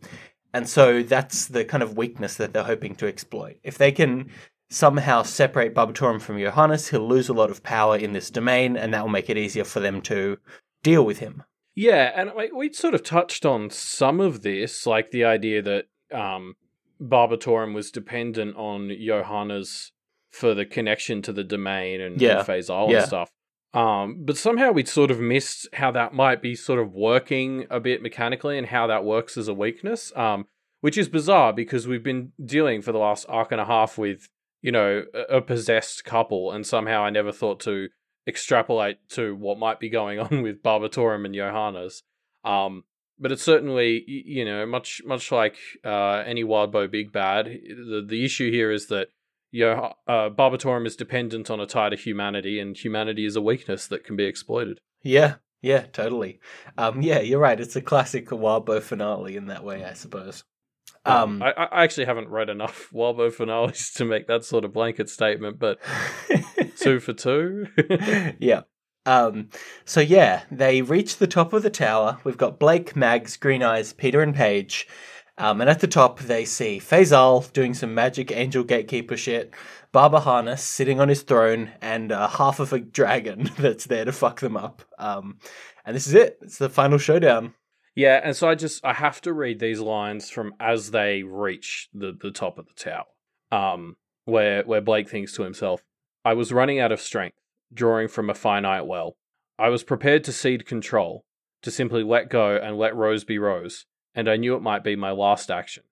and 0.53 0.69
so 0.69 1.03
that's 1.03 1.47
the 1.47 1.65
kind 1.65 1.83
of 1.83 1.97
weakness 1.97 2.37
that 2.37 2.53
they're 2.53 2.65
hoping 2.65 2.95
to 2.97 3.07
exploit. 3.07 3.59
If 3.63 3.77
they 3.77 3.93
can 3.93 4.31
somehow 4.75 5.23
separate 5.23 5.75
Barbatorem 5.75 6.21
from 6.21 6.39
Johannes, 6.39 6.89
he'll 6.89 7.07
lose 7.07 7.29
a 7.29 7.33
lot 7.35 7.51
of 7.51 7.63
power 7.63 7.97
in 7.97 8.13
this 8.13 8.31
domain, 8.31 8.77
and 8.77 8.93
that 8.93 9.03
will 9.03 9.11
make 9.11 9.31
it 9.31 9.39
easier 9.39 9.65
for 9.65 9.81
them 9.81 10.01
to 10.03 10.39
deal 10.83 11.05
with 11.05 11.19
him. 11.19 11.43
Yeah, 11.77 12.13
and 12.15 12.33
we'd 12.55 12.75
sort 12.75 12.95
of 12.95 13.03
touched 13.03 13.45
on 13.47 13.71
some 13.71 14.21
of 14.21 14.43
this, 14.43 14.87
like 14.87 15.11
the 15.11 15.25
idea 15.25 15.63
that 15.63 15.85
um 16.13 16.55
Barbatorem 17.01 17.75
was 17.75 17.91
dependent 17.91 18.57
on 18.57 18.89
Johannes 18.89 19.93
for 20.31 20.55
the 20.55 20.65
connection 20.65 21.23
to 21.23 21.33
the 21.33 21.45
domain 21.45 22.01
and, 22.01 22.21
Yeah. 22.21 22.39
and 22.39 22.47
Faisal 22.49 22.91
Yeah. 22.91 22.99
and 22.99 23.07
stuff. 23.07 23.31
Um, 23.73 24.23
but 24.25 24.37
somehow 24.37 24.71
we'd 24.71 24.89
sort 24.89 25.11
of 25.11 25.19
missed 25.21 25.69
how 25.75 25.91
that 25.91 26.15
might 26.15 26.41
be 26.41 26.55
sort 26.55 26.79
of 26.79 26.93
working 26.95 27.67
a 27.71 27.81
bit 27.81 28.01
mechanically 28.03 28.57
and 28.57 28.69
how 28.69 28.87
that 28.87 29.05
works 29.05 29.37
as 29.37 29.49
a 29.49 29.55
weakness. 29.55 30.13
Um, 30.17 30.47
which 30.81 30.99
is 30.99 31.09
bizarre 31.09 31.53
because 31.53 31.89
we've 31.89 32.03
been 32.03 32.33
dealing 32.45 32.83
for 32.83 32.93
the 32.93 32.99
last 32.99 33.25
arc 33.29 33.51
and 33.53 33.61
a 33.61 33.65
half 33.65 33.97
with, 33.99 34.29
you 34.65 34.73
know, 34.73 35.05
a, 35.29 35.43
possessed 35.43 36.07
couple, 36.07 36.51
and 36.51 36.67
somehow 36.67 37.03
I 37.03 37.11
never 37.11 37.33
thought 37.33 37.61
to 37.61 37.89
extrapolate 38.27 38.97
to 39.11 39.37
what 39.37 39.59
might 39.59 39.79
be 39.79 39.91
going 39.91 40.19
on 40.21 40.41
with 40.41 40.63
Barbatorem 40.63 41.27
and 41.27 41.35
Johannes. 41.35 42.03
Um, 42.45 42.85
but 43.19 43.31
it's 43.31 43.43
certainly, 43.43 44.05
you 44.07 44.43
know, 44.43 44.65
much 44.65 45.03
much 45.05 45.31
like 45.31 45.57
uh, 45.85 46.25
any 46.27 46.45
Wildbow 46.45 46.91
big 46.91 47.13
bad. 47.13 47.45
The 47.45 48.03
the 48.09 48.25
issue 48.25 48.51
here 48.51 48.71
is 48.71 48.87
that 48.87 49.09
Yo- 49.51 49.93
uh, 50.09 50.31
Barbatorem 50.31 50.87
is 50.87 50.97
dependent 50.97 51.51
on 51.51 51.61
a 51.61 51.67
tie 51.67 51.91
to 51.91 51.97
humanity, 51.97 52.59
and 52.59 52.75
humanity 52.75 53.27
is 53.27 53.37
a 53.37 53.43
weakness 53.43 53.87
that 53.89 54.03
can 54.03 54.17
be 54.17 54.25
exploited. 54.25 54.81
Yeah, 55.03 55.35
yeah, 55.61 55.83
totally. 55.93 56.41
Um, 56.79 57.03
yeah, 57.03 57.21
you're 57.21 57.39
right. 57.39 57.61
It's 57.61 57.77
a 57.77 57.83
classic 57.83 58.31
Wildbow 58.31 58.83
finale 58.83 59.37
in 59.37 59.49
that 59.49 59.63
way, 59.63 59.85
I 59.85 59.93
suppose. 59.93 60.43
Um, 61.07 61.43
I, 61.43 61.53
I 61.53 61.85
actually 61.85 62.07
haven't 62.07 62.29
read 62.29 62.49
enough 62.49 62.89
Wildbow 62.95 63.33
finales 63.33 63.91
to 63.93 64.05
make 64.05 64.27
that 64.27 64.45
sort 64.45 64.65
of 64.65 64.73
blanket 64.73 65.09
statement, 65.11 65.59
but 65.59 65.79
two 66.79 67.01
for 67.01 67.13
two. 67.13 67.67
yeah. 68.39 68.63
Um, 69.07 69.51
so 69.85 70.01
yeah, 70.01 70.45
they 70.51 70.81
reach 70.81 71.19
the 71.19 71.27
top 71.27 71.53
of 71.53 71.63
the 71.63 71.71
tower. 71.71 72.19
We've 72.25 72.39
got 72.39 72.59
Blake, 72.59 72.97
Mags, 72.97 73.37
Green 73.37 73.63
Eyes, 73.63 73.93
Peter, 73.93 74.23
and 74.23 74.35
Paige. 74.35 74.89
Um, 75.37 75.61
and 75.61 75.69
at 75.69 75.81
the 75.81 75.89
top, 75.89 76.21
they 76.21 76.45
see 76.45 76.79
Faisal 76.79 77.53
doing 77.53 77.75
some 77.75 77.93
magic 77.93 78.31
angel 78.31 78.63
gatekeeper 78.63 79.17
shit, 79.17 79.53
Baba 79.91 80.21
Harness 80.21 80.63
sitting 80.63 81.01
on 81.01 81.09
his 81.09 81.23
throne, 81.23 81.73
and 81.83 82.13
uh, 82.13 82.29
half 82.29 82.61
of 82.61 82.73
a 82.73 82.79
dragon 82.79 83.51
that's 83.59 83.87
there 83.87 84.05
to 84.05 84.13
fuck 84.13 84.41
them 84.41 84.57
up. 84.57 84.83
Um, 84.97 85.39
and 85.85 85.97
this 85.97 86.07
is 86.07 86.15
it. 86.15 86.39
It's 86.41 86.59
the 86.59 86.69
final 86.69 86.99
showdown. 86.99 87.53
Yeah, 87.95 88.21
and 88.23 88.35
so 88.35 88.49
I 88.49 88.55
just 88.55 88.85
I 88.85 88.93
have 88.95 89.21
to 89.23 89.33
read 89.33 89.61
these 89.61 89.81
lines 89.81 90.31
from 90.31 90.55
as 90.59 90.91
they 90.91 91.23
reach 91.23 91.89
the, 91.95 92.13
the 92.13 92.31
top 92.31 92.59
of 92.59 92.67
the 92.67 92.75
tower. 92.75 93.05
Um, 93.53 93.97
where 94.25 94.63
where 94.65 94.81
Blake 94.81 95.09
thinks 95.09 95.33
to 95.35 95.43
himself, 95.43 95.85
I 96.25 96.35
was 96.35 96.53
running 96.53 96.81
out 96.81 96.93
of 96.93 97.01
strength, 97.01 97.37
drawing 97.73 98.09
from 98.09 98.31
a 98.31 98.35
finite 98.35 98.87
well. 98.87 99.17
I 99.59 99.69
was 99.69 99.85
prepared 99.85 100.25
to 100.25 100.33
cede 100.33 100.67
control, 100.67 101.25
to 101.63 101.71
simply 101.71 102.03
let 102.03 102.31
go 102.31 102.57
and 102.57 102.77
let 102.77 102.97
Rose 102.97 103.23
be 103.23 103.39
Rose, 103.39 103.87
and 104.15 104.29
I 104.29 104.37
knew 104.37 104.57
it 104.57 104.63
might 104.63 104.83
be 104.83 104.97
my 104.97 105.13
last 105.13 105.51
action. 105.51 105.85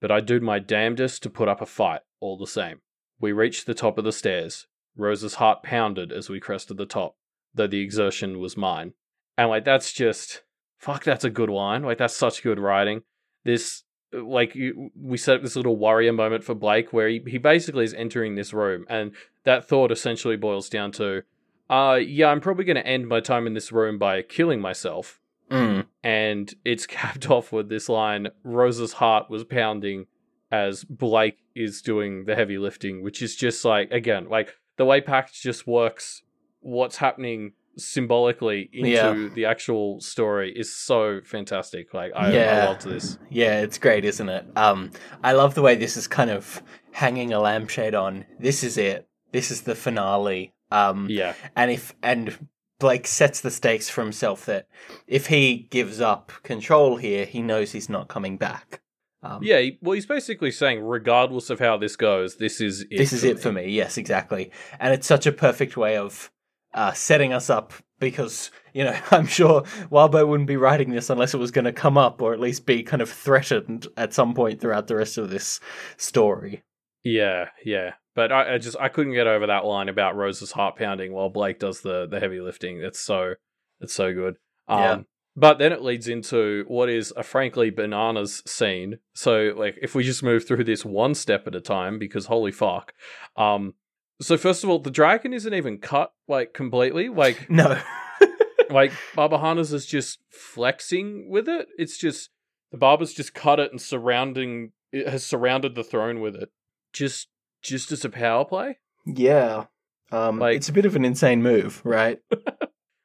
But 0.00 0.10
I 0.10 0.20
did 0.20 0.42
my 0.42 0.58
damnedest 0.58 1.22
to 1.24 1.30
put 1.30 1.48
up 1.48 1.60
a 1.60 1.66
fight, 1.66 2.00
all 2.20 2.38
the 2.38 2.46
same. 2.46 2.80
We 3.20 3.32
reached 3.32 3.66
the 3.66 3.74
top 3.74 3.98
of 3.98 4.04
the 4.04 4.12
stairs. 4.12 4.66
Rose's 4.96 5.34
heart 5.34 5.62
pounded 5.62 6.10
as 6.10 6.30
we 6.30 6.40
crested 6.40 6.78
the 6.78 6.86
top, 6.86 7.16
though 7.54 7.66
the 7.66 7.82
exertion 7.82 8.38
was 8.38 8.56
mine. 8.56 8.94
And 9.36 9.50
like 9.50 9.66
that's 9.66 9.92
just 9.92 10.42
fuck 10.80 11.04
that's 11.04 11.24
a 11.24 11.30
good 11.30 11.50
line. 11.50 11.82
Like 11.82 11.98
that's 11.98 12.16
such 12.16 12.42
good 12.42 12.58
writing. 12.58 13.02
This 13.44 13.84
like 14.12 14.56
you, 14.56 14.90
we 15.00 15.16
set 15.16 15.36
up 15.36 15.42
this 15.42 15.54
little 15.54 15.76
warrior 15.76 16.12
moment 16.12 16.42
for 16.42 16.54
Blake 16.54 16.92
where 16.92 17.08
he, 17.08 17.22
he 17.26 17.38
basically 17.38 17.84
is 17.84 17.94
entering 17.94 18.34
this 18.34 18.52
room 18.52 18.84
and 18.88 19.12
that 19.44 19.68
thought 19.68 19.92
essentially 19.92 20.36
boils 20.36 20.68
down 20.68 20.90
to 20.92 21.22
uh 21.68 21.98
yeah, 22.02 22.28
I'm 22.28 22.40
probably 22.40 22.64
going 22.64 22.76
to 22.76 22.86
end 22.86 23.06
my 23.06 23.20
time 23.20 23.46
in 23.46 23.54
this 23.54 23.70
room 23.70 23.98
by 23.98 24.22
killing 24.22 24.60
myself. 24.60 25.20
Mm. 25.50 25.86
And 26.02 26.52
it's 26.64 26.86
capped 26.98 27.30
off 27.30 27.52
with 27.52 27.68
this 27.68 27.88
line 27.88 28.28
Rose's 28.42 28.94
heart 28.94 29.30
was 29.30 29.44
pounding 29.44 30.06
as 30.50 30.82
Blake 30.82 31.38
is 31.54 31.80
doing 31.82 32.24
the 32.24 32.34
heavy 32.34 32.58
lifting, 32.58 33.04
which 33.04 33.22
is 33.22 33.36
just 33.36 33.64
like 33.64 33.92
again, 33.92 34.28
like 34.28 34.56
the 34.78 34.86
way 34.86 35.00
Pact 35.00 35.34
just 35.34 35.66
works 35.66 36.22
what's 36.60 36.96
happening 36.96 37.52
symbolically 37.84 38.68
into 38.72 38.88
Yeah. 38.90 39.28
the 39.34 39.44
actual 39.46 40.00
story 40.00 40.52
is 40.56 40.74
so 40.74 41.20
fantastic. 41.24 41.92
Like 41.94 42.12
I, 42.14 42.32
Yeah. 42.32 42.62
I 42.62 42.66
loved 42.68 42.84
this. 42.84 43.18
Yeah, 43.30 43.60
it's 43.60 43.78
great, 43.78 44.04
isn't 44.04 44.28
it? 44.28 44.46
Um, 44.56 44.90
I 45.22 45.32
love 45.32 45.54
the 45.54 45.62
way 45.62 45.74
this 45.74 45.96
is 45.96 46.06
kind 46.08 46.30
of 46.30 46.62
hanging 46.92 47.32
a 47.32 47.40
lampshade 47.40 47.94
on. 47.94 48.24
This 48.38 48.62
is 48.64 48.76
it. 48.78 49.08
This 49.32 49.50
is 49.50 49.62
the 49.62 49.74
finale. 49.74 50.54
Um, 50.70 51.06
Yeah. 51.08 51.34
and 51.56 51.70
if 51.70 51.94
and 52.02 52.48
Blake 52.78 53.06
sets 53.06 53.40
the 53.42 53.50
stakes 53.50 53.90
for 53.90 54.02
himself 54.02 54.46
that 54.46 54.66
if 55.06 55.26
he 55.26 55.66
gives 55.70 56.00
up 56.00 56.32
control 56.42 56.96
here, 56.96 57.26
he 57.26 57.42
knows 57.42 57.72
he's 57.72 57.88
not 57.90 58.08
coming 58.08 58.38
back. 58.38 58.80
Um, 59.22 59.40
Yeah, 59.42 59.60
well, 59.82 59.92
he's 59.92 60.06
basically 60.06 60.50
saying, 60.50 60.80
regardless 60.80 61.50
of 61.50 61.58
how 61.58 61.76
this 61.76 61.94
goes, 61.94 62.36
this 62.36 62.58
is 62.58 62.80
it 62.82 62.96
this 62.96 63.12
is 63.12 63.22
it 63.22 63.36
me. 63.36 63.42
for 63.42 63.52
me. 63.52 63.68
Yes, 63.68 63.98
exactly. 63.98 64.50
And 64.78 64.94
it's 64.94 65.06
such 65.06 65.26
a 65.26 65.32
perfect 65.32 65.76
way 65.76 65.98
of 65.98 66.30
uh, 66.74 66.92
setting 66.92 67.32
us 67.32 67.50
up 67.50 67.72
because 67.98 68.50
you 68.72 68.84
know 68.84 68.98
I'm 69.10 69.26
sure 69.26 69.62
Wildbow 69.90 70.26
wouldn't 70.26 70.48
be 70.48 70.56
writing 70.56 70.90
this 70.90 71.10
unless 71.10 71.34
it 71.34 71.38
was 71.38 71.50
going 71.50 71.64
to 71.66 71.72
come 71.72 71.98
up 71.98 72.20
or 72.20 72.32
at 72.32 72.40
least 72.40 72.66
be 72.66 72.82
kind 72.82 73.02
of 73.02 73.10
threatened 73.10 73.86
at 73.96 74.14
some 74.14 74.34
point 74.34 74.60
throughout 74.60 74.86
the 74.88 74.96
rest 74.96 75.18
of 75.18 75.30
this 75.30 75.60
story. 75.96 76.62
Yeah, 77.04 77.48
yeah. 77.64 77.94
But 78.14 78.32
I, 78.32 78.54
I 78.54 78.58
just 78.58 78.76
I 78.78 78.88
couldn't 78.88 79.14
get 79.14 79.26
over 79.26 79.46
that 79.46 79.64
line 79.64 79.88
about 79.88 80.16
Rose's 80.16 80.52
heart 80.52 80.76
pounding 80.76 81.12
while 81.12 81.30
Blake 81.30 81.58
does 81.58 81.80
the 81.80 82.06
the 82.06 82.20
heavy 82.20 82.40
lifting. 82.40 82.80
It's 82.80 83.00
so 83.00 83.34
it's 83.80 83.94
so 83.94 84.12
good. 84.12 84.34
Um, 84.68 84.80
Yeah. 84.80 84.98
But 85.36 85.58
then 85.58 85.72
it 85.72 85.82
leads 85.82 86.08
into 86.08 86.64
what 86.66 86.90
is 86.90 87.14
a 87.16 87.22
frankly 87.22 87.70
bananas 87.70 88.42
scene. 88.46 88.98
So 89.14 89.54
like 89.56 89.78
if 89.80 89.94
we 89.94 90.02
just 90.02 90.24
move 90.24 90.46
through 90.46 90.64
this 90.64 90.84
one 90.84 91.14
step 91.14 91.46
at 91.46 91.54
a 91.54 91.60
time, 91.60 91.98
because 91.98 92.26
holy 92.26 92.52
fuck. 92.52 92.92
Um, 93.36 93.74
so 94.20 94.36
first 94.36 94.64
of 94.64 94.70
all, 94.70 94.78
the 94.78 94.90
dragon 94.90 95.32
isn't 95.32 95.54
even 95.54 95.78
cut 95.78 96.12
like 96.28 96.52
completely. 96.54 97.08
Like 97.08 97.48
No. 97.50 97.78
like 98.70 98.92
Baba 99.14 99.38
Hanas 99.38 99.72
is 99.72 99.86
just 99.86 100.18
flexing 100.30 101.28
with 101.30 101.48
it. 101.48 101.68
It's 101.78 101.98
just 101.98 102.30
the 102.70 102.78
barber's 102.78 103.12
just 103.12 103.34
cut 103.34 103.58
it 103.60 103.70
and 103.70 103.80
surrounding 103.80 104.72
it 104.92 105.08
has 105.08 105.24
surrounded 105.24 105.74
the 105.74 105.84
throne 105.84 106.20
with 106.20 106.34
it. 106.36 106.50
Just 106.92 107.28
just 107.62 107.92
as 107.92 108.04
a 108.04 108.10
power 108.10 108.44
play. 108.44 108.78
yeah. 109.06 109.64
Um, 110.12 110.38
Like- 110.40 110.56
it's 110.56 110.68
a 110.68 110.72
bit 110.72 110.86
of 110.86 110.96
an 110.96 111.04
insane 111.04 111.42
move, 111.42 111.80
right? 111.84 112.18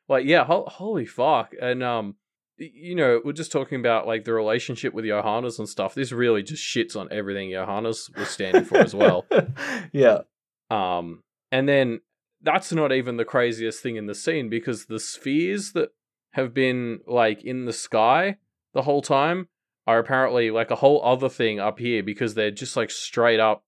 Like 0.07 0.25
yeah, 0.27 0.43
ho- 0.45 0.67
holy 0.67 1.05
fuck. 1.07 1.53
And 1.59 1.81
um 1.83 2.15
you 2.57 2.93
know, 2.95 3.21
we're 3.25 3.33
just 3.33 3.51
talking 3.51 3.79
about 3.79 4.05
like 4.07 4.23
the 4.23 4.33
relationship 4.33 4.93
with 4.93 5.03
Johannes 5.05 5.57
and 5.59 5.67
stuff. 5.67 5.95
This 5.95 6.11
really 6.11 6.43
just 6.43 6.63
shits 6.63 6.95
on 6.95 7.07
everything 7.11 7.49
Johannes 7.51 8.09
was 8.15 8.29
standing 8.29 8.65
for 8.65 8.77
as 8.77 8.93
well. 8.95 9.25
yeah. 9.91 10.19
Um, 10.69 11.23
and 11.51 11.67
then 11.69 12.01
that's 12.41 12.71
not 12.71 12.91
even 12.91 13.17
the 13.17 13.25
craziest 13.25 13.81
thing 13.81 13.95
in 13.95 14.07
the 14.07 14.15
scene 14.15 14.49
because 14.49 14.85
the 14.85 14.99
spheres 14.99 15.71
that 15.73 15.89
have 16.33 16.53
been 16.53 16.99
like 17.07 17.43
in 17.43 17.65
the 17.65 17.73
sky 17.73 18.37
the 18.73 18.81
whole 18.83 19.01
time 19.01 19.47
are 19.87 19.99
apparently 19.99 20.51
like 20.51 20.69
a 20.71 20.75
whole 20.75 21.03
other 21.05 21.29
thing 21.29 21.59
up 21.59 21.79
here 21.79 22.03
because 22.03 22.33
they're 22.33 22.51
just 22.51 22.75
like 22.75 22.91
straight 22.91 23.39
up 23.39 23.63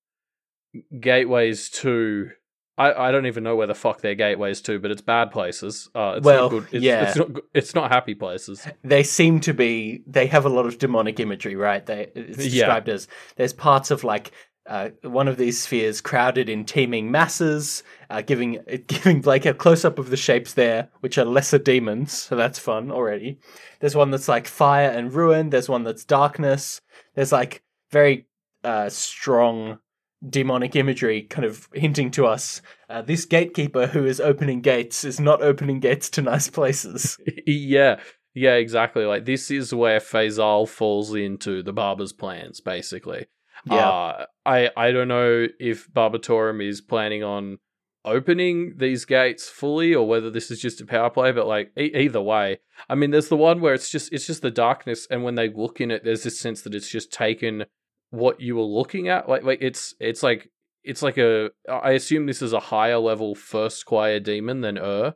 gateways 1.00 1.70
to. 1.70 2.32
I, 2.80 3.08
I 3.08 3.12
don't 3.12 3.26
even 3.26 3.44
know 3.44 3.56
where 3.56 3.66
the 3.66 3.74
fuck 3.74 4.02
they're 4.02 4.14
gateways 4.14 4.62
to, 4.62 4.78
but 4.78 4.92
it's 4.92 5.02
bad 5.02 5.32
places. 5.32 5.90
Uh, 5.96 6.16
it's 6.18 6.26
Well, 6.26 6.44
not 6.44 6.50
good. 6.52 6.68
It's, 6.74 6.84
yeah. 6.84 7.08
it's 7.08 7.18
not. 7.18 7.30
It's 7.54 7.76
not 7.76 7.92
happy 7.92 8.14
places. 8.14 8.68
They 8.84 9.02
seem 9.04 9.40
to 9.42 9.54
be. 9.54 10.04
They 10.06 10.28
have 10.28 10.46
a 10.46 10.50
lot 10.50 10.68
of 10.68 10.78
demonic 10.78 11.20
imagery, 11.20 11.56
right? 11.56 11.84
They 11.84 12.12
it's 12.14 12.38
Yeah. 12.46 12.66
described 12.66 12.90
as 12.90 13.08
there's 13.36 13.54
parts 13.54 13.90
of 13.90 14.04
like 14.04 14.32
uh, 14.68 14.90
one 15.04 15.28
of 15.28 15.38
these 15.38 15.62
spheres 15.62 16.02
crowded 16.02 16.50
in 16.50 16.66
teeming 16.66 17.10
masses, 17.10 17.84
uh, 18.10 18.22
giving 18.22 18.60
giving 18.88 19.22
Blake 19.22 19.46
a 19.46 19.54
close 19.54 19.86
up 19.86 20.00
of 20.00 20.10
the 20.10 20.18
shapes 20.18 20.54
there, 20.54 20.90
which 21.00 21.18
are 21.18 21.26
lesser 21.26 21.58
demons. 21.58 22.14
So 22.14 22.36
that's 22.36 22.60
fun 22.60 22.92
already. 22.92 23.40
There's 23.80 23.96
one 23.96 24.12
that's 24.12 24.28
like 24.28 24.48
fire 24.48 24.90
and 24.90 25.14
ruin. 25.14 25.50
There's 25.50 25.70
one 25.70 25.84
that's 25.84 26.04
darkness. 26.04 26.82
There's 27.16 27.32
like 27.32 27.64
very 27.92 28.28
uh, 28.64 28.90
strong 28.90 29.80
demonic 30.28 30.76
imagery, 30.76 31.22
kind 31.24 31.46
of 31.46 31.70
hinting 31.74 32.12
to 32.12 32.26
us 32.26 32.62
uh, 32.90 33.02
this 33.02 33.26
gatekeeper 33.26 33.88
who 33.88 34.06
is 34.06 34.20
opening 34.20 34.62
gates 34.62 35.04
is 35.04 35.20
not 35.20 35.42
opening 35.42 35.80
gates 35.80 36.10
to 36.12 36.22
nice 36.22 36.50
places. 36.50 37.18
yeah, 37.46 38.00
yeah, 38.34 38.56
exactly. 38.56 39.06
Like 39.06 39.26
this 39.26 39.52
is 39.52 39.74
where 39.74 40.00
Faisal 40.00 40.68
falls 40.68 41.14
into 41.14 41.64
the 41.64 41.74
barber's 41.74 42.14
plans, 42.14 42.62
basically. 42.62 43.28
Yeah. 43.66 43.76
Uh, 43.90 44.26
I 44.46 44.70
I 44.78 44.92
don't 44.92 45.08
know 45.08 45.48
if 45.60 45.88
Barbatorem 45.92 46.66
is 46.68 46.82
planning 46.82 47.24
on 47.24 47.60
opening 48.06 48.76
these 48.78 49.04
gates 49.04 49.50
fully 49.50 49.94
or 49.94 50.08
whether 50.08 50.30
this 50.30 50.50
is 50.50 50.62
just 50.62 50.80
a 50.80 50.86
power 50.86 51.10
play, 51.10 51.32
but 51.32 51.46
like 51.48 51.72
e- 51.78 51.92
either 51.94 52.22
way, 52.22 52.60
I 52.88 52.96
mean, 52.96 53.12
there's 53.12 53.28
the 53.30 53.36
one 53.36 53.60
where 53.60 53.74
it's 53.74 53.90
just 53.90 54.14
it's 54.14 54.26
just 54.28 54.42
the 54.42 54.52
darkness, 54.52 55.08
and 55.10 55.24
when 55.24 55.36
they 55.36 55.50
look 55.50 55.82
in 55.82 55.92
it, 55.92 56.04
there's 56.04 56.24
this 56.24 56.40
sense 56.40 56.62
that 56.62 56.76
it's 56.76 56.90
just 56.90 57.12
taken 57.12 57.66
what 58.12 58.40
you 58.40 58.56
were 58.56 58.62
looking 58.64 59.10
at. 59.10 59.28
Like 59.28 59.44
like 59.44 59.60
it's 59.62 59.94
it's 60.00 60.24
like 60.24 60.50
it's 60.84 61.02
like 61.02 61.18
a 61.18 61.50
I 61.70 61.92
assume 61.92 62.26
this 62.28 62.42
is 62.42 62.54
a 62.54 62.60
higher 62.62 62.98
level 63.00 63.36
first 63.36 63.86
choir 63.86 64.20
demon 64.22 64.62
than 64.62 64.78
Ur. 64.78 65.14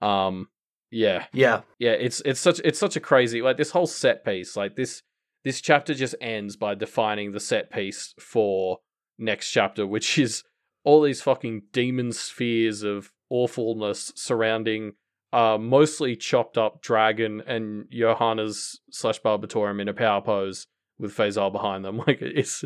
Um, 0.00 0.48
yeah, 0.90 1.26
Yeah. 1.32 1.62
yeah 1.78 1.92
it's 1.92 2.20
it's 2.24 2.40
such 2.40 2.60
it's 2.64 2.78
such 2.78 2.96
a 2.96 3.00
crazy 3.00 3.42
like 3.42 3.56
this 3.56 3.70
whole 3.70 3.86
set 3.86 4.24
piece 4.24 4.56
like 4.56 4.74
this 4.76 5.02
this 5.44 5.60
chapter 5.60 5.94
just 5.94 6.14
ends 6.20 6.56
by 6.56 6.74
defining 6.74 7.32
the 7.32 7.40
set 7.40 7.70
piece 7.70 8.14
for 8.18 8.78
next 9.18 9.50
chapter 9.50 9.86
which 9.86 10.18
is 10.18 10.44
all 10.84 11.02
these 11.02 11.22
fucking 11.22 11.62
demon 11.72 12.12
spheres 12.12 12.82
of 12.82 13.12
awfulness 13.30 14.12
surrounding 14.14 14.92
uh 15.32 15.56
mostly 15.58 16.14
chopped 16.14 16.58
up 16.58 16.82
dragon 16.82 17.42
and 17.46 17.86
Johannes 17.90 18.80
slash 18.90 19.20
Barbatorem 19.20 19.80
in 19.80 19.88
a 19.88 19.94
power 19.94 20.20
pose 20.20 20.66
with 21.02 21.14
Faisal 21.14 21.52
behind 21.52 21.84
them. 21.84 21.98
Like 22.06 22.22
it's 22.22 22.64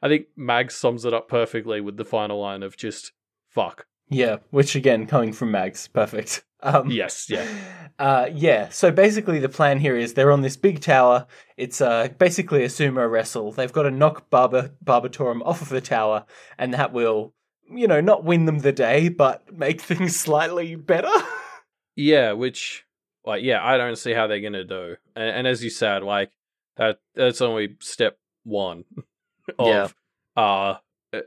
I 0.00 0.08
think 0.08 0.28
Mag 0.36 0.70
sums 0.70 1.04
it 1.04 1.12
up 1.12 1.28
perfectly 1.28 1.82
with 1.82 1.98
the 1.98 2.04
final 2.04 2.40
line 2.40 2.62
of 2.62 2.78
just 2.78 3.12
fuck. 3.48 3.86
Yeah, 4.12 4.38
which 4.50 4.74
again, 4.76 5.06
coming 5.06 5.32
from 5.32 5.50
Mags, 5.50 5.88
perfect. 5.88 6.44
Um, 6.62 6.90
Yes, 6.90 7.28
yeah. 7.28 7.46
Uh, 7.98 8.28
yeah. 8.32 8.68
So 8.70 8.90
basically, 8.90 9.38
the 9.38 9.48
plan 9.50 9.78
here 9.78 9.96
is 9.96 10.14
they're 10.14 10.32
on 10.32 10.40
this 10.40 10.56
big 10.56 10.80
tower. 10.80 11.26
It's 11.56 11.80
uh, 11.80 12.08
basically 12.18 12.64
a 12.64 12.68
sumo 12.68 13.08
wrestle. 13.08 13.52
They've 13.52 13.72
got 13.72 13.82
to 13.82 13.90
knock 13.92 14.28
Barba 14.28 14.72
Barbatorem 14.84 15.40
off 15.44 15.62
of 15.62 15.68
the 15.68 15.80
tower, 15.80 16.24
and 16.58 16.72
that 16.74 16.92
will, 16.92 17.32
you 17.70 17.86
know, 17.86 18.00
not 18.00 18.24
win 18.24 18.46
them 18.46 18.60
the 18.60 18.72
day, 18.72 19.08
but 19.08 19.52
make 19.52 19.80
things 19.90 20.18
slightly 20.18 20.74
better. 20.74 21.12
Yeah, 21.94 22.32
which 22.32 22.84
like 23.24 23.44
yeah, 23.44 23.64
I 23.64 23.76
don't 23.76 23.96
see 23.98 24.14
how 24.14 24.26
they're 24.26 24.40
gonna 24.40 24.64
do. 24.64 24.96
And, 25.14 25.28
and 25.36 25.46
as 25.46 25.62
you 25.62 25.70
said, 25.70 26.02
like 26.02 26.32
that 26.78 26.98
that's 27.14 27.42
only 27.42 27.76
step 27.80 28.18
one 28.42 28.84
of 29.58 29.94
Yeah. 30.36 30.42
uh 30.42 30.78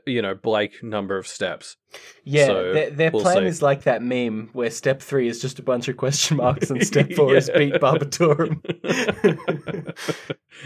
you 0.06 0.22
know, 0.22 0.34
Blake 0.34 0.82
number 0.82 1.16
of 1.16 1.26
steps. 1.26 1.76
yeah. 2.24 2.46
So, 2.46 2.72
their 2.72 2.90
their 2.90 3.10
we'll 3.10 3.22
plan 3.22 3.38
see. 3.38 3.46
is 3.46 3.62
like 3.62 3.82
that 3.82 4.02
meme 4.02 4.50
where 4.52 4.70
step 4.70 5.00
three 5.00 5.28
is 5.28 5.40
just 5.40 5.58
a 5.58 5.62
bunch 5.62 5.88
of 5.88 5.96
question 5.96 6.36
marks, 6.38 6.70
and 6.70 6.84
step 6.92 7.12
four 7.12 7.34
is 7.36 7.48
Yeah. 7.52 7.58
beat 7.58 7.74
Barbatorem. 7.74 8.62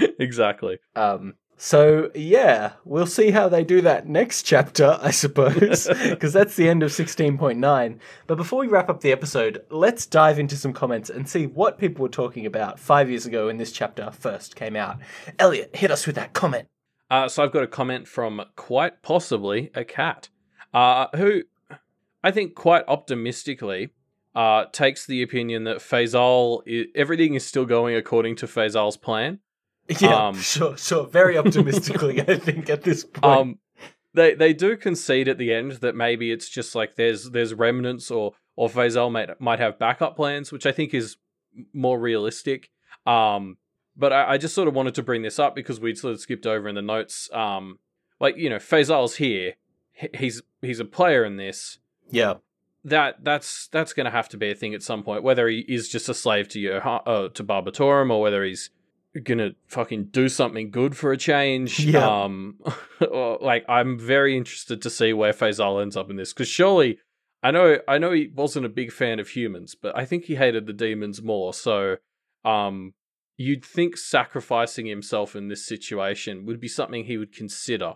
exactly. 0.18 0.78
Um, 0.96 1.34
so 1.56 2.10
yeah, 2.14 2.72
we'll 2.86 3.06
see 3.06 3.30
how 3.30 3.48
they 3.50 3.64
do 3.64 3.82
that 3.82 4.08
next 4.08 4.44
chapter, 4.44 4.98
I 5.02 5.10
suppose, 5.10 5.88
because 6.08 6.32
that's 6.32 6.56
the 6.56 6.68
end 6.70 6.82
of 6.82 6.90
16.9. 6.90 7.98
But 8.26 8.34
before 8.36 8.60
we 8.60 8.66
wrap 8.66 8.88
up 8.88 9.02
the 9.02 9.12
episode, 9.12 9.62
let's 9.70 10.06
dive 10.06 10.38
into 10.38 10.56
some 10.56 10.72
comments 10.72 11.10
and 11.10 11.28
see 11.28 11.46
what 11.46 11.76
people 11.78 12.02
were 12.02 12.08
talking 12.08 12.46
about 12.46 12.78
five 12.78 13.10
years 13.10 13.26
ago 13.26 13.48
when 13.48 13.58
this 13.58 13.72
chapter 13.72 14.10
first 14.10 14.56
came 14.56 14.74
out. 14.74 15.00
Elliot, 15.38 15.76
hit 15.76 15.90
us 15.90 16.06
with 16.06 16.16
that 16.16 16.32
comment. 16.32 16.66
Uh, 17.10 17.28
so 17.28 17.42
I've 17.42 17.52
got 17.52 17.62
a 17.62 17.66
comment 17.66 18.06
from 18.06 18.40
quite 18.56 19.02
possibly 19.02 19.70
a 19.74 19.84
cat, 19.84 20.28
uh, 20.72 21.06
who 21.16 21.42
I 22.22 22.30
think 22.30 22.54
quite 22.54 22.84
optimistically 22.86 23.90
uh, 24.34 24.66
takes 24.72 25.06
the 25.06 25.22
opinion 25.22 25.64
that 25.64 25.78
Faisal, 25.78 26.62
i- 26.68 26.86
everything 26.94 27.34
is 27.34 27.44
still 27.44 27.66
going 27.66 27.96
according 27.96 28.36
to 28.36 28.46
Faisal's 28.46 28.96
plan. 28.96 29.40
Yeah, 30.00 30.28
Um, 30.28 30.36
sure, 30.36 30.76
sure. 30.76 31.04
Very 31.08 31.36
optimistically, 31.36 32.20
I 32.20 32.36
think 32.38 32.70
at 32.70 32.82
this 32.84 33.02
point. 33.12 33.24
Um, 33.24 33.58
they 34.14 34.34
they 34.34 34.52
do 34.52 34.76
concede 34.76 35.26
at 35.28 35.36
the 35.38 35.52
end 35.52 35.72
that 35.82 35.96
maybe 35.96 36.30
it's 36.30 36.48
just 36.48 36.74
like 36.76 36.94
there's 36.94 37.30
there's 37.30 37.54
remnants 37.54 38.08
or 38.10 38.34
or 38.54 38.68
Faisal 38.68 39.10
might 39.10 39.40
might 39.40 39.58
have 39.58 39.80
backup 39.80 40.14
plans, 40.14 40.52
which 40.52 40.64
I 40.66 40.70
think 40.72 40.94
is 40.94 41.16
more 41.72 41.98
realistic. 41.98 42.70
Um, 43.06 43.56
but 43.96 44.12
I, 44.12 44.32
I 44.32 44.38
just 44.38 44.54
sort 44.54 44.68
of 44.68 44.74
wanted 44.74 44.94
to 44.96 45.02
bring 45.02 45.22
this 45.22 45.38
up 45.38 45.54
because 45.54 45.80
we'd 45.80 45.98
sort 45.98 46.14
of 46.14 46.20
skipped 46.20 46.46
over 46.46 46.68
in 46.68 46.74
the 46.74 46.82
notes. 46.82 47.28
Um, 47.32 47.78
like 48.18 48.36
you 48.36 48.50
know, 48.50 48.56
Faisal's 48.56 49.16
here. 49.16 49.54
He's 50.14 50.42
he's 50.62 50.80
a 50.80 50.84
player 50.84 51.24
in 51.24 51.36
this. 51.36 51.78
yeah, 52.10 52.34
That 52.84 53.22
that's 53.22 53.68
that's 53.68 53.92
going 53.92 54.06
to 54.06 54.10
have 54.10 54.28
to 54.30 54.36
be 54.36 54.50
a 54.50 54.54
thing 54.54 54.74
at 54.74 54.82
some 54.82 55.02
point. 55.02 55.22
Whether 55.22 55.48
he 55.48 55.60
is 55.68 55.88
just 55.88 56.08
a 56.08 56.14
slave 56.14 56.48
to 56.50 56.60
your 56.60 56.86
uh, 56.86 57.28
to 57.28 57.44
Barbatorem 57.44 58.10
or 58.10 58.20
whether 58.20 58.44
he's 58.44 58.70
gonna 59.24 59.50
fucking 59.66 60.04
do 60.04 60.28
something 60.28 60.70
good 60.70 60.96
for 60.96 61.12
a 61.12 61.16
change. 61.16 61.84
Yeah. 61.84 62.24
Um, 62.24 62.60
or, 63.10 63.38
like 63.40 63.64
I'm 63.68 63.98
very 63.98 64.36
interested 64.36 64.80
to 64.82 64.90
see 64.90 65.12
where 65.12 65.32
Faisal 65.32 65.82
ends 65.82 65.96
up 65.96 66.10
in 66.10 66.16
this 66.16 66.32
because 66.32 66.48
surely 66.48 66.98
I 67.42 67.50
know 67.50 67.78
I 67.88 67.98
know 67.98 68.12
he 68.12 68.30
wasn't 68.34 68.66
a 68.66 68.70
big 68.70 68.92
fan 68.92 69.18
of 69.18 69.28
humans, 69.28 69.74
but 69.74 69.96
I 69.96 70.04
think 70.04 70.24
he 70.24 70.36
hated 70.36 70.66
the 70.66 70.72
demons 70.72 71.22
more. 71.22 71.52
So, 71.54 71.96
um, 72.44 72.94
you'd 73.40 73.64
think 73.64 73.96
sacrificing 73.96 74.84
himself 74.84 75.34
in 75.34 75.48
this 75.48 75.64
situation 75.64 76.44
would 76.44 76.60
be 76.60 76.68
something 76.68 77.04
he 77.04 77.16
would 77.16 77.34
consider. 77.34 77.94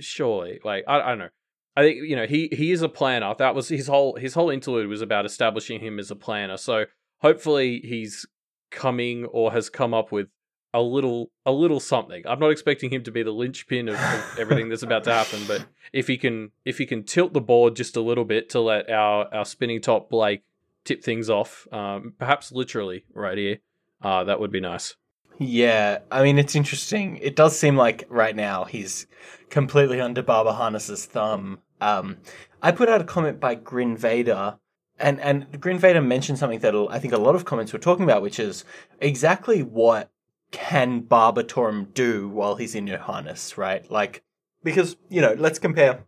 Surely, 0.00 0.58
like 0.64 0.84
I, 0.88 1.00
I 1.00 1.08
don't 1.10 1.18
know. 1.18 1.28
I 1.76 1.82
think 1.82 1.98
you 2.08 2.16
know 2.16 2.26
he 2.26 2.48
he 2.50 2.72
is 2.72 2.80
a 2.80 2.88
planner. 2.88 3.34
That 3.38 3.54
was 3.54 3.68
his 3.68 3.88
whole 3.88 4.16
his 4.16 4.32
whole 4.32 4.48
interlude 4.48 4.88
was 4.88 5.02
about 5.02 5.26
establishing 5.26 5.80
him 5.80 5.98
as 5.98 6.10
a 6.10 6.16
planner. 6.16 6.56
So 6.56 6.86
hopefully 7.18 7.80
he's 7.84 8.26
coming 8.70 9.26
or 9.26 9.52
has 9.52 9.68
come 9.68 9.92
up 9.92 10.12
with 10.12 10.28
a 10.72 10.80
little 10.80 11.30
a 11.44 11.52
little 11.52 11.80
something. 11.80 12.22
I'm 12.26 12.40
not 12.40 12.50
expecting 12.50 12.90
him 12.90 13.02
to 13.02 13.10
be 13.10 13.22
the 13.22 13.32
linchpin 13.32 13.88
of, 13.88 13.96
of 13.96 14.38
everything 14.38 14.70
that's 14.70 14.82
about 14.82 15.04
to 15.04 15.12
happen, 15.12 15.40
but 15.46 15.66
if 15.92 16.06
he 16.06 16.16
can 16.16 16.52
if 16.64 16.78
he 16.78 16.86
can 16.86 17.04
tilt 17.04 17.34
the 17.34 17.40
board 17.42 17.76
just 17.76 17.96
a 17.96 18.00
little 18.00 18.24
bit 18.24 18.48
to 18.50 18.60
let 18.60 18.88
our 18.88 19.32
our 19.34 19.44
spinning 19.44 19.82
top 19.82 20.08
Blake 20.08 20.42
tip 20.86 21.04
things 21.04 21.28
off, 21.28 21.68
um, 21.70 22.14
perhaps 22.18 22.50
literally 22.50 23.04
right 23.12 23.36
here, 23.36 23.58
uh, 24.02 24.24
that 24.24 24.40
would 24.40 24.50
be 24.50 24.60
nice. 24.60 24.96
Yeah, 25.38 26.00
I 26.10 26.22
mean 26.22 26.38
it's 26.38 26.54
interesting. 26.54 27.16
It 27.18 27.34
does 27.34 27.58
seem 27.58 27.76
like 27.76 28.04
right 28.10 28.36
now 28.36 28.64
he's 28.64 29.06
completely 29.48 30.00
under 30.00 30.22
Barbara 30.22 30.52
Harness's 30.52 31.06
thumb. 31.06 31.60
Um, 31.80 32.18
I 32.62 32.72
put 32.72 32.90
out 32.90 33.00
a 33.00 33.04
comment 33.04 33.40
by 33.40 33.54
Grin 33.54 33.96
Vader, 33.96 34.58
and 34.98 35.18
and 35.20 35.60
Grin 35.60 35.78
Vader 35.78 36.02
mentioned 36.02 36.38
something 36.38 36.58
that 36.60 36.74
I 36.90 36.98
think 36.98 37.14
a 37.14 37.18
lot 37.18 37.34
of 37.34 37.46
comments 37.46 37.72
were 37.72 37.78
talking 37.78 38.04
about, 38.04 38.20
which 38.20 38.38
is 38.38 38.64
exactly 39.00 39.62
what 39.62 40.10
can 40.50 41.02
Barbatorem 41.02 41.94
do 41.94 42.28
while 42.28 42.56
he's 42.56 42.74
in 42.74 42.86
your 42.86 42.98
Johannes, 42.98 43.56
right? 43.56 43.90
Like 43.90 44.22
because 44.62 44.96
you 45.08 45.20
know, 45.20 45.34
let's 45.38 45.58
compare 45.58 46.04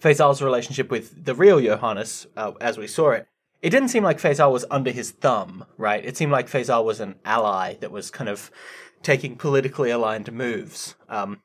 Faisal's 0.00 0.42
relationship 0.42 0.90
with 0.90 1.24
the 1.24 1.34
real 1.34 1.60
Johannes 1.60 2.26
uh, 2.36 2.52
as 2.60 2.78
we 2.78 2.86
saw 2.86 3.10
it. 3.12 3.26
It 3.62 3.70
didn't 3.70 3.88
seem 3.88 4.04
like 4.04 4.18
Faisal 4.18 4.52
was 4.52 4.64
under 4.70 4.90
his 4.90 5.10
thumb, 5.10 5.66
right? 5.76 6.04
It 6.04 6.16
seemed 6.16 6.32
like 6.32 6.48
Faisal 6.48 6.84
was 6.84 7.00
an 7.00 7.16
ally 7.24 7.74
that 7.80 7.90
was 7.90 8.10
kind 8.10 8.28
of 8.30 8.50
taking 9.02 9.36
politically 9.36 9.90
aligned 9.90 10.32
moves. 10.32 10.94
Um, 11.08 11.42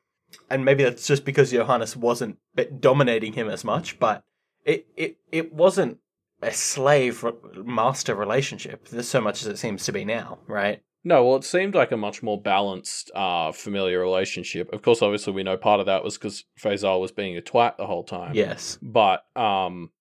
and 0.50 0.64
maybe 0.64 0.82
that's 0.84 1.06
just 1.06 1.24
because 1.24 1.50
Johannes 1.50 1.96
wasn't 1.96 2.38
dominating 2.80 3.34
him 3.34 3.48
as 3.48 3.64
much, 3.64 3.98
but 3.98 4.22
it, 4.64 4.86
it, 4.96 5.18
it 5.30 5.52
wasn't 5.52 5.98
a 6.42 6.52
slave 6.52 7.24
master 7.64 8.14
relationship 8.14 8.88
so 8.88 9.20
much 9.20 9.42
as 9.42 9.48
it 9.48 9.58
seems 9.58 9.84
to 9.84 9.92
be 9.92 10.04
now, 10.04 10.38
right? 10.46 10.82
No, 11.04 11.24
well, 11.24 11.36
it 11.36 11.44
seemed 11.44 11.76
like 11.76 11.92
a 11.92 11.96
much 11.96 12.20
more 12.22 12.40
balanced, 12.40 13.12
uh, 13.14 13.52
familiar 13.52 14.00
relationship. 14.00 14.72
Of 14.72 14.82
course, 14.82 15.02
obviously, 15.02 15.34
we 15.34 15.44
know 15.44 15.56
part 15.56 15.78
of 15.78 15.86
that 15.86 16.02
was 16.02 16.18
because 16.18 16.44
Faisal 16.60 17.00
was 17.00 17.12
being 17.12 17.36
a 17.36 17.40
twat 17.40 17.76
the 17.76 17.86
whole 17.86 18.02
time. 18.02 18.34
Yes. 18.34 18.76
but 18.82 19.24
um 19.36 19.92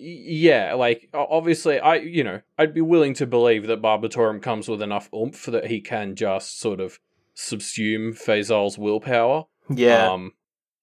yeah 0.00 0.74
like 0.74 1.08
obviously 1.14 1.78
i 1.80 1.96
you 1.96 2.24
know 2.24 2.40
i'd 2.58 2.74
be 2.74 2.80
willing 2.80 3.14
to 3.14 3.26
believe 3.26 3.66
that 3.66 3.82
barbatorem 3.82 4.40
comes 4.40 4.68
with 4.68 4.80
enough 4.82 5.08
oomph 5.14 5.46
that 5.46 5.66
he 5.66 5.80
can 5.80 6.14
just 6.14 6.58
sort 6.60 6.80
of 6.80 6.98
subsume 7.36 8.12
Faisal's 8.14 8.78
willpower 8.78 9.44
Yeah. 9.68 10.10
um 10.12 10.32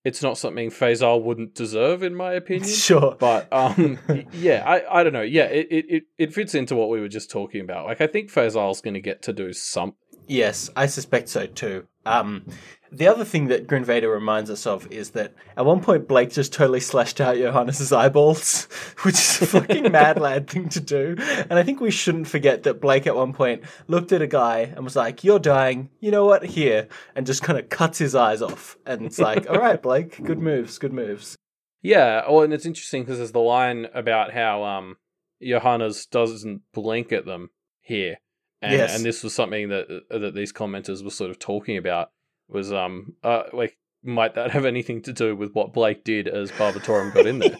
it's 0.05 0.24
not 0.24 0.38
something 0.38 0.70
Faisal 0.70 1.22
wouldn't 1.22 1.53
deserve 1.53 2.03
in 2.03 2.16
my 2.16 2.34
opinion 2.34 2.68
sure. 2.88 3.16
but 3.20 3.47
um 3.51 3.99
yeah 4.34 4.64
i 4.66 4.99
i 4.99 5.03
don't 5.03 5.14
know 5.14 5.22
yeah 5.22 5.43
it, 5.45 5.68
it 5.70 5.86
it 5.89 6.03
it 6.18 6.34
fits 6.34 6.55
into 6.55 6.76
what 6.76 6.89
we 6.89 6.99
were 6.99 7.07
just 7.10 7.30
talking 7.30 7.62
about 7.62 7.86
like 7.86 8.01
i 8.01 8.07
think 8.07 8.32
Faisal's 8.32 8.82
going 8.82 8.93
to 8.95 9.01
get 9.01 9.22
to 9.24 9.34
do 9.34 9.53
something 9.53 9.95
Yes, 10.30 10.69
I 10.75 10.86
suspect 10.86 11.27
so 11.27 11.47
too. 11.47 11.88
Um, 12.05 12.45
the 12.91 13.07
other 13.07 13.25
thing 13.25 13.47
that 13.47 13.65
Grin 13.65 13.84
Vader 13.84 14.09
reminds 14.09 14.51
us 14.51 14.67
of 14.67 14.91
is 14.91 15.11
that 15.11 15.34
at 15.57 15.65
one 15.65 15.82
point 15.82 16.07
Blake 16.07 16.32
just 16.32 16.53
totally 16.53 16.80
slashed 16.80 17.19
out 17.19 17.36
Johannes's 17.36 17.91
eyeballs, 17.91 18.63
which 19.01 19.15
is 19.15 19.41
a 19.41 19.47
fucking 19.47 19.91
mad 19.91 20.19
lad 20.19 20.47
thing 20.47 20.69
to 20.69 20.80
do. 20.80 21.15
And 21.19 21.53
I 21.53 21.63
think 21.63 21.82
we 21.82 21.89
shouldn't 21.89 22.27
forget 22.27 22.61
that 22.63 22.80
Blake 22.80 23.07
at 23.07 23.15
one 23.15 23.34
point 23.34 23.63
looked 23.88 24.11
at 24.11 24.21
a 24.21 24.27
guy 24.27 24.59
and 24.59 24.84
was 24.84 24.95
like, 24.95 25.23
"You're 25.23 25.39
dying. 25.39 25.89
You 25.99 26.11
know 26.11 26.25
what? 26.25 26.45
Here," 26.45 26.88
and 27.15 27.25
just 27.25 27.41
kind 27.41 27.57
of 27.57 27.69
cuts 27.69 27.97
his 27.97 28.13
eyes 28.13 28.43
off. 28.43 28.77
And 28.86 29.07
it's 29.07 29.19
like, 29.19 29.47
"All 29.49 29.59
right, 29.59 29.82
Blake, 29.82 30.23
good 30.23 30.39
moves, 30.39 30.77
good 30.77 30.93
moves." 30.93 31.36
Yeah, 31.82 32.21
oh, 32.27 32.41
and 32.41 32.53
it's 32.53 32.67
interesting 32.67 33.01
because 33.01 33.17
there's 33.17 33.32
the 33.32 33.39
line 33.39 33.88
about 33.95 34.32
how 34.32 34.63
um 34.63 34.97
Johannes 35.41 36.05
doesn't 36.05 36.61
blink 36.71 37.11
at 37.11 37.25
them 37.25 37.49
here, 37.82 38.17
and 38.62 38.74
Yes. 38.74 38.95
and 38.95 39.05
this 39.05 39.24
was 39.24 39.34
something 39.34 39.70
that 39.70 39.88
that 40.10 40.34
these 40.36 40.51
commenters 40.53 41.03
were 41.03 41.10
sort 41.10 41.30
of 41.32 41.39
talking 41.39 41.78
about 41.78 42.12
was 42.47 42.72
um 42.74 43.14
uh 43.24 43.43
like 43.53 43.78
might 44.03 44.36
that 44.36 44.51
have 44.51 44.66
anything 44.66 45.01
to 45.03 45.14
do 45.14 45.36
with 45.36 45.53
what 45.53 45.74
Blake 45.74 46.03
did 46.03 46.28
as 46.28 46.51
Barbatorem 46.51 47.14
got 47.14 47.26
in 47.26 47.39
there? 47.39 47.57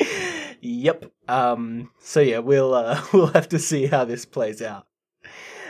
yep. 0.60 1.10
Um, 1.28 1.90
so 2.00 2.20
yeah, 2.20 2.38
we'll 2.38 2.74
uh, 2.74 3.02
we'll 3.12 3.26
have 3.28 3.48
to 3.50 3.58
see 3.58 3.86
how 3.86 4.04
this 4.04 4.24
plays 4.24 4.62
out. 4.62 4.86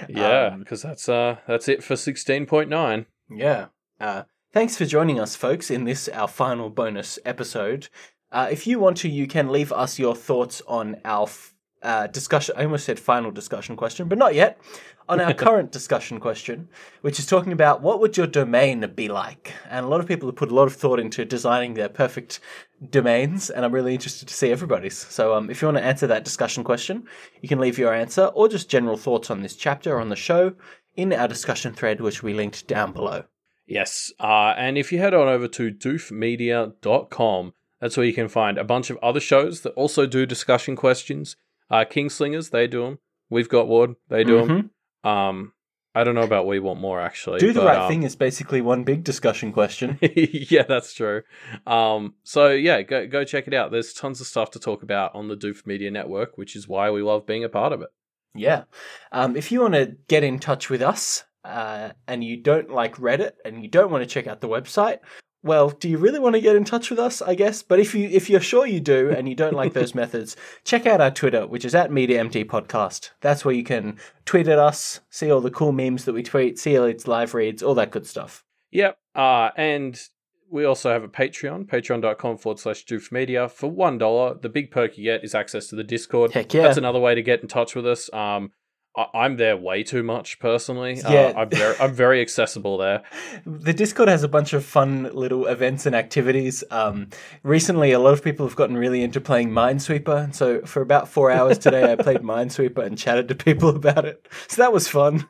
yeah, 0.09 0.49
Um, 0.53 0.61
because 0.61 0.83
that's 0.83 1.09
uh 1.09 1.37
that's 1.47 1.69
it 1.69 1.83
for 1.83 1.97
sixteen 1.97 2.47
point 2.47 2.69
nine. 2.69 3.07
Yeah. 3.31 3.67
Uh, 4.01 4.23
thanks 4.53 4.77
for 4.77 4.85
joining 4.85 5.19
us, 5.19 5.35
folks, 5.35 5.71
in 5.71 5.85
this, 5.85 6.09
our 6.09 6.29
final 6.29 6.71
bonus 6.71 7.19
episode. 7.25 7.89
Uh, 8.31 8.49
if 8.51 8.67
you 8.67 8.79
want 8.79 8.97
to, 8.99 9.09
you 9.09 9.27
can 9.27 9.49
leave 9.49 9.73
us 9.73 9.99
your 9.99 10.15
thoughts 10.15 10.63
on 10.69 10.97
our 11.05 11.25
f- 11.25 11.53
uh, 11.83 12.07
discussion. 12.09 12.55
I 12.59 12.65
almost 12.65 12.85
said 12.85 12.99
final 12.99 13.31
discussion 13.31 13.77
question, 13.77 14.09
but 14.09 14.19
not 14.19 14.35
yet. 14.35 14.61
On 15.09 15.21
our 15.21 15.33
current 15.47 15.73
discussion 15.73 16.21
question, 16.21 16.69
which 17.01 17.19
is 17.19 17.27
talking 17.27 17.53
about 17.53 17.81
what 17.81 18.01
would 18.01 18.17
your 18.17 18.27
domain 18.27 18.91
be 18.95 19.09
like, 19.09 19.55
and 19.71 19.85
a 19.85 19.89
lot 19.89 20.01
of 20.01 20.07
people 20.07 20.29
have 20.29 20.37
put 20.37 20.51
a 20.51 20.55
lot 20.55 20.67
of 20.67 20.75
thought 20.75 21.01
into 21.01 21.25
designing 21.25 21.75
their 21.75 21.89
perfect 21.89 22.41
domains, 22.91 23.49
and 23.49 23.65
I'm 23.65 23.73
really 23.73 23.95
interested 23.95 24.29
to 24.29 24.35
see 24.35 24.51
everybody's. 24.51 24.97
So, 24.97 25.35
um, 25.35 25.51
if 25.51 25.63
you 25.63 25.69
want 25.69 25.79
to 25.79 25.85
answer 25.85 26.07
that 26.09 26.25
discussion 26.25 26.63
question, 26.65 27.05
you 27.41 27.49
can 27.49 27.59
leave 27.59 27.79
your 27.79 27.95
answer 27.95 28.27
or 28.27 28.49
just 28.49 28.69
general 28.69 28.97
thoughts 28.97 29.31
on 29.31 29.43
this 29.43 29.57
chapter 29.57 29.95
or 29.95 30.01
on 30.01 30.11
the 30.11 30.17
show 30.17 30.55
in 30.97 31.13
our 31.13 31.29
discussion 31.29 31.73
thread, 31.73 32.01
which 32.01 32.23
we 32.23 32.35
linked 32.35 32.67
down 32.67 32.93
below. 32.93 33.25
Yes, 33.67 34.13
uh, 34.19 34.55
and 34.57 34.79
if 34.79 34.93
you 34.93 34.99
head 34.99 35.15
on 35.15 35.29
over 35.29 35.47
to 35.49 35.71
doofmedia.com, 35.71 37.53
that's 37.81 37.97
where 37.97 38.07
you 38.07 38.15
can 38.15 38.29
find 38.29 38.59
a 38.59 38.65
bunch 38.65 38.91
of 38.91 38.99
other 39.03 39.21
shows 39.21 39.61
that 39.61 39.75
also 39.75 40.07
do 40.07 40.27
discussion 40.27 40.75
questions. 40.75 41.37
Uh, 41.71 41.85
Kingslingers, 41.85 42.51
they 42.51 42.67
do 42.67 42.85
them. 42.85 42.99
We've 43.31 43.49
got 43.49 43.69
Ward, 43.69 43.95
they 44.09 44.25
do 44.25 44.47
them. 44.47 44.71
Um, 45.05 45.53
I 45.95 46.05
don't 46.05 46.15
know 46.15 46.23
about 46.23 46.47
We 46.47 46.61
Want 46.61 46.81
More 46.81 47.01
actually. 47.01 47.41
Do 47.41 47.53
the 47.53 47.61
but, 47.61 47.67
right 47.67 47.79
um, 47.79 47.89
thing 47.89 48.03
is 48.05 48.15
basically 48.15 48.61
one 48.61 48.85
big 48.85 49.05
discussion 49.05 49.53
question. 49.53 49.99
yeah, 50.03 50.63
that's 50.63 50.93
true. 50.93 51.23
Um, 51.67 52.15
so 52.25 52.51
yeah, 52.51 52.83
go 52.83 53.07
go 53.07 53.25
check 53.25 53.49
it 53.49 53.55
out. 53.55 53.73
There's 53.73 53.93
tons 53.93 54.21
of 54.21 54.27
stuff 54.27 54.53
to 54.53 54.61
talk 54.61 54.83
about 54.83 55.15
on 55.15 55.29
the 55.29 55.37
Doof 55.37 55.67
Media 55.67 55.91
Network, 55.91 56.39
which 56.39 56.55
is 56.55 56.69
why 56.69 56.91
we 56.91 57.03
love 57.03 57.27
being 57.27 57.43
a 57.43 57.49
part 57.49 57.73
of 57.73 57.83
it. 57.83 57.89
Yeah. 58.35 58.65
Um, 59.11 59.37
if 59.37 59.51
you 59.51 59.61
want 59.61 59.75
to 59.75 59.97
get 60.07 60.23
in 60.23 60.39
touch 60.39 60.71
with 60.71 60.83
us 60.83 61.25
uh, 61.45 61.91
and 62.07 62.23
you 62.23 62.37
don't 62.37 62.71
like 62.71 62.97
Reddit 62.97 63.33
and 63.45 63.63
you 63.63 63.69
don't 63.69 63.91
want 63.91 64.03
to 64.03 64.09
check 64.09 64.27
out 64.27 64.41
the 64.41 64.49
website, 64.49 64.99
well, 65.43 65.71
do 65.71 65.89
you 65.89 65.99
really 65.99 66.19
want 66.19 66.35
to 66.35 66.41
get 66.41 66.57
in 66.57 66.65
touch 66.65 66.91
with 66.91 66.99
us? 66.99 67.23
I 67.23 67.35
guess. 67.35 67.63
But 67.63 67.81
if 67.81 67.95
you 67.95 68.09
if 68.09 68.29
you're 68.29 68.41
sure 68.41 68.67
you 68.67 68.81
do 68.81 69.11
and 69.11 69.29
you 69.29 69.35
don't 69.35 69.55
like 69.55 69.73
those 69.73 69.95
methods, 70.03 70.37
check 70.65 70.87
out 70.87 71.01
our 71.01 71.11
Twitter, 71.11 71.47
which 71.47 71.65
is 71.65 71.75
at 71.75 71.91
MediaMT 71.91 72.47
Podcast. 72.47 73.11
That's 73.21 73.45
where 73.45 73.55
you 73.55 73.65
can 73.65 73.99
tweet 74.25 74.49
at 74.49 74.59
us, 74.59 75.01
see 75.11 75.31
all 75.31 75.41
the 75.41 75.51
cool 75.51 75.73
memes 75.73 76.05
that 76.05 76.13
we 76.13 76.23
tweet, 76.23 76.59
see 76.59 76.77
all 76.77 76.85
its 76.85 77.07
live 77.07 77.35
reads, 77.35 77.63
all 77.63 77.75
that 77.75 77.91
good 77.91 78.07
stuff. 78.07 78.45
Yep. 78.71 78.99
Uh, 79.15 79.51
and 79.57 80.01
we 80.51 80.65
also 80.65 80.91
have 80.91 81.05
a 81.05 81.09
Patreon, 81.09 81.67
patreon.com 81.67 82.39
forward 82.39 82.59
slash 82.59 82.85
doof 82.85 83.13
media. 83.13 83.49
For 83.49 83.71
$1, 83.71 84.43
the 84.43 84.49
big 84.49 84.71
perk 84.71 84.97
you 84.97 85.05
get 85.05 85.25
is 85.25 85.35
access 85.35 85.67
to 85.69 85.77
the 85.77 85.85
Discord. 85.85 86.33
Heck 86.33 86.53
yeah. 86.53 86.63
That's 86.63 86.79
another 86.79 87.01
way 87.01 87.15
to 87.15 87.23
get 87.23 87.43
in 87.43 87.49
touch 87.49 87.75
with 87.75 87.87
us. 87.87 88.13
Um, 88.13 88.53
I- 88.99 89.25
I'm 89.25 89.37
there 89.37 89.57
way 89.57 89.83
too 89.83 90.03
much 90.03 90.39
personally. 90.41 90.97
Yeah. 90.97 91.33
Uh, 91.37 91.41
I'm 91.41 91.51
very, 91.51 91.77
I'm 91.81 91.93
very 91.95 92.21
accessible 92.21 92.79
there. 92.79 93.03
The 93.47 93.73
Discord 93.73 94.09
has 94.09 94.23
a 94.23 94.29
bunch 94.29 94.53
of 94.53 94.65
fun 94.65 95.11
little 95.15 95.47
events 95.47 95.87
and 95.87 95.95
activities. 95.95 96.65
Um, 96.71 97.09
recently, 97.43 97.93
a 97.93 97.99
lot 97.99 98.13
of 98.13 98.23
people 98.23 98.47
have 98.47 98.57
gotten 98.57 98.77
really 98.77 99.03
into 99.03 99.21
playing 99.21 99.51
Minesweeper. 99.51 100.35
So, 100.35 100.61
for 100.63 100.83
about 100.83 101.09
four 101.09 101.31
hours 101.31 101.59
today, 101.59 101.91
I 101.93 101.97
played 101.97 102.19
Minesweeper 102.23 102.85
and 102.85 102.97
chatted 102.99 103.29
to 103.29 103.35
people 103.35 103.69
about 103.83 104.05
it. 104.05 104.27
So, 104.49 104.63
that 104.63 104.73
was 104.73 104.89
fun. 104.89 105.29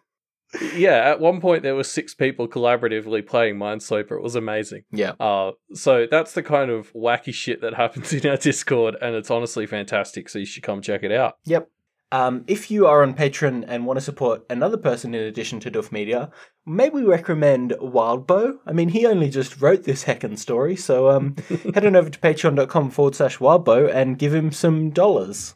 Yeah, 0.75 0.97
at 1.11 1.21
one 1.21 1.41
point 1.43 1.63
there 1.63 1.75
were 1.75 1.85
six 1.85 2.15
people 2.15 2.49
collaboratively 2.49 3.27
playing 3.27 3.57
Minesweeper. 3.57 4.13
It 4.13 4.23
was 4.23 4.35
amazing. 4.35 4.85
Yeah. 4.91 5.13
Uh, 5.21 5.53
so 5.75 6.07
that's 6.11 6.33
the 6.33 6.43
kind 6.43 6.71
of 6.71 6.91
wacky 6.95 7.35
shit 7.35 7.61
that 7.61 7.75
happens 7.75 8.13
in 8.15 8.27
our 8.31 8.39
Discord, 8.39 8.97
and 9.03 9.15
it's 9.15 9.31
honestly 9.31 9.67
fantastic. 9.67 10.29
So 10.31 10.39
you 10.39 10.47
should 10.47 10.63
come 10.63 10.81
check 10.81 11.03
it 11.03 11.13
out. 11.13 11.35
Yep. 11.45 11.69
Um, 12.11 12.45
if 12.47 12.71
you 12.71 12.87
are 12.87 13.03
on 13.03 13.15
Patreon 13.15 13.65
and 13.69 13.85
want 13.85 13.99
to 13.99 14.05
support 14.05 14.45
another 14.49 14.79
person 14.79 15.15
in 15.15 15.23
addition 15.23 15.61
to 15.61 15.71
Doof 15.71 15.93
Media, 15.93 16.31
maybe 16.65 17.03
recommend 17.03 17.73
Wildbow. 17.73 18.59
I 18.67 18.73
mean, 18.73 18.89
he 18.91 19.07
only 19.07 19.29
just 19.29 19.61
wrote 19.61 19.85
this 19.85 20.05
heckin' 20.05 20.39
story, 20.39 20.75
so 20.75 21.11
um, 21.11 21.37
head 21.75 21.85
on 21.85 21.97
over 21.97 22.09
to 22.09 22.19
patreon.com 22.19 22.91
forward 22.91 23.15
slash 23.15 23.39
Wildbow 23.39 23.93
and 23.93 24.19
give 24.19 24.35
him 24.35 24.53
some 24.53 24.91
dollars. 24.91 25.55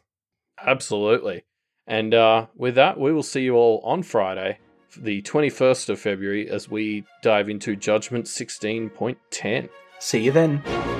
Absolutely. 0.63 1.43
And 1.87 2.13
uh, 2.13 2.47
with 2.55 2.75
that, 2.75 2.99
we 2.99 3.11
will 3.11 3.23
see 3.23 3.41
you 3.41 3.55
all 3.55 3.81
on 3.83 4.03
Friday, 4.03 4.59
the 4.95 5.21
21st 5.23 5.89
of 5.89 5.99
February, 5.99 6.49
as 6.49 6.69
we 6.69 7.03
dive 7.23 7.49
into 7.49 7.75
Judgment 7.75 8.25
16.10. 8.25 9.69
See 9.99 10.21
you 10.21 10.31
then. 10.31 10.92